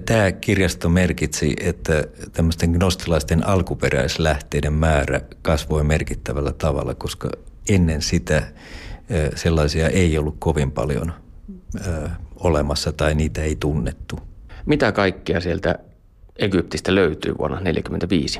tämä 0.05 0.31
kirjasto 0.31 0.89
merkitsi, 0.89 1.55
että 1.59 2.03
tämmöisten 2.33 2.71
gnostilaisten 2.71 3.47
alkuperäislähteiden 3.47 4.73
määrä 4.73 5.21
kasvoi 5.41 5.83
merkittävällä 5.83 6.53
tavalla, 6.53 6.95
koska 6.95 7.29
ennen 7.69 8.01
sitä 8.01 8.43
sellaisia 9.35 9.89
ei 9.89 10.17
ollut 10.17 10.35
kovin 10.39 10.71
paljon 10.71 11.13
olemassa 12.35 12.91
tai 12.91 13.15
niitä 13.15 13.41
ei 13.41 13.55
tunnettu. 13.55 14.19
Mitä 14.65 14.91
kaikkea 14.91 15.41
sieltä 15.41 15.79
Egyptistä 16.35 16.95
löytyy 16.95 17.37
vuonna 17.37 17.57
1945? 17.57 18.39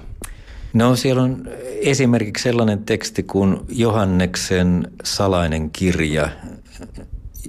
No 0.75 0.95
siellä 0.95 1.23
on 1.23 1.49
esimerkiksi 1.81 2.43
sellainen 2.43 2.85
teksti 2.85 3.23
kuin 3.23 3.57
Johanneksen 3.69 4.87
salainen 5.03 5.69
kirja, 5.71 6.29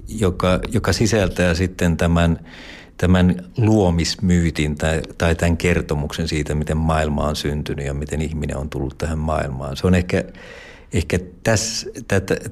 joka, 0.08 0.60
joka 0.72 0.92
sisältää 0.92 1.54
sitten 1.54 1.96
tämän, 1.96 2.38
tämän 2.96 3.44
luomismyytin 3.58 4.76
tai, 4.76 5.02
tai 5.18 5.34
tämän 5.34 5.56
kertomuksen 5.56 6.28
siitä, 6.28 6.54
miten 6.54 6.76
maailma 6.76 7.24
on 7.24 7.36
syntynyt 7.36 7.86
ja 7.86 7.94
miten 7.94 8.22
ihminen 8.22 8.56
on 8.56 8.70
tullut 8.70 8.98
tähän 8.98 9.18
maailmaan. 9.18 9.76
Se 9.76 9.86
on 9.86 9.94
ehkä, 9.94 10.24
ehkä 10.92 11.18
tässä, 11.42 11.90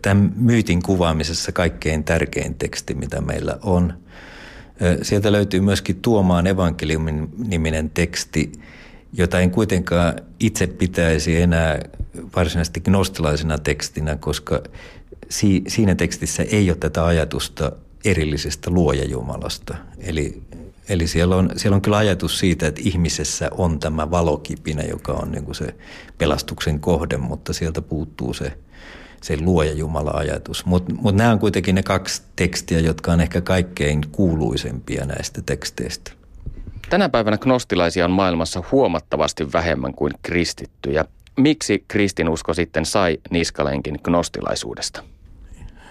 tämän 0.02 0.32
myytin 0.36 0.82
kuvaamisessa 0.82 1.52
kaikkein 1.52 2.04
tärkein 2.04 2.54
teksti, 2.54 2.94
mitä 2.94 3.20
meillä 3.20 3.58
on. 3.62 3.94
Sieltä 5.02 5.32
löytyy 5.32 5.60
myöskin 5.60 6.00
Tuomaan 6.02 6.46
evankeliumin 6.46 7.28
niminen 7.48 7.90
teksti– 7.90 8.52
jota 9.16 9.40
en 9.40 9.50
kuitenkaan 9.50 10.14
itse 10.40 10.66
pitäisi 10.66 11.42
enää 11.42 11.80
varsinaisesti 12.36 12.80
gnostilaisena 12.80 13.58
tekstinä, 13.58 14.16
koska 14.16 14.62
si, 15.28 15.64
siinä 15.68 15.94
tekstissä 15.94 16.42
ei 16.42 16.70
ole 16.70 16.76
tätä 16.76 17.06
ajatusta 17.06 17.72
erillisestä 18.04 18.70
luojajumalasta. 18.70 19.76
Eli, 19.98 20.42
eli 20.88 21.06
siellä, 21.06 21.36
on, 21.36 21.50
siellä 21.56 21.74
on 21.76 21.82
kyllä 21.82 21.96
ajatus 21.96 22.38
siitä, 22.38 22.66
että 22.66 22.80
ihmisessä 22.84 23.50
on 23.52 23.78
tämä 23.78 24.10
valokipinä, 24.10 24.82
joka 24.82 25.12
on 25.12 25.32
niin 25.32 25.44
kuin 25.44 25.54
se 25.54 25.74
pelastuksen 26.18 26.80
kohde, 26.80 27.16
mutta 27.16 27.52
sieltä 27.52 27.82
puuttuu 27.82 28.34
se, 28.34 28.52
se 29.22 29.36
luoja-Jumala-ajatus. 29.40 30.66
Mutta 30.66 30.94
mut 30.94 31.14
nämä 31.14 31.32
on 31.32 31.38
kuitenkin 31.38 31.74
ne 31.74 31.82
kaksi 31.82 32.22
tekstiä, 32.36 32.80
jotka 32.80 33.12
on 33.12 33.20
ehkä 33.20 33.40
kaikkein 33.40 34.00
kuuluisempia 34.12 35.04
näistä 35.04 35.42
teksteistä. 35.46 36.23
Tänä 36.90 37.08
päivänä 37.08 37.38
gnostilaisia 37.38 38.04
on 38.04 38.10
maailmassa 38.10 38.62
huomattavasti 38.72 39.52
vähemmän 39.52 39.94
kuin 39.94 40.12
kristittyjä. 40.22 41.04
Miksi 41.36 41.84
kristinusko 41.88 42.54
sitten 42.54 42.86
sai 42.86 43.18
niskalenkin 43.30 43.98
gnostilaisuudesta? 44.02 45.02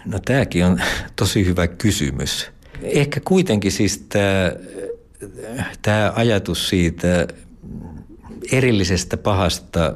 No 0.06 0.20
tämäkin 0.26 0.66
on 0.66 0.82
tosi 1.16 1.46
hyvä 1.46 1.68
kysymys. 1.68 2.52
Ehkä 2.82 3.22
kuitenkin 3.26 3.72
siis 3.72 4.06
tämä, 4.10 4.52
tämä 5.82 6.14
ajatus 6.16 6.70
siitä 6.70 7.28
erillisestä 8.52 9.18
pahasta 9.18 9.96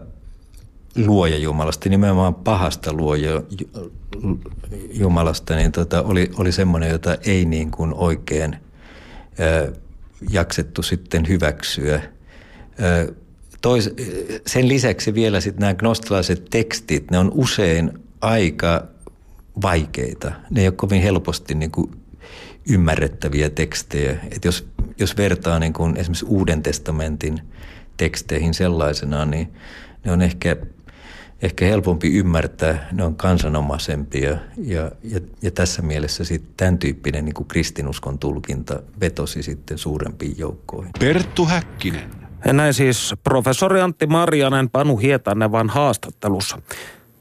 luoja-Jumalasta, 0.95 1.89
nimenomaan 1.89 2.35
pahasta 2.35 2.93
luoja-Jumalasta, 2.93 5.55
niin 5.55 5.71
tota, 5.71 6.01
oli, 6.01 6.31
oli 6.37 6.51
semmoinen, 6.51 6.89
jota 6.89 7.17
ei 7.25 7.45
niin 7.45 7.71
kuin 7.71 7.93
oikein 7.93 8.55
jaksettu 10.29 10.83
sitten 10.83 11.27
hyväksyä. 11.27 12.01
Tois, 13.61 13.89
sen 14.45 14.67
lisäksi 14.67 15.13
vielä 15.13 15.41
sitten 15.41 15.61
nämä 15.61 15.73
gnostilaiset 15.73 16.45
tekstit, 16.49 17.11
ne 17.11 17.17
on 17.17 17.31
usein 17.33 17.91
aika 18.21 18.87
vaikeita. 19.61 20.31
Ne 20.49 20.61
ei 20.61 20.67
ole 20.67 20.75
kovin 20.75 21.01
helposti 21.01 21.55
niin 21.55 21.71
kuin 21.71 21.91
ymmärrettäviä 22.69 23.49
tekstejä. 23.49 24.19
Et 24.31 24.45
jos, 24.45 24.67
jos 24.99 25.17
vertaa 25.17 25.59
niin 25.59 25.73
kuin 25.73 25.97
esimerkiksi 25.97 26.25
Uuden 26.25 26.63
testamentin 26.63 27.39
teksteihin 27.97 28.53
sellaisenaan, 28.53 29.31
niin 29.31 29.53
ne 30.05 30.11
on 30.11 30.21
ehkä 30.21 30.55
ehkä 31.41 31.65
helpompi 31.65 32.13
ymmärtää, 32.13 32.89
ne 32.91 33.03
on 33.03 33.15
kansanomaisempia 33.15 34.37
ja, 34.57 34.91
ja, 35.03 35.19
ja 35.41 35.51
tässä 35.51 35.81
mielessä 35.81 36.23
sitten 36.23 36.53
tämän 36.57 36.77
tyyppinen 36.77 37.25
niin 37.25 37.33
kuin 37.33 37.47
kristinuskon 37.47 38.19
tulkinta 38.19 38.79
vetosi 38.99 39.43
sitten 39.43 39.77
suurempiin 39.77 40.37
joukkoihin. 40.37 40.91
Perttu 40.99 41.45
Häkkinen. 41.45 42.09
Ja 42.45 42.53
näin 42.53 42.73
siis 42.73 43.13
professori 43.23 43.81
Antti 43.81 44.07
Marjanen 44.07 44.69
Panu 44.69 44.97
Hietanevan 44.97 45.69
haastattelussa. 45.69 46.61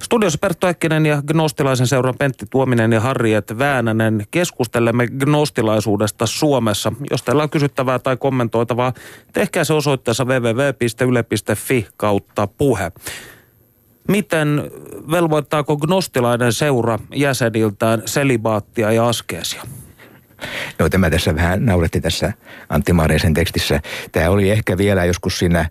Studiossa 0.03 0.39
Perttu 0.39 0.67
Häkkinen 0.67 1.07
ja 1.07 1.23
Gnostilaisen 1.23 1.87
seuran 1.87 2.15
Pentti 2.19 2.47
Tuominen 2.51 2.93
ja 2.93 3.01
Harriet 3.01 3.59
Väänänen 3.59 4.25
keskustelemme 4.31 5.07
gnostilaisuudesta 5.07 6.27
Suomessa. 6.27 6.93
Jos 7.11 7.23
teillä 7.23 7.43
on 7.43 7.51
kysyttävää 7.51 7.99
tai 7.99 8.17
kommentoitavaa, 8.17 8.93
tehkää 9.33 9.65
se 9.65 9.73
osoitteessa 9.73 10.25
www.yle.fi 10.25 11.87
kautta 11.97 12.47
puhe. 12.47 12.93
Miten 14.09 14.63
velvoittaako 15.11 15.77
gnostilainen 15.77 16.53
seura 16.53 16.99
jäseniltään 17.15 18.03
selibaattia 18.05 18.93
ja 18.93 19.09
askeesia? 19.09 19.63
No 20.79 20.89
tämä 20.89 21.11
tässä 21.11 21.35
vähän 21.35 21.67
nauretti 21.67 22.01
tässä 22.01 22.33
Antti 22.69 22.93
Maarisen 22.93 23.35
tekstissä. 23.35 23.81
Tämä 24.13 24.31
oli 24.31 24.51
ehkä 24.51 24.79
vielä 24.79 25.05
joskus 25.05 25.39
siinä 25.39 25.69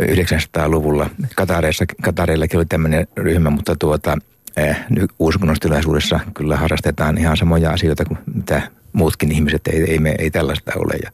900-luvulla. 0.00 1.10
Katareissa, 1.36 1.84
Katareillakin 2.02 2.58
oli 2.58 2.66
tämmöinen 2.66 3.06
ryhmä, 3.16 3.50
mutta 3.50 3.76
tuota, 3.76 4.18
eh, 4.56 4.76
uusgnostilaisuudessa 5.18 6.20
kyllä 6.34 6.56
harrastetaan 6.56 7.18
ihan 7.18 7.36
samoja 7.36 7.70
asioita 7.70 8.04
kuin 8.04 8.18
mitä 8.34 8.62
muutkin 8.92 9.32
ihmiset, 9.32 9.66
ei, 9.66 9.90
ei, 9.90 9.98
me, 9.98 10.14
ei 10.18 10.30
tällaista 10.30 10.72
ole. 10.76 10.94
Ja 11.02 11.10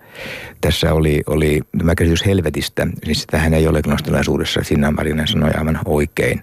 tässä 0.61 0.95
oli, 0.95 1.23
oli 1.27 1.61
tämä 1.79 1.95
käsitys 1.95 2.27
helvetistä, 2.27 2.87
siis 3.05 3.27
tähän 3.27 3.55
ei 3.55 3.69
ole 3.69 3.83
gnostilaisuudessa, 3.83 4.63
Sinna 4.63 4.91
Marinen 4.91 5.29
sanoi 5.29 5.51
aivan 5.59 5.81
oikein. 5.85 6.43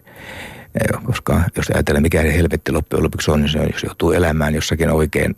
Eh, 0.75 1.03
koska 1.03 1.41
jos 1.57 1.69
ajatellaan, 1.69 2.01
mikä 2.01 2.21
helvetti 2.21 2.71
loppujen 2.71 3.03
lopuksi 3.03 3.31
on, 3.31 3.41
niin 3.41 3.49
se, 3.49 3.59
jos 3.73 3.83
joutuu 3.83 4.11
elämään 4.11 4.55
jossakin 4.55 4.89
oikein 4.89 5.35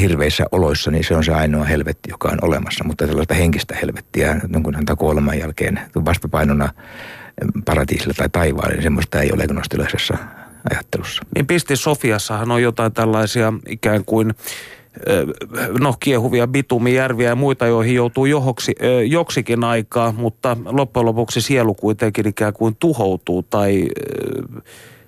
hirveissä 0.00 0.44
oloissa, 0.52 0.90
niin 0.90 1.04
se 1.04 1.16
on 1.16 1.24
se 1.24 1.32
ainoa 1.32 1.64
helvetti, 1.64 2.10
joka 2.10 2.28
on 2.28 2.38
olemassa. 2.42 2.84
Mutta 2.84 3.06
sellaista 3.06 3.34
henkistä 3.34 3.74
helvettiä, 3.74 4.40
jonkun 4.52 4.74
häntä 4.74 4.96
kuoleman 4.96 5.38
jälkeen 5.38 5.80
vastapainona 6.04 6.64
eh, 6.64 7.48
paratiisilla 7.64 8.14
tai 8.16 8.28
taivaan, 8.28 8.70
niin 8.70 8.82
semmoista 8.82 9.20
ei 9.20 9.32
ole 9.32 9.46
gnostilaisessa 9.46 10.16
ajattelussa. 10.70 11.22
Niin 11.34 11.46
Pisti 11.46 11.76
Sofiassahan 11.76 12.50
on 12.50 12.62
jotain 12.62 12.92
tällaisia 12.92 13.52
ikään 13.68 14.04
kuin 14.04 14.34
no, 15.80 15.94
kiehuvia 16.00 16.46
bitumijärviä 16.46 17.28
ja 17.28 17.36
muita, 17.36 17.66
joihin 17.66 17.94
joutuu 17.94 18.26
johoksi, 18.26 18.74
joksikin 19.08 19.64
aikaa, 19.64 20.12
mutta 20.12 20.56
loppujen 20.64 21.06
lopuksi 21.06 21.40
sielu 21.40 21.74
kuitenkin 21.74 22.28
ikään 22.28 22.52
kuin 22.52 22.76
tuhoutuu 22.76 23.42
tai 23.42 23.88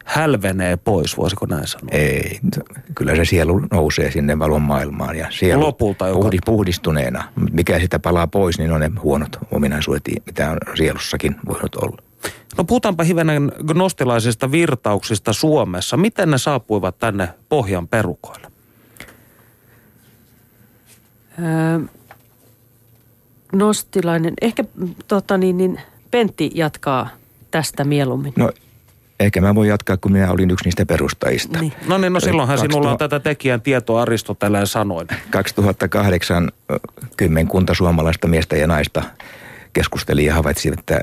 hälvenee 0.05 0.77
pois, 0.77 1.17
voisiko 1.17 1.47
näin 1.47 1.67
sanoa? 1.67 1.89
Ei, 1.93 2.41
kyllä 2.95 3.17
se 3.17 3.25
sielu 3.25 3.61
nousee 3.71 4.11
sinne 4.11 4.39
valon 4.39 4.63
maailmaan 4.63 5.17
ja 5.17 5.27
sielu 5.31 5.63
Lopulta 5.63 6.09
joka... 6.09 6.21
puhdi, 6.21 6.39
puhdistuneena. 6.45 7.25
Mikä 7.53 7.81
sitä 7.81 7.99
palaa 7.99 8.27
pois, 8.27 8.59
niin 8.59 8.73
on 8.73 8.81
ne 8.81 8.91
huonot 9.03 9.39
ominaisuudet, 9.51 10.03
mitä 10.27 10.51
on 10.51 10.59
sielussakin 10.75 11.37
voinut 11.47 11.77
olla. 11.77 11.97
No 12.59 12.65
puhutaanpa 12.65 13.05
hivenen 13.05 13.53
gnostilaisista 13.67 14.53
virtauksista 14.53 15.33
Suomessa. 15.33 15.97
Miten 15.97 16.31
ne 16.31 16.39
saapuivat 16.39 16.99
tänne 16.99 17.29
pohjan 17.49 17.89
perukoille? 17.89 18.54
Nostilainen. 23.53 24.35
Ehkä 24.41 24.65
tota 25.09 25.39
niin, 25.39 25.57
niin 25.57 25.81
Pentti 26.11 26.51
jatkaa 26.55 27.09
tästä 27.51 27.85
mieluummin. 27.85 28.33
No 28.37 28.53
ehkä 29.21 29.41
mä 29.41 29.55
voin 29.55 29.69
jatkaa, 29.69 29.97
kun 29.97 30.13
minä 30.13 30.31
olin 30.31 30.51
yksi 30.51 30.65
niistä 30.65 30.87
perustajista. 30.87 31.61
Niin. 31.61 31.73
No 31.89 31.99
niin, 31.99 32.13
no 32.13 32.21
silloinhan 32.21 32.57
2000... 32.57 32.73
sinulla 32.73 32.93
on 32.93 32.99
tätä 32.99 33.21
tekijän 33.21 33.61
tietoa 33.61 34.03
Aristoteleen 34.03 34.67
sanoin. 34.67 35.09
2008 35.31 36.53
kymmenkunta 37.17 37.75
suomalaista 37.75 38.29
miestä 38.29 38.57
ja 38.57 38.67
naista 38.67 39.03
keskusteli 39.73 40.25
ja 40.25 40.35
havaitsi, 40.35 40.73
että 40.79 41.01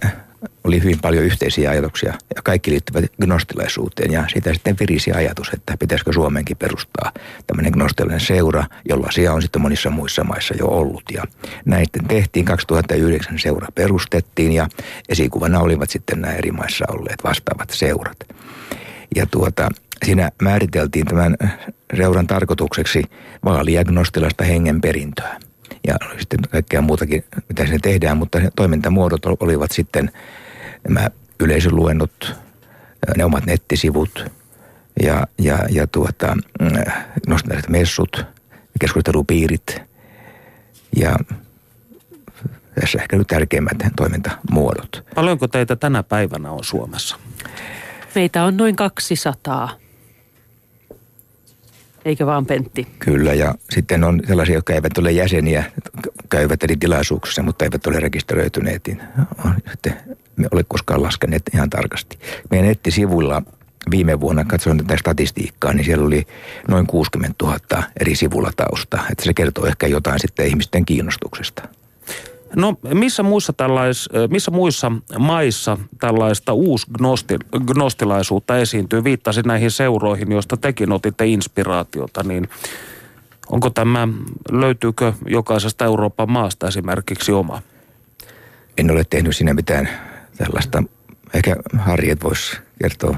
oli 0.64 0.84
hyvin 0.84 1.00
paljon 1.02 1.24
yhteisiä 1.24 1.70
ajatuksia 1.70 2.14
ja 2.36 2.42
kaikki 2.44 2.72
liittyvät 2.72 3.06
gnostilaisuuteen. 3.22 4.12
Ja 4.12 4.24
siitä 4.34 4.54
sitten 4.54 4.76
virisi 4.80 5.12
ajatus, 5.12 5.50
että 5.54 5.78
pitäisikö 5.78 6.14
Suomenkin 6.14 6.58
perustaa 6.58 7.12
tämmöinen 7.48 7.72
gnostilainen 7.72 8.20
seura, 8.20 8.64
jolla 8.90 9.08
asia 9.08 9.34
on 9.34 9.42
sitten 9.42 9.62
monissa 9.62 9.90
muissa 9.90 10.24
maissa 10.24 10.54
jo 10.60 10.68
ollut. 10.68 11.04
Ja 11.14 11.24
näiden 11.66 12.08
tehtiin. 12.08 12.46
2009 12.46 13.40
seura 13.40 13.68
perustettiin 13.76 14.52
ja 14.52 14.68
esikuvana 15.10 15.60
olivat 15.60 15.90
sitten 15.90 16.22
nämä 16.22 16.34
eri 16.34 16.52
maissa 16.52 16.86
olleet 16.90 17.24
vastaavat 17.24 17.70
seurat. 17.70 18.18
Ja 19.16 19.26
tuota, 19.26 19.70
siinä 20.06 20.32
määriteltiin 20.42 21.06
tämän 21.06 21.38
seuran 21.98 22.28
tarkoitukseksi 22.28 23.04
vaalia 23.46 23.84
gnostilasta 23.84 24.44
hengenperintöä 24.44 25.40
ja 25.88 25.96
sitten 26.20 26.40
kaikkea 26.52 26.82
muutakin, 26.82 27.24
mitä 27.50 27.64
siinä 27.66 27.80
tehdään, 27.82 28.18
mutta 28.18 28.40
toimintamuodot 28.56 29.26
olivat 29.26 29.72
sitten 29.72 30.12
nämä 30.88 31.10
yleisöluennot, 31.40 32.36
ne 33.18 33.26
omat 33.26 33.46
nettisivut 33.46 34.26
ja, 35.04 35.28
ja, 35.40 35.60
ja 35.70 35.88
tuota, 35.88 36.38
nostaiset 37.28 37.70
messut, 37.70 38.26
keskustelupiirit 38.80 39.82
ja 40.96 41.16
tässä 42.82 43.00
ehkä 43.02 43.18
nyt 43.18 43.28
tärkeimmät 43.28 43.78
toimintamuodot. 43.96 45.06
Paljonko 45.16 45.48
teitä 45.48 45.76
tänä 45.76 46.04
päivänä 46.04 46.52
on 46.52 46.64
Suomessa? 46.64 47.18
Meitä 48.16 48.44
on 48.44 48.58
noin 48.58 48.76
200. 48.76 49.81
Eikö 52.06 52.26
vaan 52.26 52.46
Pentti? 52.46 52.88
Kyllä, 53.00 53.34
ja 53.34 53.56
sitten 53.70 54.04
on 54.04 54.22
sellaisia, 54.28 54.56
jotka 54.56 54.74
eivät 54.74 54.98
ole 54.98 55.12
jäseniä, 55.12 55.64
käyvät 56.30 56.64
eri 56.64 56.78
tilaisuuksissa, 56.78 57.44
mutta 57.44 57.66
eivät 57.66 57.88
ole 57.88 58.00
rekisteröityneet. 58.00 58.88
Niin 58.88 59.02
sitten 59.72 59.94
me 60.36 60.48
ole 60.52 60.64
koskaan 60.68 61.04
laskeneet 61.04 61.44
ihan 61.54 61.70
tarkasti. 61.70 62.20
Meidän 62.52 62.68
nettisivuilla 62.68 63.44
viime 63.92 64.20
vuonna, 64.20 64.46
katsoin 64.46 64.78
tätä 64.78 64.98
statistiikkaa, 64.98 65.74
niin 65.74 65.86
siellä 65.86 66.06
oli 66.06 66.28
noin 66.68 66.88
60 66.88 67.46
000 67.46 67.84
eri 68.00 68.16
sivulla 68.16 68.52
tausta. 68.56 69.00
Että 69.12 69.24
se 69.24 69.34
kertoo 69.34 69.66
ehkä 69.66 69.88
jotain 69.88 70.20
sitten 70.20 70.48
ihmisten 70.48 70.86
kiinnostuksesta. 70.86 71.64
No 72.56 72.76
missä 72.94 73.24
muissa, 73.24 73.54
tällais, 73.54 74.10
missä 74.30 74.52
muissa 74.52 74.92
maissa 75.20 75.78
tällaista 76.00 76.54
uusgnostilaisuutta 76.54 78.58
esiintyy? 78.58 79.04
Viittasin 79.04 79.44
näihin 79.48 79.72
seuroihin, 79.72 80.32
joista 80.32 80.58
tekin 80.58 80.92
otitte 80.92 81.26
inspiraatiota, 81.26 82.24
niin 82.24 82.50
onko 83.50 83.70
tämä, 83.70 84.08
löytyykö 84.52 85.14
jokaisesta 85.26 85.86
Euroopan 85.86 86.32
maasta 86.32 86.68
esimerkiksi 86.68 87.32
oma? 87.32 87.62
En 88.78 88.92
ole 88.92 89.04
tehnyt 89.10 89.36
siinä 89.36 89.54
mitään 89.54 89.90
tällaista. 90.38 90.84
Ehkä 91.34 91.56
Harriet 91.78 92.24
voisi 92.24 92.58
kertoa. 92.82 93.18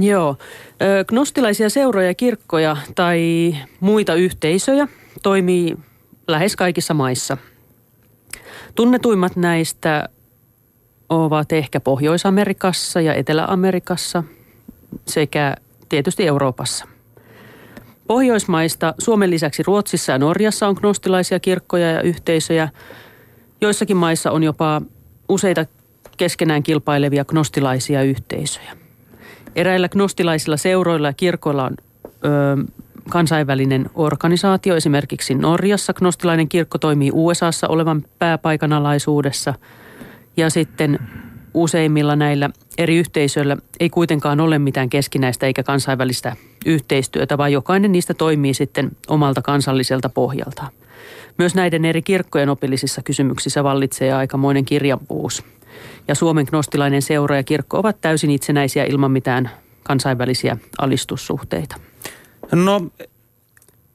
Joo. 0.00 0.36
Gnostilaisia 1.08 1.70
seuroja, 1.70 2.14
kirkkoja 2.14 2.76
tai 2.94 3.54
muita 3.80 4.14
yhteisöjä 4.14 4.88
toimii 5.22 5.76
lähes 6.28 6.56
kaikissa 6.56 6.94
maissa– 6.94 7.36
Tunnetuimmat 8.74 9.36
näistä 9.36 10.08
ovat 11.08 11.52
ehkä 11.52 11.80
Pohjois-Amerikassa 11.80 13.00
ja 13.00 13.14
Etelä-Amerikassa 13.14 14.24
sekä 15.06 15.56
tietysti 15.88 16.26
Euroopassa. 16.26 16.84
Pohjoismaista 18.06 18.94
Suomen 18.98 19.30
lisäksi 19.30 19.62
Ruotsissa 19.62 20.12
ja 20.12 20.18
Norjassa 20.18 20.68
on 20.68 20.76
gnostilaisia 20.80 21.40
kirkkoja 21.40 21.90
ja 21.90 22.02
yhteisöjä. 22.02 22.68
Joissakin 23.60 23.96
maissa 23.96 24.30
on 24.30 24.42
jopa 24.42 24.82
useita 25.28 25.66
keskenään 26.16 26.62
kilpailevia 26.62 27.24
gnostilaisia 27.24 28.02
yhteisöjä. 28.02 28.76
Eräillä 29.56 29.88
gnostilaisilla 29.88 30.56
seuroilla 30.56 31.08
ja 31.08 31.12
kirkoilla 31.12 31.64
on 31.64 31.74
ö, 32.24 32.64
kansainvälinen 33.08 33.90
organisaatio. 33.94 34.76
Esimerkiksi 34.76 35.34
Norjassa 35.34 35.94
gnostilainen 35.94 36.48
kirkko 36.48 36.78
toimii 36.78 37.10
USAssa 37.14 37.68
olevan 37.68 38.04
pääpaikan 38.18 38.72
alaisuudessa. 38.72 39.54
Ja 40.36 40.50
sitten 40.50 40.98
useimmilla 41.54 42.16
näillä 42.16 42.50
eri 42.78 42.96
yhteisöillä 42.96 43.56
ei 43.80 43.90
kuitenkaan 43.90 44.40
ole 44.40 44.58
mitään 44.58 44.90
keskinäistä 44.90 45.46
eikä 45.46 45.62
kansainvälistä 45.62 46.36
yhteistyötä, 46.66 47.38
vaan 47.38 47.52
jokainen 47.52 47.92
niistä 47.92 48.14
toimii 48.14 48.54
sitten 48.54 48.90
omalta 49.08 49.42
kansalliselta 49.42 50.08
pohjalta. 50.08 50.66
Myös 51.38 51.54
näiden 51.54 51.84
eri 51.84 52.02
kirkkojen 52.02 52.48
opillisissa 52.48 53.02
kysymyksissä 53.02 53.64
vallitsee 53.64 54.12
aikamoinen 54.12 54.64
kirjanpuus. 54.64 55.44
Ja 56.08 56.14
Suomen 56.14 56.46
gnostilainen 56.50 57.02
seura 57.02 57.36
ja 57.36 57.42
kirkko 57.42 57.78
ovat 57.78 58.00
täysin 58.00 58.30
itsenäisiä 58.30 58.84
ilman 58.84 59.10
mitään 59.10 59.50
kansainvälisiä 59.82 60.56
alistussuhteita. 60.78 61.76
No 62.52 62.90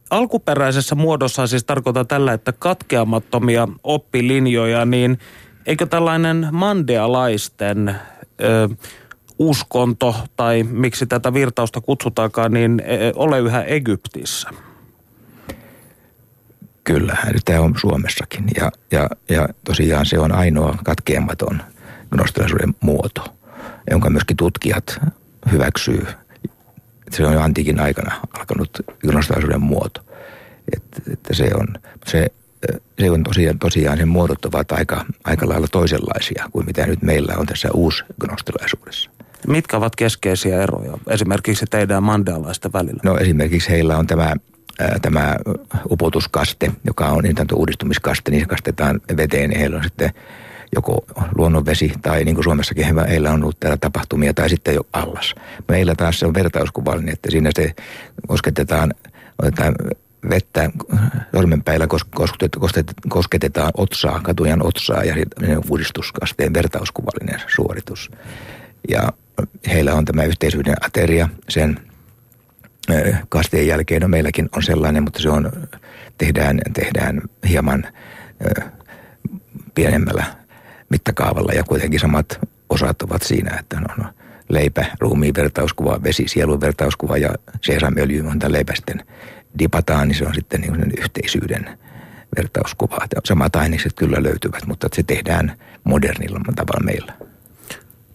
alkuperäisessä 0.09 0.95
muodossa 0.95 1.47
siis 1.47 1.63
tarkoittaa 1.63 2.05
tällä, 2.05 2.33
että 2.33 2.51
katkeamattomia 2.51 3.67
oppilinjoja, 3.83 4.85
niin 4.85 5.19
eikö 5.65 5.85
tällainen 5.85 6.47
mandealaisten 6.51 7.95
ö, 8.41 8.69
uskonto 9.39 10.15
tai 10.35 10.63
miksi 10.63 11.05
tätä 11.05 11.33
virtausta 11.33 11.81
kutsutaankaan, 11.81 12.51
niin 12.51 12.81
ole 13.15 13.39
yhä 13.39 13.63
Egyptissä? 13.63 14.49
Kyllä, 16.83 17.17
tämä 17.45 17.59
on 17.59 17.75
Suomessakin 17.81 18.45
ja, 18.57 18.71
ja, 18.91 19.09
ja 19.29 19.47
tosiaan 19.63 20.05
se 20.05 20.19
on 20.19 20.31
ainoa 20.31 20.77
katkeamaton 20.83 21.61
gnostilaisuuden 22.11 22.75
muoto, 22.81 23.23
jonka 23.91 24.09
myöskin 24.09 24.37
tutkijat 24.37 25.01
hyväksyy 25.51 26.07
se 27.15 27.25
on 27.25 27.33
jo 27.33 27.41
antiikin 27.41 27.79
aikana 27.79 28.21
alkanut 28.39 28.69
gnostilaisuuden 29.07 29.61
muoto. 29.61 30.01
Että, 30.75 31.11
että 31.13 31.33
se 31.33 31.49
on, 31.55 31.67
se, 32.05 32.27
se 32.99 33.11
on 33.11 33.23
tosiaan, 33.23 33.59
tosiaan 33.59 33.97
sen 33.97 34.07
muodot 34.07 34.45
ovat 34.45 34.71
aika, 34.71 35.05
aika 35.23 35.49
lailla 35.49 35.67
toisenlaisia 35.71 36.49
kuin 36.51 36.65
mitä 36.65 36.87
nyt 36.87 37.01
meillä 37.01 37.33
on 37.37 37.45
tässä 37.45 37.69
uusgnostilaisuudessa. 37.73 39.09
Mitkä 39.47 39.77
ovat 39.77 39.95
keskeisiä 39.95 40.63
eroja 40.63 40.97
esimerkiksi 41.09 41.65
teidän 41.65 42.03
mandealaisten 42.03 42.73
välillä? 42.73 42.99
No 43.03 43.17
esimerkiksi 43.17 43.69
heillä 43.69 43.97
on 43.97 44.07
tämä 44.07 44.33
tämä 45.01 45.35
upotuskaste, 45.91 46.71
joka 46.83 47.05
on 47.05 47.23
niin 47.23 47.35
uudistumiskaste, 47.53 48.31
niin 48.31 48.41
se 48.41 48.47
kastetaan 48.47 49.01
veteen. 49.17 49.51
Heillä 49.57 49.77
on 49.77 49.83
sitten 49.83 50.11
joko 50.75 51.05
luonnonvesi 51.35 51.91
tai 52.01 52.23
niin 52.23 52.35
kuin 52.35 52.43
Suomessakin 52.43 52.85
heillä 53.07 53.31
on 53.31 53.43
ollut 53.43 53.59
täällä 53.59 53.77
tapahtumia 53.77 54.33
tai 54.33 54.49
sitten 54.49 54.75
jo 54.75 54.81
allas. 54.93 55.35
Meillä 55.67 55.95
taas 55.95 56.19
se 56.19 56.25
on 56.25 56.33
vertauskuvallinen, 56.33 57.13
että 57.13 57.31
siinä 57.31 57.49
se 57.55 57.73
kosketetaan, 58.27 58.93
otetaan 59.41 59.75
vettä 60.29 60.69
sormenpäillä 61.35 61.87
kosketetaan 63.09 63.71
otsaa, 63.77 64.19
katujan 64.19 64.65
otsaa 64.65 65.03
ja 65.03 65.15
uudistuskasteen 65.69 66.53
vertauskuvallinen 66.53 67.41
suoritus. 67.47 68.11
Ja 68.89 69.13
heillä 69.67 69.93
on 69.93 70.05
tämä 70.05 70.23
yhteisyyden 70.23 70.75
ateria 70.85 71.29
sen 71.49 71.79
kasteen 73.29 73.67
jälkeen. 73.67 74.01
No 74.01 74.07
meilläkin 74.07 74.49
on 74.55 74.63
sellainen, 74.63 75.03
mutta 75.03 75.21
se 75.21 75.29
on, 75.29 75.51
tehdään, 76.17 76.59
tehdään 76.73 77.21
hieman 77.49 77.83
pienemmällä 79.75 80.44
mittakaavalla 80.89 81.53
ja 81.53 81.63
kuitenkin 81.63 81.99
samat 81.99 82.39
osat 82.69 83.01
ovat 83.01 83.23
siinä, 83.23 83.57
että 83.59 83.79
no 83.79 84.05
leipä, 84.49 84.85
ruumiin 84.99 85.35
vertauskuva, 85.35 86.03
vesi, 86.03 86.27
sielun 86.27 86.61
vertauskuva 86.61 87.17
ja 87.17 87.29
sesamöljy 87.61 88.27
on 88.27 88.39
leipä 88.47 88.75
sitten 88.75 89.05
dipataan, 89.59 90.07
niin 90.07 90.17
se 90.17 90.25
on 90.25 90.35
sitten 90.35 90.61
niin 90.61 90.93
yhteisyyden 90.97 91.77
vertauskuva. 92.37 92.97
Samat 93.25 93.55
ainekset 93.55 93.93
kyllä 93.93 94.23
löytyvät, 94.23 94.65
mutta 94.65 94.87
se 94.95 95.03
tehdään 95.03 95.57
modernilla 95.83 96.39
tavalla 96.55 96.85
meillä. 96.85 97.13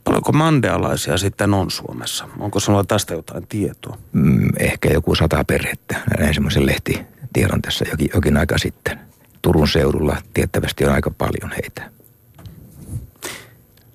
Paljonko 0.04 0.32
mandealaisia 0.32 1.18
sitten 1.18 1.54
on 1.54 1.70
Suomessa? 1.70 2.28
Onko 2.38 2.60
sinulla 2.60 2.84
tästä 2.84 3.14
jotain 3.14 3.46
tietoa? 3.46 3.98
Mm, 4.12 4.48
ehkä 4.58 4.88
joku 4.88 5.14
sata 5.14 5.44
perhettä. 5.44 5.96
Näin 6.18 6.34
semmoisen 6.34 6.66
lehtitiedon 6.66 7.62
tässä 7.62 7.84
jokin, 7.90 8.10
jokin 8.14 8.36
aika 8.36 8.58
sitten. 8.58 8.98
Turun 9.42 9.68
seudulla 9.68 10.16
tiettävästi 10.34 10.84
on 10.84 10.92
aika 10.92 11.10
paljon 11.10 11.52
heitä. 11.52 11.99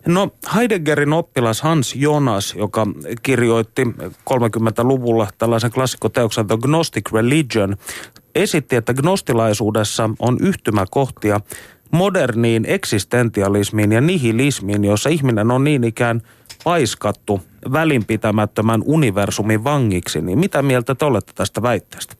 No 0.07 0.29
Heideggerin 0.55 1.13
oppilas 1.13 1.61
Hans 1.61 1.95
Jonas, 1.95 2.55
joka 2.55 2.87
kirjoitti 3.23 3.83
30-luvulla 4.29 5.27
tällaisen 5.37 5.71
klassikkoteoksen 5.71 6.47
The 6.47 6.57
Gnostic 6.61 7.13
Religion, 7.13 7.77
esitti, 8.35 8.75
että 8.75 8.93
gnostilaisuudessa 8.93 10.09
on 10.19 10.37
yhtymäkohtia 10.41 11.39
moderniin 11.91 12.65
eksistentialismiin 12.67 13.91
ja 13.91 14.01
nihilismiin, 14.01 14.85
jossa 14.85 15.09
ihminen 15.09 15.51
on 15.51 15.63
niin 15.63 15.83
ikään 15.83 16.21
paiskattu 16.63 17.41
välinpitämättömän 17.71 18.81
universumin 18.85 19.63
vangiksi. 19.63 20.21
Niin 20.21 20.39
mitä 20.39 20.61
mieltä 20.61 20.95
te 20.95 21.05
olette 21.05 21.31
tästä 21.35 21.61
väitteestä? 21.61 22.15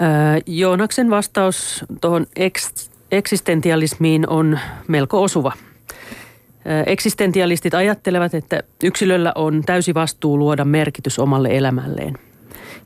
Öö, 0.00 0.08
Joonaksen 0.46 1.10
vastaus 1.10 1.84
tuohon 2.00 2.26
eks- 2.38 2.90
eksistentialismiin 3.10 4.28
on 4.28 4.58
melko 4.88 5.22
osuva– 5.22 5.52
Eksistentialistit 6.86 7.74
ajattelevat, 7.74 8.34
että 8.34 8.62
yksilöllä 8.84 9.32
on 9.34 9.62
täysi 9.66 9.94
vastuu 9.94 10.38
luoda 10.38 10.64
merkitys 10.64 11.18
omalle 11.18 11.48
elämälleen. 11.50 12.18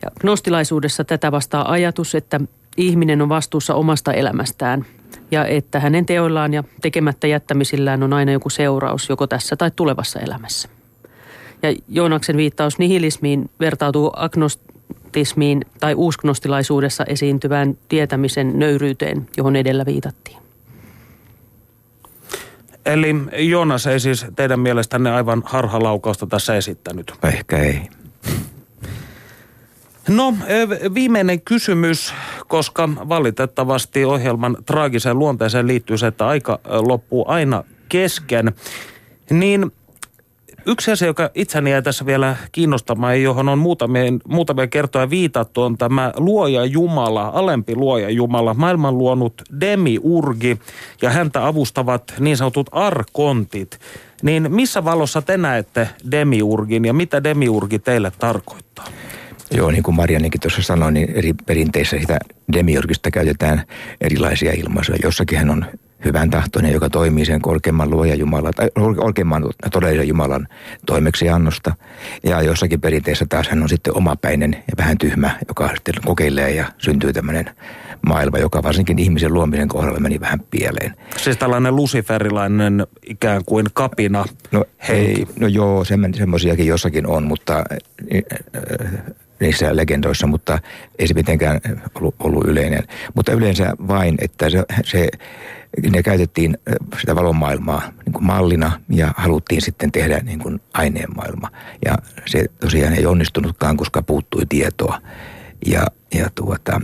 Ja 0.02 0.10
gnostilaisuudessa 0.20 1.04
tätä 1.04 1.32
vastaa 1.32 1.72
ajatus, 1.72 2.14
että 2.14 2.40
ihminen 2.76 3.22
on 3.22 3.28
vastuussa 3.28 3.74
omasta 3.74 4.12
elämästään 4.12 4.84
ja 5.30 5.46
että 5.46 5.80
hänen 5.80 6.06
teoillaan 6.06 6.54
ja 6.54 6.64
tekemättä 6.80 7.26
jättämisillään 7.26 8.02
on 8.02 8.12
aina 8.12 8.32
joku 8.32 8.50
seuraus 8.50 9.08
joko 9.08 9.26
tässä 9.26 9.56
tai 9.56 9.70
tulevassa 9.76 10.20
elämässä. 10.20 10.68
Ja 11.62 11.74
Joonaksen 11.88 12.36
viittaus 12.36 12.78
nihilismiin 12.78 13.50
vertautuu 13.60 14.12
agnostismiin 14.16 15.64
tai 15.80 15.94
uusknostilaisuudessa 15.94 17.04
esiintyvään 17.04 17.78
tietämisen 17.88 18.58
nöyryyteen, 18.58 19.28
johon 19.36 19.56
edellä 19.56 19.86
viitattiin. 19.86 20.47
Eli 22.88 23.14
Joonas 23.38 23.86
ei 23.86 24.00
siis 24.00 24.26
teidän 24.36 24.60
mielestänne 24.60 25.10
aivan 25.10 25.42
harhalaukausta 25.46 26.26
tässä 26.26 26.56
esittänyt. 26.56 27.12
Ehkä 27.24 27.58
ei. 27.58 27.80
No, 30.08 30.34
viimeinen 30.94 31.40
kysymys, 31.40 32.14
koska 32.46 32.88
valitettavasti 32.88 34.04
ohjelman 34.04 34.56
traagiseen 34.66 35.18
luonteeseen 35.18 35.66
liittyy 35.66 35.98
se, 35.98 36.06
että 36.06 36.26
aika 36.26 36.58
loppuu 36.64 37.24
aina 37.28 37.64
kesken. 37.88 38.54
Niin 39.30 39.72
Yksi 40.68 40.90
asia, 40.90 41.08
joka 41.08 41.30
itseni 41.34 41.70
jäi 41.70 41.82
tässä 41.82 42.06
vielä 42.06 42.36
kiinnostamaan, 42.52 43.22
johon 43.22 43.48
on 43.48 43.58
muutamia, 43.58 44.02
muutamia 44.28 44.66
kertoja 44.66 45.10
viitattu, 45.10 45.62
on 45.62 45.78
tämä 45.78 46.12
luoja 46.16 46.64
Jumala, 46.64 47.30
alempi 47.34 47.76
luoja 47.76 48.10
Jumala, 48.10 48.54
maailman 48.54 48.98
luonut 48.98 49.42
demiurgi 49.60 50.58
ja 51.02 51.10
häntä 51.10 51.46
avustavat 51.46 52.14
niin 52.20 52.36
sanotut 52.36 52.66
arkontit. 52.72 53.78
Niin 54.22 54.52
missä 54.52 54.84
valossa 54.84 55.22
te 55.22 55.36
näette 55.36 55.88
demiurgin 56.10 56.84
ja 56.84 56.92
mitä 56.92 57.24
demiurgi 57.24 57.78
teille 57.78 58.12
tarkoittaa? 58.18 58.84
Joo, 59.50 59.70
niin 59.70 59.82
kuin 59.82 59.94
Marianikin 59.94 60.40
tuossa 60.40 60.62
sanoi, 60.62 60.92
niin 60.92 61.10
eri 61.10 61.32
perinteissä 61.46 61.96
sitä 62.00 62.18
demiurgista 62.52 63.10
käytetään 63.10 63.62
erilaisia 64.00 64.52
ilmaisuja. 64.52 64.98
Jossakin 65.02 65.38
hän 65.38 65.50
on 65.50 65.66
hyvän 66.04 66.30
tahtoinen, 66.30 66.72
joka 66.72 66.90
toimii 66.90 67.24
sen 67.24 67.42
korkeimman 67.42 67.90
luoja 67.90 68.14
Jumalan, 68.14 68.52
tai 68.56 68.68
korkeimman 68.96 69.46
todellisen 69.72 70.08
Jumalan 70.08 70.48
toimeksiannosta. 70.86 71.74
Ja 72.24 72.42
jossakin 72.42 72.80
perinteessä 72.80 73.26
taas 73.28 73.48
hän 73.48 73.62
on 73.62 73.68
sitten 73.68 73.96
omapäinen 73.96 74.52
ja 74.52 74.74
vähän 74.78 74.98
tyhmä, 74.98 75.38
joka 75.48 75.68
sitten 75.68 75.94
kokeilee 76.04 76.50
ja 76.50 76.64
syntyy 76.78 77.12
tämmöinen 77.12 77.50
maailma, 78.06 78.38
joka 78.38 78.62
varsinkin 78.62 78.98
ihmisen 78.98 79.34
luomisen 79.34 79.68
kohdalla 79.68 80.00
meni 80.00 80.20
vähän 80.20 80.40
pieleen. 80.40 80.94
Siis 81.16 81.36
tällainen 81.36 81.76
luciferilainen 81.76 82.86
ikään 83.06 83.44
kuin 83.44 83.66
kapina 83.72 84.24
No, 84.52 84.64
ei, 84.88 85.26
no 85.40 85.46
joo, 85.46 85.84
semmoisiakin 85.84 86.66
jossakin 86.66 87.06
on, 87.06 87.24
mutta 87.24 87.64
niissä 89.40 89.76
legendoissa, 89.76 90.26
mutta 90.26 90.58
ei 90.98 91.08
se 91.08 91.14
mitenkään 91.14 91.60
ollut, 91.94 92.14
ollut 92.18 92.44
yleinen. 92.44 92.82
Mutta 93.14 93.32
yleensä 93.32 93.72
vain, 93.88 94.14
että 94.20 94.50
se, 94.50 94.64
se 94.84 95.08
ne 95.90 96.02
käytettiin 96.02 96.58
sitä 97.00 97.14
valon 97.14 97.36
maailmaa 97.36 97.82
niin 98.04 98.12
kuin 98.12 98.24
mallina 98.24 98.80
ja 98.88 99.14
haluttiin 99.16 99.62
sitten 99.62 99.92
tehdä 99.92 100.18
niin 100.18 100.38
kuin 100.38 100.60
aineen 100.74 101.16
maailma. 101.16 101.50
Ja 101.84 101.98
se 102.26 102.44
tosiaan 102.60 102.94
ei 102.94 103.06
onnistunutkaan, 103.06 103.76
koska 103.76 104.02
puuttui 104.02 104.42
tietoa. 104.48 105.00
Ja, 105.66 105.86
ja 106.14 106.30
tuota, 106.34 106.80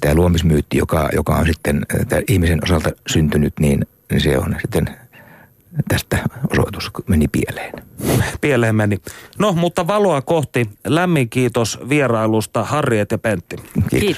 tämä 0.00 0.14
luomismyytti, 0.14 0.78
joka, 0.78 1.08
joka 1.12 1.36
on 1.36 1.46
sitten 1.46 1.86
ihmisen 2.28 2.58
osalta 2.62 2.90
syntynyt, 3.08 3.52
niin, 3.60 3.86
niin 4.10 4.20
se 4.20 4.38
on 4.38 4.56
sitten 4.60 4.86
tästä 5.88 6.18
osoitus 6.50 6.90
meni 7.06 7.28
pieleen. 7.28 7.72
Pieleen 8.40 8.76
meni. 8.76 8.96
No, 9.38 9.52
mutta 9.52 9.86
valoa 9.86 10.22
kohti. 10.22 10.70
Lämmin 10.86 11.28
kiitos 11.28 11.78
vierailusta 11.88 12.64
Harriet 12.64 13.10
ja 13.10 13.18
Pentti. 13.18 13.56
Kiitos. 13.56 14.00
kiitos. 14.00 14.16